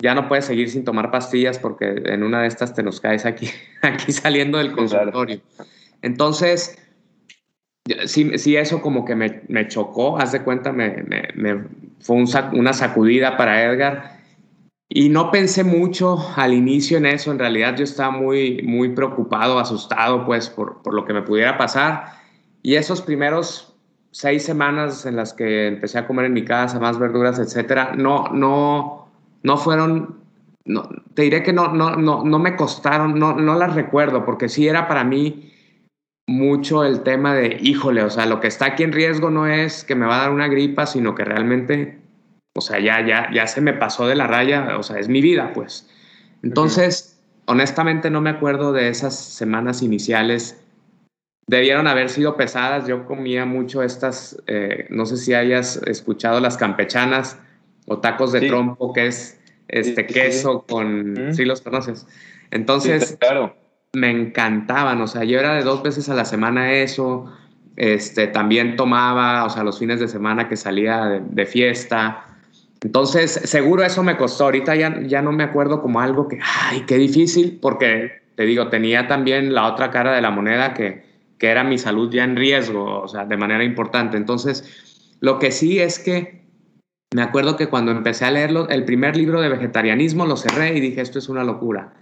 ya 0.02 0.14
no 0.14 0.28
puedes 0.28 0.44
seguir 0.44 0.70
sin 0.70 0.84
tomar 0.84 1.10
pastillas 1.10 1.58
porque 1.58 2.02
en 2.04 2.22
una 2.22 2.42
de 2.42 2.48
estas 2.48 2.74
te 2.74 2.82
nos 2.82 3.00
caes 3.00 3.24
aquí, 3.24 3.48
aquí 3.82 4.12
saliendo 4.12 4.58
del 4.58 4.72
consultorio. 4.72 5.40
Entonces, 6.02 6.78
sí, 8.06 8.38
sí, 8.38 8.56
eso 8.56 8.82
como 8.82 9.04
que 9.04 9.14
me, 9.14 9.42
me 9.48 9.66
chocó, 9.68 10.18
haz 10.18 10.32
de 10.32 10.42
cuenta, 10.42 10.72
me, 10.72 11.04
me 11.34 11.64
fue 12.00 12.16
una 12.52 12.72
sacudida 12.72 13.36
para 13.36 13.62
Edgar. 13.64 14.16
Y 14.88 15.08
no 15.08 15.32
pensé 15.32 15.64
mucho 15.64 16.16
al 16.36 16.52
inicio 16.52 16.98
en 16.98 17.06
eso, 17.06 17.32
en 17.32 17.40
realidad 17.40 17.76
yo 17.76 17.82
estaba 17.82 18.12
muy, 18.12 18.62
muy 18.62 18.90
preocupado, 18.90 19.58
asustado 19.58 20.24
pues 20.24 20.48
por, 20.48 20.80
por 20.82 20.94
lo 20.94 21.04
que 21.04 21.12
me 21.12 21.22
pudiera 21.22 21.58
pasar. 21.58 22.12
Y 22.62 22.74
esos 22.74 23.02
primeros 23.02 23.76
seis 24.12 24.44
semanas 24.44 25.04
en 25.04 25.16
las 25.16 25.32
que 25.32 25.66
empecé 25.66 25.98
a 25.98 26.06
comer 26.06 26.26
en 26.26 26.34
mi 26.34 26.44
casa 26.44 26.78
más 26.78 26.98
verduras, 26.98 27.38
etcétera, 27.40 27.94
no, 27.96 28.28
no, 28.32 29.05
no 29.46 29.56
fueron, 29.56 30.16
no, 30.64 30.88
te 31.14 31.22
diré 31.22 31.44
que 31.44 31.52
no, 31.52 31.68
no, 31.68 31.94
no, 31.94 32.24
no 32.24 32.38
me 32.40 32.56
costaron, 32.56 33.16
no, 33.16 33.36
no 33.36 33.54
las 33.54 33.76
recuerdo, 33.76 34.24
porque 34.24 34.48
sí 34.48 34.66
era 34.66 34.88
para 34.88 35.04
mí 35.04 35.52
mucho 36.26 36.84
el 36.84 37.04
tema 37.04 37.32
de, 37.32 37.56
híjole, 37.62 38.02
o 38.02 38.10
sea, 38.10 38.26
lo 38.26 38.40
que 38.40 38.48
está 38.48 38.66
aquí 38.66 38.82
en 38.82 38.92
riesgo 38.92 39.30
no 39.30 39.46
es 39.46 39.84
que 39.84 39.94
me 39.94 40.04
va 40.04 40.16
a 40.16 40.22
dar 40.22 40.32
una 40.32 40.48
gripa, 40.48 40.84
sino 40.86 41.14
que 41.14 41.24
realmente, 41.24 42.00
o 42.56 42.60
sea, 42.60 42.80
ya, 42.80 43.06
ya, 43.06 43.30
ya 43.32 43.46
se 43.46 43.60
me 43.60 43.72
pasó 43.72 44.08
de 44.08 44.16
la 44.16 44.26
raya, 44.26 44.76
o 44.76 44.82
sea, 44.82 44.98
es 44.98 45.08
mi 45.08 45.20
vida, 45.20 45.52
pues. 45.54 45.88
Entonces, 46.42 47.16
honestamente 47.44 48.10
no 48.10 48.20
me 48.20 48.30
acuerdo 48.30 48.72
de 48.72 48.88
esas 48.88 49.16
semanas 49.16 49.80
iniciales. 49.80 50.60
Debieron 51.48 51.86
haber 51.86 52.08
sido 52.08 52.36
pesadas. 52.36 52.88
Yo 52.88 53.06
comía 53.06 53.44
mucho 53.44 53.84
estas, 53.84 54.42
eh, 54.48 54.88
no 54.90 55.06
sé 55.06 55.16
si 55.16 55.34
hayas 55.34 55.76
escuchado 55.86 56.40
las 56.40 56.56
campechanas 56.56 57.38
o 57.86 57.98
tacos 57.98 58.32
de 58.32 58.48
trompo, 58.48 58.92
que 58.92 59.06
es 59.06 59.35
este 59.68 60.06
queso 60.06 60.64
con, 60.66 61.32
sí 61.32 61.44
los 61.44 61.60
conoces. 61.60 62.06
Entonces, 62.50 63.16
claro 63.18 63.54
me 63.96 64.10
encantaban, 64.10 65.00
o 65.00 65.06
sea, 65.06 65.24
yo 65.24 65.38
era 65.38 65.54
de 65.54 65.62
dos 65.62 65.82
veces 65.82 66.10
a 66.10 66.14
la 66.14 66.26
semana 66.26 66.72
eso, 66.74 67.32
este, 67.76 68.26
también 68.26 68.76
tomaba, 68.76 69.44
o 69.46 69.50
sea, 69.50 69.64
los 69.64 69.78
fines 69.78 70.00
de 70.00 70.06
semana 70.06 70.50
que 70.50 70.56
salía 70.56 71.22
de, 71.22 71.46
fiesta. 71.46 72.26
Entonces, 72.82 73.30
seguro 73.30 73.82
eso 73.82 74.02
me 74.02 74.18
costó. 74.18 74.44
Ahorita 74.44 74.76
ya, 74.76 75.00
ya 75.00 75.22
no 75.22 75.32
me 75.32 75.44
acuerdo 75.44 75.80
como 75.80 76.00
algo 76.00 76.28
que, 76.28 76.38
ay, 76.42 76.84
qué 76.86 76.98
difícil, 76.98 77.58
porque 77.60 78.22
te 78.34 78.44
digo, 78.44 78.68
tenía 78.68 79.08
también 79.08 79.54
la 79.54 79.66
otra 79.66 79.90
cara 79.90 80.14
de 80.14 80.20
la 80.20 80.30
moneda 80.30 80.74
que, 80.74 81.02
que 81.38 81.48
era 81.48 81.64
mi 81.64 81.78
salud 81.78 82.12
ya 82.12 82.24
en 82.24 82.36
riesgo, 82.36 83.00
o 83.00 83.08
sea, 83.08 83.24
de 83.24 83.36
manera 83.38 83.64
importante. 83.64 84.18
Entonces, 84.18 85.16
lo 85.20 85.38
que 85.38 85.52
sí 85.52 85.78
es 85.78 85.98
que 85.98 86.42
me 87.16 87.22
acuerdo 87.22 87.56
que 87.56 87.68
cuando 87.68 87.92
empecé 87.92 88.26
a 88.26 88.30
leerlo, 88.30 88.68
el 88.68 88.84
primer 88.84 89.16
libro 89.16 89.40
de 89.40 89.48
vegetarianismo 89.48 90.26
lo 90.26 90.36
cerré 90.36 90.76
y 90.76 90.80
dije, 90.80 91.00
esto 91.00 91.18
es 91.18 91.30
una 91.30 91.44
locura. 91.44 91.94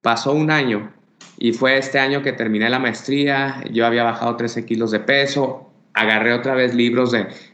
Pasó 0.00 0.32
un 0.32 0.50
año 0.50 0.94
y 1.38 1.52
fue 1.52 1.76
este 1.76 1.98
año 1.98 2.22
que 2.22 2.32
terminé 2.32 2.70
la 2.70 2.78
maestría, 2.78 3.62
yo 3.70 3.84
había 3.84 4.02
bajado 4.02 4.34
13 4.34 4.64
kilos 4.64 4.90
de 4.90 5.00
peso, 5.00 5.70
agarré 5.92 6.32
otra 6.32 6.54
vez 6.54 6.74
libros 6.74 7.12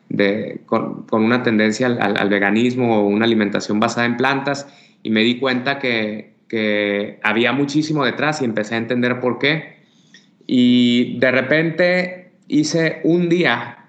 de, 0.08 0.60
con, 0.66 1.06
una 1.10 1.42
tendencia 1.42 1.88
al, 1.88 2.28
veganismo 2.28 3.00
o 3.00 3.08
una 3.08 3.24
alimentación 3.24 3.80
basada 3.80 4.06
en 4.06 4.16
plantas 4.16 4.68
y 5.02 5.10
me 5.10 5.24
di 5.24 5.40
cuenta 5.40 5.80
que, 5.80 6.34
que 6.48 7.18
había 7.24 7.50
muchísimo 7.50 8.04
detrás 8.04 8.42
y 8.42 8.44
empecé 8.44 8.76
a 8.76 8.78
entender 8.78 9.18
por 9.18 9.40
qué. 9.40 9.78
Y 10.46 11.18
de 11.18 11.32
repente 11.32 12.30
hice 12.46 13.00
un 13.02 13.28
día 13.28 13.86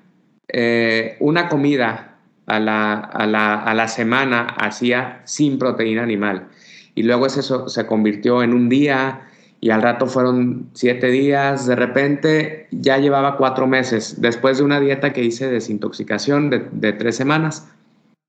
eh, 0.48 1.16
una 1.20 1.48
comida 1.48 2.09
a 2.50 2.60
la, 2.60 2.94
a, 2.94 3.26
la, 3.26 3.56
a 3.64 3.74
la, 3.74 3.88
semana, 3.88 4.42
hacía 4.58 5.22
sin 5.26 5.58
proteína 5.58 6.04
animal. 6.04 6.48
Y 6.96 7.04
luego 7.04 7.26
eso 7.26 7.70
se 7.70 7.86
convirtió 7.86 8.44
en 8.44 8.54
un 8.54 8.68
día, 8.70 9.22
y 9.62 9.72
al 9.72 9.82
rato 9.82 10.08
fueron 10.08 10.70
siete 10.74 11.08
días, 11.08 11.68
de 11.68 11.76
repente 11.76 12.68
ya 12.72 12.98
llevaba 12.98 13.36
cuatro 13.36 13.68
meses, 13.68 14.22
después 14.22 14.58
de 14.58 14.64
una 14.64 14.80
dieta 14.80 15.12
que 15.12 15.24
hice 15.24 15.48
de 15.48 15.54
desintoxicación 15.54 16.50
de, 16.50 16.94
tres 16.94 17.18
semanas, 17.18 17.70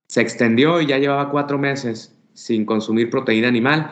se 0.09 0.21
extendió 0.21 0.81
y 0.81 0.87
ya 0.87 0.99
llevaba 0.99 1.31
cuatro 1.31 1.57
meses 1.57 2.17
sin 2.35 2.65
consumir 2.65 3.11
proteína 3.11 3.49
animal 3.49 3.91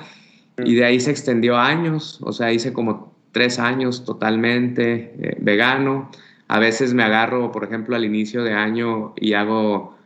y 0.64 0.74
de 0.74 0.84
ahí 0.84 0.98
se 0.98 1.12
extendió 1.12 1.56
a 1.56 1.68
años, 1.68 2.18
o 2.22 2.32
sea, 2.32 2.52
hice 2.52 2.72
como 2.72 3.14
tres 3.30 3.60
años 3.60 4.04
totalmente 4.04 5.14
eh, 5.18 5.36
vegano. 5.40 6.10
A 6.48 6.58
veces 6.58 6.94
me 6.94 7.04
agarro, 7.04 7.52
por 7.52 7.62
ejemplo, 7.62 7.94
al 7.94 8.04
inicio 8.04 8.42
de 8.42 8.54
año 8.54 9.12
y 9.16 9.34
hago 9.34 9.97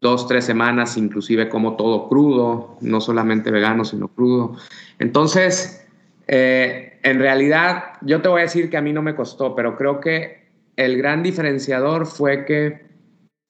dos, 0.00 0.26
tres 0.26 0.44
semanas, 0.44 0.96
inclusive 0.96 1.48
como 1.48 1.76
todo 1.76 2.08
crudo, 2.08 2.76
no 2.80 3.00
solamente 3.00 3.50
vegano, 3.50 3.84
sino 3.84 4.08
crudo. 4.08 4.56
Entonces, 4.98 5.86
eh, 6.26 6.98
en 7.02 7.18
realidad, 7.18 7.94
yo 8.02 8.22
te 8.22 8.28
voy 8.28 8.40
a 8.40 8.44
decir 8.44 8.70
que 8.70 8.76
a 8.76 8.82
mí 8.82 8.92
no 8.92 9.02
me 9.02 9.14
costó, 9.14 9.54
pero 9.54 9.76
creo 9.76 10.00
que 10.00 10.48
el 10.76 10.96
gran 10.96 11.22
diferenciador 11.22 12.06
fue 12.06 12.44
que 12.44 12.90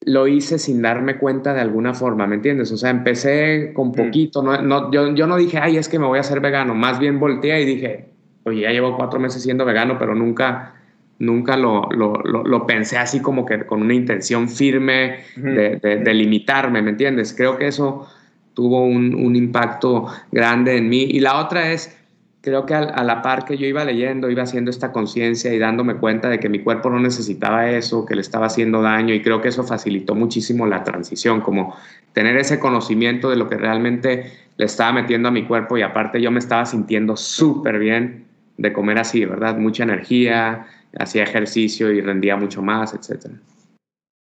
lo 0.02 0.26
hice 0.26 0.58
sin 0.58 0.80
darme 0.80 1.18
cuenta 1.18 1.52
de 1.52 1.60
alguna 1.60 1.92
forma, 1.94 2.26
¿me 2.26 2.36
entiendes? 2.36 2.72
O 2.72 2.76
sea, 2.76 2.90
empecé 2.90 3.72
con 3.74 3.92
poquito, 3.92 4.42
no, 4.42 4.90
yo, 4.90 5.14
yo, 5.14 5.26
no 5.26 5.36
dije, 5.36 5.58
ay, 5.58 5.76
es 5.76 5.88
que 5.88 5.98
me 5.98 6.06
voy 6.06 6.18
a 6.18 6.22
hacer 6.22 6.40
vegano, 6.40 6.74
más 6.74 6.98
bien 6.98 7.20
volteé 7.20 7.60
y 7.60 7.66
dije, 7.66 8.08
oye, 8.44 8.62
ya 8.62 8.70
llevo 8.70 8.96
cuatro 8.96 9.20
meses 9.20 9.42
siendo 9.42 9.64
vegano, 9.66 9.98
pero 9.98 10.14
nunca, 10.14 10.79
nunca 11.20 11.56
lo, 11.56 11.88
lo, 11.90 12.14
lo, 12.24 12.66
pensé 12.66 12.98
así 12.98 13.20
como 13.20 13.46
que 13.46 13.64
con 13.66 13.82
una 13.82 13.94
intención 13.94 14.48
firme 14.48 15.20
de, 15.36 15.78
de, 15.78 16.14
limitarme, 16.14 16.82
¿me 16.82 16.90
entiendes? 16.90 17.34
Creo 17.34 17.56
que 17.58 17.68
eso 17.68 18.08
tuvo 18.54 18.84
un, 18.84 19.14
un 19.14 19.36
impacto 19.36 20.06
grande 20.32 20.78
en 20.78 20.88
mí. 20.88 21.02
Y 21.02 21.20
la 21.20 21.38
otra 21.38 21.72
es, 21.72 21.96
creo 22.40 22.64
que 22.64 22.74
a, 22.74 23.04
la 23.04 23.20
par 23.20 23.44
que 23.44 23.58
yo 23.58 23.66
iba 23.66 23.84
leyendo, 23.84 24.30
iba 24.30 24.42
haciendo 24.42 24.70
esta 24.70 24.92
conciencia 24.92 25.52
y 25.52 25.58
dándome 25.58 25.96
cuenta 25.96 26.30
de 26.30 26.40
que 26.40 26.48
mi 26.48 26.60
cuerpo 26.60 26.88
no 26.88 26.98
necesitaba 26.98 27.70
eso, 27.70 28.06
que 28.06 28.14
le 28.14 28.22
estaba 28.22 28.46
haciendo 28.46 28.80
daño 28.80 29.14
y 29.14 29.20
creo 29.20 29.42
que 29.42 29.48
eso 29.48 29.62
facilitó 29.62 30.14
muchísimo 30.14 30.66
la 30.66 30.84
transición, 30.84 31.42
como 31.42 31.76
tener 32.14 32.38
ese 32.38 32.58
conocimiento 32.58 33.28
de 33.28 33.36
lo 33.36 33.48
que 33.48 33.56
realmente 33.56 34.32
le 34.56 34.64
estaba 34.64 34.92
metiendo 34.92 35.28
a 35.28 35.32
mi 35.32 35.44
cuerpo 35.44 35.76
y 35.76 35.82
aparte 35.82 36.20
yo 36.20 36.30
me 36.30 36.38
estaba 36.38 36.64
sintiendo 36.64 37.16
súper 37.16 37.78
bien 37.78 38.24
de 38.56 38.72
comer 38.72 38.98
así, 38.98 39.24
¿verdad? 39.24 39.56
Mucha 39.56 39.84
energía, 39.84 40.66
hacía 40.98 41.22
ejercicio 41.22 41.92
y 41.92 42.00
rendía 42.00 42.36
mucho 42.36 42.62
más, 42.62 42.94
etc. 42.94 43.32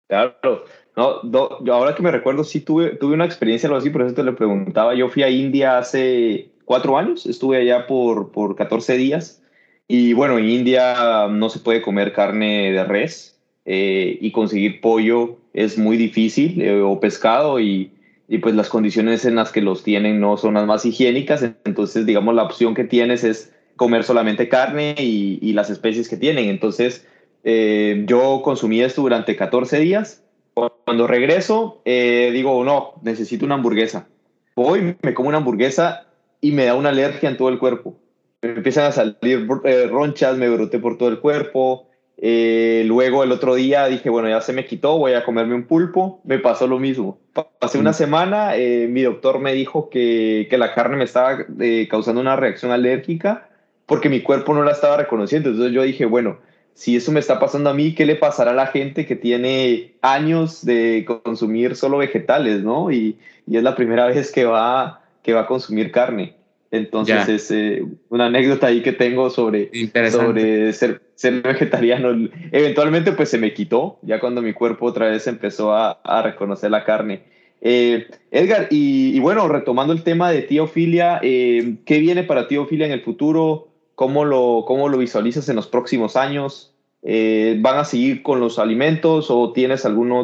Claro, 0.07 0.65
no, 0.95 1.23
yo 1.63 1.73
ahora 1.73 1.95
que 1.95 2.03
me 2.03 2.11
recuerdo, 2.11 2.43
sí 2.43 2.61
tuve, 2.61 2.95
tuve 2.97 3.13
una 3.13 3.25
experiencia 3.25 3.67
algo 3.67 3.79
así, 3.79 3.89
por 3.89 4.01
eso 4.01 4.13
te 4.13 4.23
lo 4.23 4.35
preguntaba. 4.35 4.93
Yo 4.93 5.09
fui 5.09 5.23
a 5.23 5.29
India 5.29 5.77
hace 5.77 6.51
cuatro 6.65 6.97
años, 6.97 7.25
estuve 7.25 7.57
allá 7.57 7.87
por, 7.87 8.31
por 8.31 8.55
14 8.55 8.97
días 8.97 9.41
y 9.87 10.13
bueno, 10.13 10.37
en 10.37 10.49
India 10.49 11.27
no 11.29 11.49
se 11.49 11.59
puede 11.59 11.81
comer 11.81 12.13
carne 12.13 12.71
de 12.71 12.83
res 12.83 13.37
eh, 13.65 14.17
y 14.21 14.31
conseguir 14.31 14.79
pollo 14.81 15.37
es 15.53 15.77
muy 15.77 15.97
difícil 15.97 16.61
eh, 16.61 16.79
o 16.81 16.99
pescado 16.99 17.59
y, 17.59 17.91
y, 18.27 18.37
pues 18.37 18.55
las 18.55 18.69
condiciones 18.69 19.25
en 19.25 19.35
las 19.35 19.51
que 19.51 19.61
los 19.61 19.83
tienen 19.83 20.19
no 20.21 20.37
son 20.37 20.53
las 20.53 20.65
más 20.65 20.85
higiénicas, 20.85 21.43
entonces 21.65 22.05
digamos 22.05 22.35
la 22.35 22.43
opción 22.43 22.73
que 22.73 22.85
tienes 22.85 23.23
es 23.25 23.53
comer 23.81 24.03
solamente 24.03 24.47
carne 24.47 24.93
y, 24.99 25.39
y 25.41 25.53
las 25.53 25.71
especies 25.71 26.07
que 26.07 26.15
tienen. 26.15 26.49
Entonces 26.49 27.07
eh, 27.43 28.03
yo 28.05 28.43
consumí 28.43 28.79
esto 28.79 29.01
durante 29.01 29.35
14 29.35 29.79
días. 29.79 30.23
Cuando 30.53 31.07
regreso 31.07 31.81
digo, 31.83 32.63
no, 32.63 32.93
necesito 33.01 33.43
una 33.43 33.55
hamburguesa. 33.55 34.07
Voy, 34.55 34.95
me 35.01 35.15
como 35.15 35.29
una 35.29 35.39
hamburguesa 35.39 36.05
y 36.41 36.51
me 36.51 36.65
da 36.65 36.75
una 36.75 36.89
alergia 36.89 37.27
en 37.27 37.37
todo 37.37 37.49
el 37.49 37.57
cuerpo. 37.57 37.95
Me 38.43 38.49
empiezan 38.49 38.85
a 38.85 38.91
salir 38.91 39.47
eh, 39.63 39.87
ronchas, 39.89 40.37
me 40.37 40.47
broté 40.47 40.77
por 40.77 40.99
todo 40.99 41.09
el 41.09 41.19
cuerpo. 41.19 41.87
Eh, 42.17 42.83
luego 42.85 43.23
el 43.23 43.31
otro 43.31 43.55
día 43.55 43.87
dije, 43.87 44.11
bueno, 44.11 44.29
ya 44.29 44.41
se 44.41 44.53
me 44.53 44.67
quitó, 44.67 44.99
voy 44.99 45.13
a 45.13 45.25
comerme 45.25 45.55
un 45.55 45.63
pulpo. 45.63 46.21
Me 46.23 46.37
pasó 46.37 46.67
lo 46.67 46.77
mismo. 46.77 47.17
Pasé 47.57 47.79
una 47.79 47.91
mm. 47.91 47.95
semana, 47.95 48.55
eh, 48.57 48.87
mi 48.87 49.01
doctor 49.01 49.39
me 49.39 49.53
dijo 49.53 49.89
que, 49.89 50.45
que 50.51 50.59
la 50.59 50.75
carne 50.75 50.97
me 50.97 51.05
estaba 51.05 51.47
causando 51.89 52.21
una 52.21 52.35
reacción 52.35 52.71
alérgica 52.71 53.47
porque 53.91 54.07
mi 54.07 54.21
cuerpo 54.21 54.53
no 54.53 54.63
la 54.63 54.71
estaba 54.71 54.95
reconociendo. 54.95 55.49
Entonces 55.49 55.73
yo 55.73 55.83
dije, 55.83 56.05
bueno, 56.05 56.37
si 56.73 56.95
eso 56.95 57.11
me 57.11 57.19
está 57.19 57.41
pasando 57.41 57.69
a 57.69 57.73
mí, 57.73 57.93
¿qué 57.93 58.05
le 58.05 58.15
pasará 58.15 58.51
a 58.51 58.53
la 58.53 58.67
gente 58.67 59.05
que 59.05 59.17
tiene 59.17 59.95
años 60.01 60.63
de 60.63 61.05
consumir 61.25 61.75
solo 61.75 61.97
vegetales, 61.97 62.63
¿no? 62.63 62.89
Y, 62.89 63.17
y 63.45 63.57
es 63.57 63.63
la 63.63 63.75
primera 63.75 64.05
vez 64.07 64.31
que 64.31 64.45
va, 64.45 65.01
que 65.21 65.33
va 65.33 65.41
a 65.41 65.45
consumir 65.45 65.91
carne. 65.91 66.35
Entonces 66.71 67.27
es 67.27 67.51
eh, 67.51 67.83
una 68.07 68.27
anécdota 68.27 68.67
ahí 68.67 68.81
que 68.81 68.93
tengo 68.93 69.29
sobre, 69.29 69.69
sobre 70.09 70.71
ser, 70.71 71.01
ser, 71.15 71.41
vegetariano. 71.41 72.29
Eventualmente 72.53 73.11
pues 73.11 73.27
se 73.27 73.39
me 73.39 73.53
quitó, 73.53 73.99
ya 74.03 74.21
cuando 74.21 74.41
mi 74.41 74.53
cuerpo 74.53 74.85
otra 74.85 75.09
vez 75.09 75.27
empezó 75.27 75.73
a, 75.73 75.99
a 76.01 76.21
reconocer 76.21 76.71
la 76.71 76.85
carne. 76.85 77.23
Eh, 77.59 78.07
Edgar, 78.31 78.67
y, 78.71 79.19
bueno, 79.19 79.49
retomando 79.49 79.91
el 79.91 80.03
tema 80.03 80.31
de 80.31 80.43
Teofilia, 80.43 81.19
eh, 81.21 81.75
¿qué 81.85 81.99
viene 81.99 82.23
para 82.23 82.47
Teofilia 82.47 82.87
en 82.87 82.93
el 82.93 83.01
futuro? 83.01 83.70
¿Cómo 84.01 84.25
lo, 84.25 84.63
cómo 84.65 84.89
lo 84.89 84.97
visualizas 84.97 85.47
en 85.49 85.55
los 85.55 85.67
próximos 85.67 86.15
años? 86.15 86.73
Eh, 87.03 87.59
¿Van 87.61 87.77
a 87.77 87.85
seguir 87.85 88.23
con 88.23 88.39
los 88.39 88.57
alimentos 88.57 89.29
o 89.29 89.53
tienes 89.53 89.85
alguna 89.85 90.15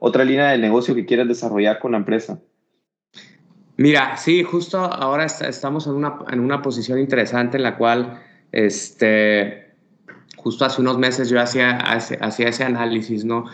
otra 0.00 0.24
línea 0.24 0.50
de 0.50 0.58
negocio 0.58 0.96
que 0.96 1.06
quieres 1.06 1.28
desarrollar 1.28 1.78
con 1.78 1.92
la 1.92 1.98
empresa? 1.98 2.40
Mira, 3.76 4.16
sí, 4.16 4.42
justo 4.42 4.78
ahora 4.78 5.26
estamos 5.26 5.86
en 5.86 5.92
una, 5.92 6.18
en 6.32 6.40
una 6.40 6.60
posición 6.60 6.98
interesante 6.98 7.56
en 7.56 7.62
la 7.62 7.76
cual, 7.76 8.20
este, 8.50 9.74
justo 10.36 10.64
hace 10.64 10.80
unos 10.80 10.98
meses 10.98 11.28
yo 11.28 11.40
hacía, 11.40 11.78
hacía 11.78 12.48
ese 12.48 12.64
análisis, 12.64 13.24
¿no? 13.24 13.44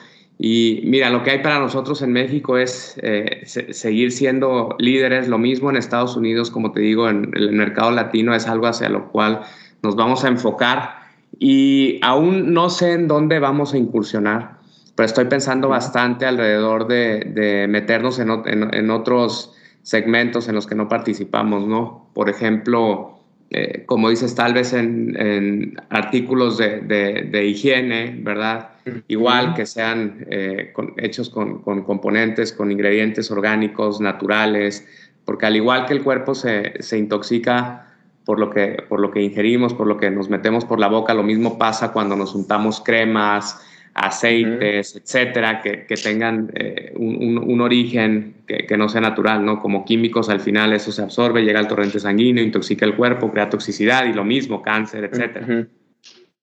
Y 0.42 0.80
mira, 0.84 1.10
lo 1.10 1.22
que 1.22 1.32
hay 1.32 1.38
para 1.40 1.58
nosotros 1.58 2.00
en 2.00 2.14
México 2.14 2.56
es 2.56 2.98
eh, 3.02 3.42
seguir 3.44 4.10
siendo 4.10 4.74
líderes, 4.78 5.28
lo 5.28 5.36
mismo 5.36 5.68
en 5.68 5.76
Estados 5.76 6.16
Unidos, 6.16 6.50
como 6.50 6.72
te 6.72 6.80
digo, 6.80 7.10
en 7.10 7.30
el 7.34 7.52
mercado 7.52 7.90
latino 7.90 8.34
es 8.34 8.46
algo 8.46 8.66
hacia 8.66 8.88
lo 8.88 9.10
cual 9.12 9.42
nos 9.82 9.96
vamos 9.96 10.24
a 10.24 10.28
enfocar 10.28 10.94
y 11.38 12.00
aún 12.02 12.54
no 12.54 12.70
sé 12.70 12.94
en 12.94 13.06
dónde 13.06 13.38
vamos 13.38 13.74
a 13.74 13.76
incursionar, 13.76 14.60
pero 14.94 15.04
estoy 15.04 15.26
pensando 15.26 15.68
bastante 15.68 16.24
alrededor 16.24 16.88
de, 16.88 17.18
de 17.34 17.68
meternos 17.68 18.18
en, 18.18 18.30
en, 18.46 18.74
en 18.74 18.90
otros 18.90 19.54
segmentos 19.82 20.48
en 20.48 20.54
los 20.54 20.66
que 20.66 20.74
no 20.74 20.88
participamos, 20.88 21.66
¿no? 21.66 22.08
Por 22.14 22.30
ejemplo, 22.30 23.19
eh, 23.52 23.82
como 23.84 24.10
dices, 24.10 24.36
tal 24.36 24.54
vez 24.54 24.72
en, 24.72 25.76
artículos 25.88 26.56
de, 26.56 26.80
de, 26.80 27.46
higiene, 27.46 28.16
¿verdad? 28.22 28.70
Igual 29.08 29.54
que 29.54 29.66
sean 29.66 30.24
eh, 30.30 30.72
hechos 30.98 31.30
con, 31.30 31.60
con, 31.62 31.82
componentes, 31.82 32.52
con 32.52 32.70
ingredientes 32.70 33.28
orgánicos, 33.32 34.00
naturales, 34.00 34.86
porque 35.24 35.46
al 35.46 35.56
igual 35.56 35.86
que 35.86 35.94
el 35.94 36.04
cuerpo 36.04 36.36
se, 36.36 36.80
se, 36.80 36.96
intoxica 36.96 37.88
por 38.24 38.38
lo, 38.38 38.50
que, 38.50 38.84
por 38.88 39.00
lo 39.00 39.10
que 39.10 39.20
ingerimos, 39.20 39.74
por 39.74 39.88
lo 39.88 39.96
que 39.96 40.12
nos 40.12 40.30
metemos 40.30 40.64
por 40.64 40.78
la 40.78 40.86
boca, 40.86 41.12
lo 41.12 41.24
mismo 41.24 41.58
pasa 41.58 41.92
cuando 41.92 42.14
nos 42.14 42.36
untamos 42.36 42.80
cremas, 42.80 43.60
aceites, 44.00 44.96
etcétera, 44.96 45.60
que, 45.60 45.84
que 45.86 45.94
tengan 45.96 46.50
eh, 46.54 46.92
un, 46.96 47.38
un, 47.38 47.60
origen 47.60 48.36
que, 48.46 48.66
que, 48.66 48.76
no 48.76 48.88
sea 48.88 49.02
natural, 49.02 49.44
¿no? 49.44 49.58
Como 49.58 49.84
químicos, 49.84 50.30
al 50.30 50.40
final 50.40 50.72
eso 50.72 50.90
se 50.90 51.02
absorbe, 51.02 51.42
llega 51.42 51.58
al 51.58 51.68
torrente 51.68 52.00
sanguíneo, 52.00 52.42
intoxica 52.42 52.86
el 52.86 52.96
cuerpo, 52.96 53.30
crea 53.30 53.50
toxicidad 53.50 54.06
y 54.06 54.14
lo 54.14 54.24
mismo, 54.24 54.62
cáncer, 54.62 55.04
etcétera. 55.04 55.66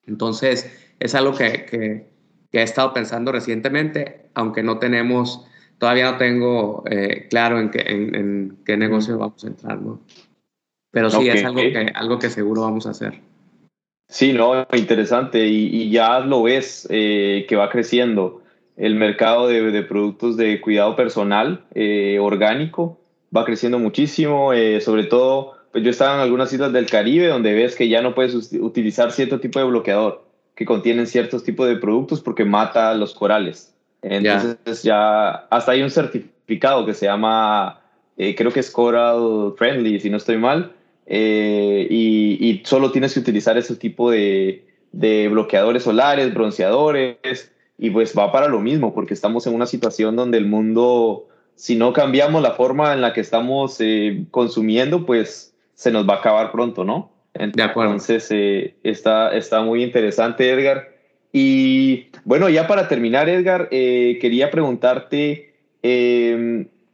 Entonces, 0.05 0.93
es 0.99 1.15
algo 1.15 1.33
que, 1.33 1.65
que, 1.65 2.59
he 2.59 2.63
estado 2.63 2.93
pensando 2.93 3.31
recientemente, 3.31 4.29
aunque 4.33 4.63
no 4.63 4.77
tenemos, 4.77 5.45
todavía 5.79 6.11
no 6.11 6.17
tengo 6.17 6.83
eh, 6.89 7.27
claro 7.29 7.59
en, 7.59 7.69
qué, 7.69 7.83
en, 7.87 8.57
qué 8.65 8.77
negocio 8.77 9.17
vamos 9.17 9.43
a 9.43 9.47
entrar, 9.47 9.81
¿no? 9.81 10.01
Pero 10.91 11.09
sí, 11.09 11.27
es 11.27 11.43
algo 11.43 11.59
que, 11.59 11.91
algo 11.93 12.19
que 12.19 12.29
seguro 12.29 12.61
vamos 12.61 12.87
a 12.87 12.91
hacer. 12.91 13.19
Sí, 14.09 14.31
no, 14.33 14.65
interesante. 14.73 15.45
Y, 15.47 15.89
ya 15.89 16.19
lo 16.19 16.43
ves 16.43 16.87
eh, 16.89 17.45
que 17.47 17.55
va 17.55 17.69
creciendo 17.69 18.41
el 18.77 18.95
mercado 18.95 19.47
de, 19.47 19.83
productos 19.83 20.37
de 20.37 20.61
cuidado 20.61 20.95
personal 20.95 21.65
eh, 21.73 22.17
orgánico. 22.19 22.99
Va 23.35 23.43
creciendo 23.43 23.79
muchísimo, 23.79 24.53
eh, 24.53 24.79
sobre 24.79 25.03
todo, 25.03 25.57
pues 25.71 25.83
yo 25.83 25.89
estaba 25.89 26.15
en 26.15 26.21
algunas 26.21 26.53
islas 26.53 26.71
del 26.71 26.89
Caribe 26.89 27.27
donde 27.27 27.53
ves 27.53 27.75
que 27.75 27.89
ya 27.89 28.01
no 28.01 28.15
puedes 28.15 28.53
utilizar 28.53 29.11
cierto 29.11 29.39
tipo 29.41 29.59
de 29.59 29.65
bloqueador 29.65 30.25
que 30.55 30.65
contienen 30.65 31.05
ciertos 31.05 31.43
tipos 31.43 31.67
de 31.67 31.75
productos 31.75 32.21
porque 32.21 32.45
mata 32.45 32.93
los 32.93 33.13
corales. 33.13 33.75
Entonces 34.01 34.83
ya 34.83 35.31
hasta 35.49 35.73
hay 35.73 35.81
un 35.81 35.89
certificado 35.89 36.85
que 36.85 36.93
se 36.93 37.07
llama, 37.07 37.81
creo 38.15 38.51
que 38.51 38.61
es 38.61 38.71
Coral 38.71 39.53
Friendly, 39.57 39.99
si 39.99 40.09
no 40.09 40.17
estoy 40.17 40.37
mal, 40.37 40.71
eh, 41.09 41.87
y, 41.89 42.61
solo 42.65 42.91
tienes 42.91 43.13
que 43.13 43.21
utilizar 43.21 43.57
ese 43.57 43.75
tipo 43.75 44.11
de, 44.11 44.65
bloqueadores 44.91 45.83
solares, 45.83 46.33
bronceadores, 46.33 47.51
y 47.77 47.89
pues 47.91 48.13
va 48.17 48.31
para 48.31 48.47
lo 48.47 48.59
mismo, 48.59 48.93
porque 48.93 49.13
estamos 49.13 49.47
en 49.47 49.55
una 49.55 49.65
situación 49.65 50.15
donde 50.15 50.37
el 50.37 50.45
mundo, 50.45 51.27
si 51.55 51.75
no 51.75 51.93
cambiamos 51.93 52.41
la 52.41 52.51
forma 52.51 52.93
en 52.93 53.01
la 53.01 53.13
que 53.13 53.21
estamos 53.21 53.77
eh, 53.79 54.25
consumiendo, 54.31 55.05
pues 55.05 55.55
se 55.75 55.91
nos 55.91 56.07
va 56.07 56.15
a 56.15 56.17
acabar 56.17 56.51
pronto, 56.51 56.83
¿no? 56.83 57.11
Entonces, 57.33 58.27
eh, 58.31 58.75
está, 58.83 59.35
está 59.35 59.61
muy 59.61 59.83
interesante, 59.83 60.49
Edgar. 60.49 60.89
Y 61.31 62.07
bueno, 62.25 62.49
ya 62.49 62.67
para 62.67 62.87
terminar, 62.87 63.29
Edgar, 63.29 63.69
quería 63.69 64.49
preguntarte, 64.49 65.53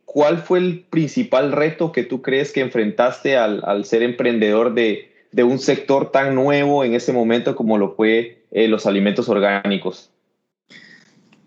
¿cuál 0.06 0.39
fue 0.39 0.60
el 0.60 0.82
principal 0.89 1.51
reto 1.51 1.91
que 1.91 2.04
tú 2.04 2.22
crees 2.22 2.51
que 2.51 2.62
enfrentaste 2.62 3.38
al, 3.38 3.86
ser 3.86 4.04
emprendedor 4.04 4.74
de, 4.74 5.10
un 5.43 5.60
sector 5.60 6.12
tan 6.12 6.36
nuevo 6.36 6.84
en 6.84 6.93
ese 6.93 7.12
momento 7.12 7.56
como 7.56 7.78
lo 7.78 7.95
fue 7.95 8.43
eh, 8.51 8.68
los 8.68 8.86
alimentos 8.86 9.30
orgánicos? 9.30 10.12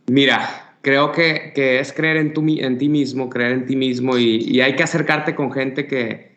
Mira, 0.09 0.74
creo 0.82 1.12
que, 1.12 1.52
es 1.54 1.92
creer 1.92 2.16
en, 2.16 2.32
ti 2.32 2.88
mismo, 2.88 3.30
creer 3.30 3.52
en 3.52 3.66
ti 3.66 3.76
mismo 3.76 4.18
y, 4.18 4.61
hay 4.61 4.74
que 4.74 4.82
acercarte 4.82 5.34
con 5.34 5.52
gente 5.52 5.86
que, 5.86 6.32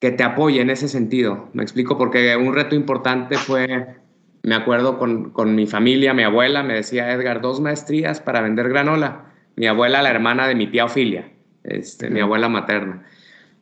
que 0.00 0.10
te 0.10 0.22
apoye 0.22 0.60
en 0.60 0.70
ese 0.70 0.88
sentido. 0.88 1.48
Me 1.52 1.62
explico, 1.62 1.96
porque 1.96 2.36
un 2.36 2.54
reto 2.54 2.74
importante 2.74 3.36
fue, 3.36 3.96
me 4.42 4.54
acuerdo 4.54 4.98
con, 4.98 5.30
con 5.30 5.54
mi 5.54 5.66
familia, 5.66 6.14
mi 6.14 6.22
abuela 6.22 6.62
me 6.62 6.74
decía, 6.74 7.12
Edgar, 7.12 7.40
dos 7.40 7.60
maestrías 7.60 8.20
para 8.20 8.40
vender 8.42 8.68
granola 8.68 9.29
mi 9.60 9.66
abuela, 9.66 10.00
la 10.00 10.10
hermana 10.10 10.48
de 10.48 10.54
mi 10.54 10.68
tía 10.68 10.86
Ofilia, 10.86 11.28
este, 11.64 12.08
mi 12.08 12.20
abuela 12.20 12.48
materna. 12.48 13.04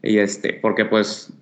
Y 0.01 0.19
este, 0.19 0.53
porque 0.53 0.85
pues 0.85 1.33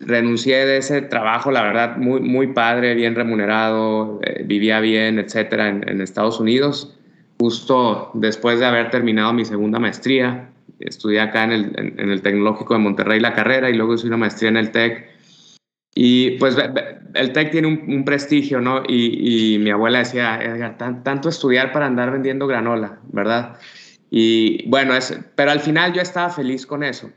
renuncié 0.00 0.64
de 0.64 0.78
ese 0.78 1.02
trabajo, 1.02 1.50
la 1.50 1.62
verdad, 1.62 1.98
muy, 1.98 2.22
muy 2.22 2.46
padre, 2.46 2.94
bien 2.94 3.14
remunerado, 3.14 4.18
eh, 4.22 4.42
vivía 4.42 4.80
bien, 4.80 5.18
etcétera, 5.18 5.68
en, 5.68 6.00
Estados 6.00 6.40
Unidos. 6.40 6.96
Justo 7.38 8.10
después 8.14 8.58
de 8.58 8.64
haber 8.64 8.90
terminado 8.90 9.34
mi 9.34 9.44
segunda 9.44 9.78
maestría, 9.78 10.48
estudié 10.80 11.20
acá 11.20 11.44
en 11.44 11.52
el, 11.52 11.72
en, 11.98 12.08
el 12.08 12.22
Tecnológico 12.22 12.72
de 12.72 12.80
Monterrey 12.80 13.20
la 13.20 13.34
carrera 13.34 13.68
y 13.68 13.74
luego 13.74 13.96
hice 13.96 14.06
una 14.06 14.16
maestría 14.16 14.48
en 14.48 14.56
el 14.56 14.70
TEC. 14.70 15.10
Y 15.94 16.38
pues 16.38 16.56
el 17.12 17.32
TEC 17.34 17.50
tiene 17.50 17.68
un, 17.68 18.04
prestigio, 18.06 18.62
¿no? 18.62 18.82
Y, 18.88 19.56
y, 19.56 19.58
mi 19.58 19.68
abuela 19.68 19.98
decía, 19.98 20.40
Edgar, 20.42 20.78
tanto 20.78 21.28
estudiar 21.28 21.70
para 21.72 21.84
andar 21.84 22.10
vendiendo 22.12 22.46
granola, 22.46 22.98
¿verdad? 23.12 23.58
Y 24.10 24.68
bueno, 24.68 24.94
es, 24.94 25.18
pero 25.34 25.50
al 25.50 25.60
final 25.60 25.92
yo 25.92 26.02
estaba 26.02 26.30
feliz 26.30 26.66
con 26.66 26.82
eso. 26.82 27.10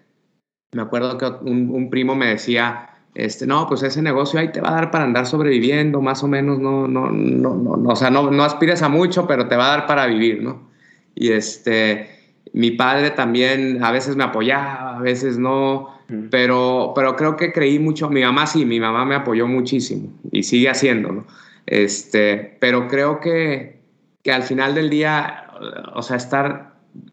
Me 0.72 0.82
acuerdo 0.82 1.18
que 1.18 1.26
un, 1.26 1.90
primo 1.90 2.16
me 2.16 2.28
decía, 2.28 2.90
este, 3.16 3.48
no, 3.48 3.68
pues 3.68 3.82
ese 3.84 4.02
negocio 4.02 4.40
ahí 4.40 4.52
te 4.52 4.62
va 4.62 4.70
a 4.70 4.76
dar 4.76 4.92
para 4.92 5.04
andar 5.04 5.26
sobreviviendo, 5.26 6.02
más 6.02 6.24
o 6.24 6.28
menos, 6.28 6.60
no, 6.60 6.88
no, 6.88 7.10
no, 7.10 7.56
no, 7.56 7.90
o 7.90 7.96
sea, 7.96 8.10
no, 8.10 8.30
no 8.30 8.44
aspires 8.44 8.82
a 8.84 8.90
mucho, 8.90 9.26
pero 9.26 9.48
te 9.48 9.56
va 9.56 9.66
a 9.66 9.78
dar 9.78 9.88
para 9.88 10.06
vivir, 10.06 10.44
¿no? 10.44 10.70
Y 11.16 11.32
este, 11.32 12.08
mi 12.54 12.72
padre 12.72 13.12
también 13.12 13.84
a 13.84 13.92
veces 13.92 14.16
me 14.16 14.24
apoyaba, 14.24 14.98
a 14.98 15.02
veces 15.02 15.40
no, 15.40 16.00
pero, 16.30 16.94
pero 16.96 17.16
creo 17.16 17.36
que 17.36 17.52
creí 17.52 17.80
mucho, 17.80 18.10
mi 18.10 18.22
mamá 18.22 18.48
sí, 18.48 18.66
mi 18.66 18.80
mamá 18.80 19.06
me 19.06 19.16
apoyó 19.16 19.48
muchísimo 19.48 20.12
y 20.32 20.44
sigue 20.44 20.70
haciéndolo, 20.70 21.26
este, 21.66 22.58
pero 22.60 22.88
creo 22.88 23.20
que, 23.20 23.80
que 24.24 24.32
al 24.32 24.44
final 24.44 24.76
del 24.76 24.90
día, 24.90 25.48
o 25.94 26.02
sea, 26.02 26.18
estar 26.18 26.69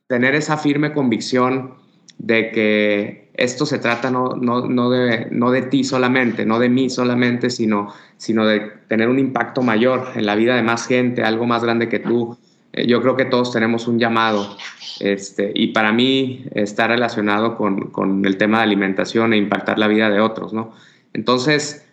tener 0.07 0.35
esa 0.35 0.57
firme 0.57 0.93
convicción 0.93 1.75
de 2.19 2.51
que 2.51 3.31
esto 3.35 3.67
se 3.67 3.79
trata 3.79 4.11
no, 4.11 4.35
no, 4.35 4.67
no, 4.67 4.91
de, 4.91 5.29
no 5.31 5.51
de 5.51 5.63
ti 5.63 5.85
solamente, 5.85 6.47
no 6.47 6.59
de 6.59 6.69
mí 6.69 6.89
solamente, 6.89 7.51
sino, 7.51 7.93
sino 8.17 8.47
de 8.47 8.61
tener 8.89 9.09
un 9.09 9.19
impacto 9.19 9.63
mayor 9.63 10.09
en 10.15 10.25
la 10.25 10.35
vida 10.35 10.57
de 10.57 10.63
más 10.63 10.87
gente, 10.87 11.23
algo 11.23 11.47
más 11.47 11.63
grande 11.63 11.89
que 11.89 11.99
tú. 11.99 12.39
Eh, 12.73 12.87
yo 12.87 13.03
creo 13.03 13.17
que 13.17 13.27
todos 13.27 13.53
tenemos 13.53 13.87
un 13.89 13.99
llamado 13.99 14.57
este, 15.01 15.53
y 15.55 15.69
para 15.69 15.93
mí 15.93 16.47
está 16.53 16.89
relacionado 16.89 17.57
con, 17.57 17.91
con 17.91 18.25
el 18.25 18.39
tema 18.39 18.59
de 18.59 18.65
alimentación 18.65 19.35
e 19.35 19.37
impactar 19.37 19.79
la 19.79 19.89
vida 19.89 20.09
de 20.09 20.21
otros, 20.21 20.53
¿no? 20.55 20.73
Entonces, 21.13 21.86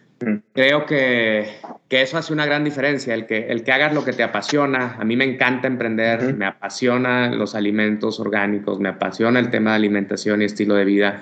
Creo 0.53 0.85
que, 0.85 1.47
que, 1.89 2.01
eso 2.01 2.17
hace 2.17 2.33
una 2.33 2.45
gran 2.45 2.63
diferencia, 2.63 3.13
el 3.13 3.25
que, 3.25 3.47
el 3.47 3.63
que 3.63 3.71
hagas 3.71 3.93
lo 3.93 4.03
que 4.03 4.13
te 4.13 4.23
apasiona. 4.23 4.95
A 4.99 5.03
mí 5.03 5.15
me 5.15 5.25
encanta 5.25 5.67
emprender, 5.67 6.35
me 6.35 6.45
apasiona 6.45 7.29
los 7.29 7.55
alimentos 7.55 8.19
orgánicos, 8.19 8.79
me 8.79 8.89
apasiona 8.89 9.39
el 9.39 9.49
tema 9.49 9.71
de 9.71 9.75
alimentación 9.77 10.41
y 10.41 10.45
estilo 10.45 10.75
de 10.75 10.85
vida. 10.85 11.21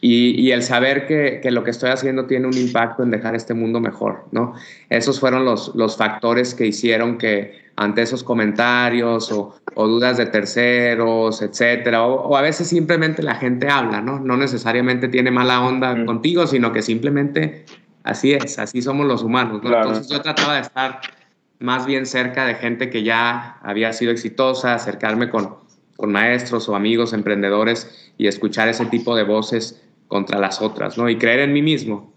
y, 0.00 0.50
el 0.50 0.62
saber 0.62 1.06
que, 1.06 1.40
que, 1.42 1.50
lo 1.52 1.62
que 1.62 1.70
estoy 1.70 1.90
haciendo 1.90 2.26
tiene 2.26 2.48
un 2.48 2.56
impacto 2.56 3.02
en 3.04 3.10
dejar 3.10 3.36
este 3.36 3.54
mundo 3.54 3.80
mejor, 3.80 4.26
¿no? 4.32 4.54
Esos 4.90 5.20
fueron 5.20 5.44
los, 5.44 5.74
los 5.76 5.96
factores 5.96 6.54
que 6.54 6.66
hicieron 6.66 7.18
que 7.18 7.62
ante 7.76 8.02
esos 8.02 8.22
comentarios 8.22 9.32
o, 9.32 9.54
o 9.74 9.86
dudas 9.86 10.16
de 10.16 10.26
terceros, 10.26 11.42
etcétera, 11.42 12.04
o, 12.04 12.36
a 12.36 12.42
veces 12.42 12.68
simplemente 12.68 13.22
la 13.22 13.36
gente 13.36 13.68
habla, 13.68 14.00
¿no? 14.00 14.20
No 14.20 14.36
necesariamente 14.36 15.08
tiene 15.08 15.30
mala 15.30 15.62
onda 15.62 16.04
contigo, 16.04 16.46
sino 16.46 16.72
que 16.72 16.82
simplemente 16.82 17.64
así 18.04 18.32
es, 18.32 18.58
así 18.58 18.82
somos 18.82 19.06
los 19.06 19.22
humanos, 19.22 19.62
¿no? 19.62 19.74
Entonces 19.74 20.08
yo 20.08 20.20
trataba 20.20 20.54
de 20.54 20.62
estar 20.62 21.00
más 21.58 21.86
bien 21.86 22.06
cerca 22.06 22.44
de 22.46 22.54
gente 22.56 22.90
que 22.90 23.02
ya 23.02 23.58
había 23.62 23.92
sido 23.92 24.12
exitosa, 24.12 24.74
acercarme 24.74 25.30
con, 25.30 25.56
con 25.96 26.12
maestros 26.12 26.68
o 26.68 26.74
amigos 26.74 27.12
emprendedores 27.12 28.12
y 28.18 28.26
escuchar 28.26 28.68
ese 28.68 28.86
tipo 28.86 29.14
de 29.14 29.24
voces 29.24 29.82
contra 30.08 30.38
las 30.38 30.60
otras, 30.60 30.98
¿no? 30.98 31.08
Y 31.08 31.16
creer 31.16 31.40
en 31.40 31.52
mí 31.52 31.62
mismo. 31.62 32.12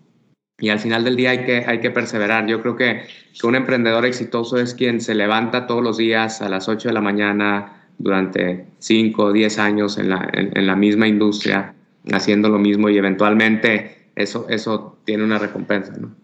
Y 0.58 0.70
al 0.70 0.80
final 0.80 1.04
del 1.04 1.16
día 1.16 1.32
hay 1.32 1.46
que, 1.46 1.66
hay 1.68 1.80
que 1.80 1.92
perseverar. 1.92 2.48
Yo 2.48 2.62
creo 2.62 2.76
que, 2.76 3.04
que 3.40 3.48
un 3.48 3.56
emprendedor 3.56 4.06
exitoso 4.06 4.58
es 4.58 4.74
quien 4.74 5.02
se 5.02 5.14
levanta 5.14 5.68
todos 5.68 5.84
los 5.84 5.98
días 5.98 6.42
a 6.42 6.50
las 6.50 6.70
8 6.70 6.90
de 6.90 6.94
la 6.94 7.02
mañana 7.02 7.88
durante 7.98 8.66
5 8.80 9.24
o 9.24 9.32
10 9.32 9.60
años 9.60 9.98
en 9.98 10.10
la, 10.10 10.30
en, 10.34 10.66
la 10.66 10.76
misma 10.76 11.08
industria, 11.08 11.74
haciendo 12.12 12.50
lo 12.50 12.58
mismo 12.58 12.90
y 12.90 12.98
eventualmente 12.98 14.10
eso, 14.16 14.48
eso 14.50 14.95
tiene 15.06 15.24
una 15.24 15.40
recompensa, 15.40 15.94
¿no? 15.98 16.16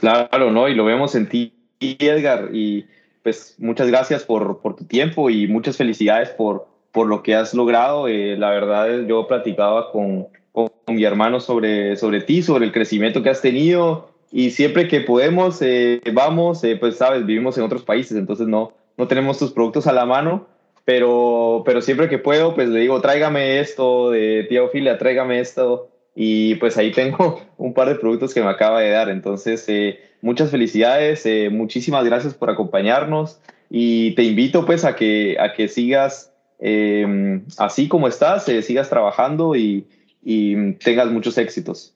Claro, 0.00 0.50
¿no? 0.50 0.68
Y 0.68 0.74
lo 0.74 0.84
vemos 0.84 1.14
en 1.14 1.28
ti, 1.28 1.52
Edgar, 1.80 2.50
y 2.52 2.86
pues 3.22 3.56
muchas 3.58 3.88
gracias 3.88 4.24
por, 4.24 4.60
por 4.60 4.76
tu 4.76 4.84
tiempo 4.84 5.30
y 5.30 5.46
muchas 5.48 5.76
felicidades 5.76 6.30
por, 6.30 6.66
por 6.92 7.06
lo 7.06 7.22
que 7.22 7.34
has 7.34 7.54
logrado. 7.54 8.08
Eh, 8.08 8.36
la 8.36 8.50
verdad, 8.50 9.06
yo 9.06 9.26
platicaba 9.26 9.90
con, 9.90 10.28
con, 10.52 10.68
mi 10.88 11.04
hermano 11.04 11.40
sobre, 11.40 11.96
sobre 11.96 12.22
ti, 12.22 12.42
sobre 12.42 12.64
el 12.64 12.72
crecimiento 12.72 13.22
que 13.22 13.28
has 13.28 13.42
tenido 13.42 14.10
y 14.32 14.50
siempre 14.50 14.88
que 14.88 15.00
podemos, 15.00 15.60
eh, 15.60 16.00
vamos, 16.12 16.64
eh, 16.64 16.76
pues 16.76 16.96
sabes, 16.96 17.26
vivimos 17.26 17.58
en 17.58 17.64
otros 17.64 17.82
países, 17.82 18.16
entonces 18.16 18.46
no, 18.46 18.72
no 18.96 19.06
tenemos 19.06 19.38
tus 19.38 19.52
productos 19.52 19.86
a 19.86 19.92
la 19.92 20.06
mano, 20.06 20.46
pero, 20.84 21.62
pero 21.66 21.82
siempre 21.82 22.08
que 22.08 22.18
puedo, 22.18 22.54
pues 22.54 22.68
le 22.68 22.80
digo, 22.80 23.00
tráigame 23.00 23.60
esto 23.60 24.10
de 24.10 24.46
tía 24.48 24.62
Ofilia, 24.62 24.96
tráigame 24.96 25.40
esto 25.40 25.90
y 26.20 26.56
pues 26.56 26.76
ahí 26.76 26.90
tengo 26.90 27.40
un 27.56 27.72
par 27.72 27.88
de 27.88 27.94
productos 27.94 28.34
que 28.34 28.42
me 28.42 28.48
acaba 28.48 28.80
de 28.80 28.90
dar, 28.90 29.08
entonces 29.08 29.64
eh, 29.68 30.00
muchas 30.20 30.50
felicidades, 30.50 31.26
muchísimas 31.52 32.04
gracias 32.04 32.34
por 32.34 32.50
acompañarnos 32.50 33.40
y 33.70 34.14
te 34.16 34.24
invito 34.24 34.66
pues 34.66 34.84
a 34.84 34.96
que, 34.96 35.36
a 35.38 35.52
que 35.52 35.68
sigas 35.68 36.32
así 37.56 37.86
como 37.86 38.08
estás, 38.08 38.44
sigas 38.44 38.90
trabajando 38.90 39.54
y, 39.54 39.86
y 40.22 40.72
tengas 40.72 41.08
muchos 41.10 41.38
éxitos. 41.38 41.94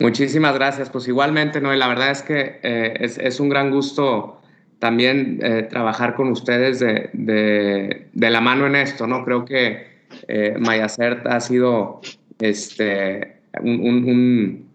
Muchísimas 0.00 0.54
gracias. 0.54 0.90
Pues 0.90 1.06
igualmente, 1.08 1.60
Noel, 1.60 1.78
la 1.78 1.88
verdad 1.88 2.10
es 2.10 2.22
que 2.22 2.60
eh, 2.62 2.94
es, 2.98 3.40
un 3.40 3.48
gran 3.48 3.70
gusto 3.70 4.40
también 4.80 5.38
eh, 5.42 5.62
trabajar 5.70 6.14
con 6.14 6.28
ustedes 6.28 6.80
de, 6.80 7.10
de, 7.12 8.30
la 8.30 8.40
mano 8.40 8.66
en 8.66 8.74
esto, 8.74 9.06
¿no? 9.06 9.24
Creo 9.24 9.44
que 9.44 9.86
eh, 10.28 10.56
Mayacert 10.58 11.26
ha 11.26 11.40
sido 11.40 12.00
este, 12.40 13.33
un, 13.62 14.68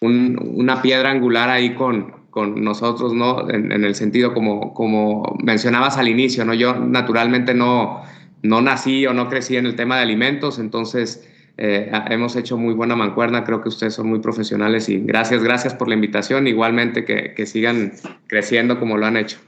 una 0.00 0.82
piedra 0.82 1.10
angular 1.10 1.48
ahí 1.48 1.74
con, 1.74 2.12
con 2.30 2.62
nosotros, 2.62 3.12
¿no? 3.12 3.48
En, 3.50 3.72
en, 3.72 3.84
el 3.84 3.94
sentido 3.94 4.34
como, 4.34 4.74
como 4.74 5.36
mencionabas 5.42 5.98
al 5.98 6.08
inicio, 6.08 6.44
¿no? 6.44 6.54
Yo 6.54 6.74
naturalmente 6.74 7.54
no, 7.54 8.02
no 8.42 8.60
nací 8.60 9.06
o 9.06 9.14
no 9.14 9.28
crecí 9.28 9.56
en 9.56 9.66
el 9.66 9.76
tema 9.76 9.96
de 9.96 10.02
alimentos, 10.02 10.58
entonces 10.58 11.28
eh, 11.58 11.92
hemos 12.10 12.34
hecho 12.36 12.56
muy 12.56 12.74
buena 12.74 12.96
mancuerna, 12.96 13.44
creo 13.44 13.60
que 13.60 13.68
ustedes 13.68 13.94
son 13.94 14.08
muy 14.08 14.20
profesionales 14.20 14.88
y 14.88 14.98
gracias, 15.00 15.42
gracias 15.42 15.74
por 15.74 15.88
la 15.88 15.94
invitación, 15.94 16.46
igualmente 16.46 17.04
que, 17.04 17.34
que 17.34 17.46
sigan 17.46 17.92
creciendo 18.26 18.78
como 18.78 18.96
lo 18.96 19.06
han 19.06 19.16
hecho. 19.16 19.38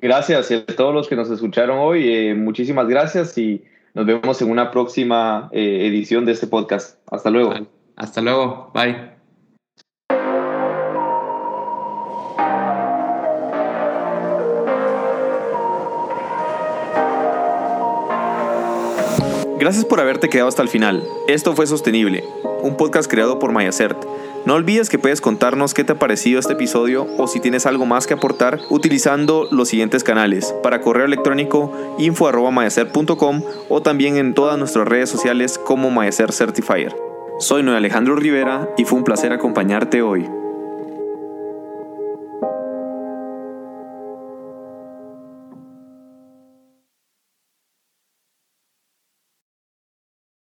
Gracias 0.00 0.52
a 0.52 0.64
todos 0.66 0.94
los 0.94 1.08
que 1.08 1.16
nos 1.16 1.30
escucharon 1.30 1.78
hoy, 1.78 2.08
eh, 2.08 2.34
muchísimas 2.34 2.86
gracias 2.86 3.36
y 3.36 3.64
nos 3.92 4.06
vemos 4.06 4.40
en 4.40 4.50
una 4.50 4.70
próxima 4.70 5.48
eh, 5.52 5.86
edición 5.86 6.24
de 6.24 6.32
este 6.32 6.46
podcast. 6.46 6.98
Hasta 7.10 7.28
luego. 7.30 7.54
Hasta 8.00 8.22
luego, 8.22 8.70
bye. 8.72 9.10
Gracias 19.58 19.84
por 19.84 20.00
haberte 20.00 20.30
quedado 20.30 20.48
hasta 20.48 20.62
el 20.62 20.68
final. 20.70 21.04
Esto 21.28 21.54
fue 21.54 21.66
Sostenible, 21.66 22.24
un 22.62 22.78
podcast 22.78 23.10
creado 23.10 23.38
por 23.38 23.52
Mayacert. 23.52 24.02
No 24.46 24.54
olvides 24.54 24.88
que 24.88 24.98
puedes 24.98 25.20
contarnos 25.20 25.74
qué 25.74 25.84
te 25.84 25.92
ha 25.92 25.98
parecido 25.98 26.40
este 26.40 26.54
episodio 26.54 27.06
o 27.18 27.26
si 27.26 27.38
tienes 27.38 27.66
algo 27.66 27.84
más 27.84 28.06
que 28.06 28.14
aportar 28.14 28.60
utilizando 28.70 29.46
los 29.50 29.68
siguientes 29.68 30.04
canales. 30.04 30.54
Para 30.62 30.80
correo 30.80 31.04
electrónico 31.04 31.70
info.mayacert.com 31.98 33.42
o 33.68 33.82
también 33.82 34.16
en 34.16 34.32
todas 34.32 34.56
nuestras 34.56 34.88
redes 34.88 35.10
sociales 35.10 35.58
como 35.58 35.90
Mayacert 35.90 36.32
Certifier. 36.32 37.09
Soy 37.40 37.62
Noé 37.62 37.78
Alejandro 37.78 38.16
Rivera 38.16 38.68
y 38.76 38.84
fue 38.84 38.98
un 38.98 39.04
placer 39.04 39.32
acompañarte 39.32 40.02
hoy. 40.02 40.28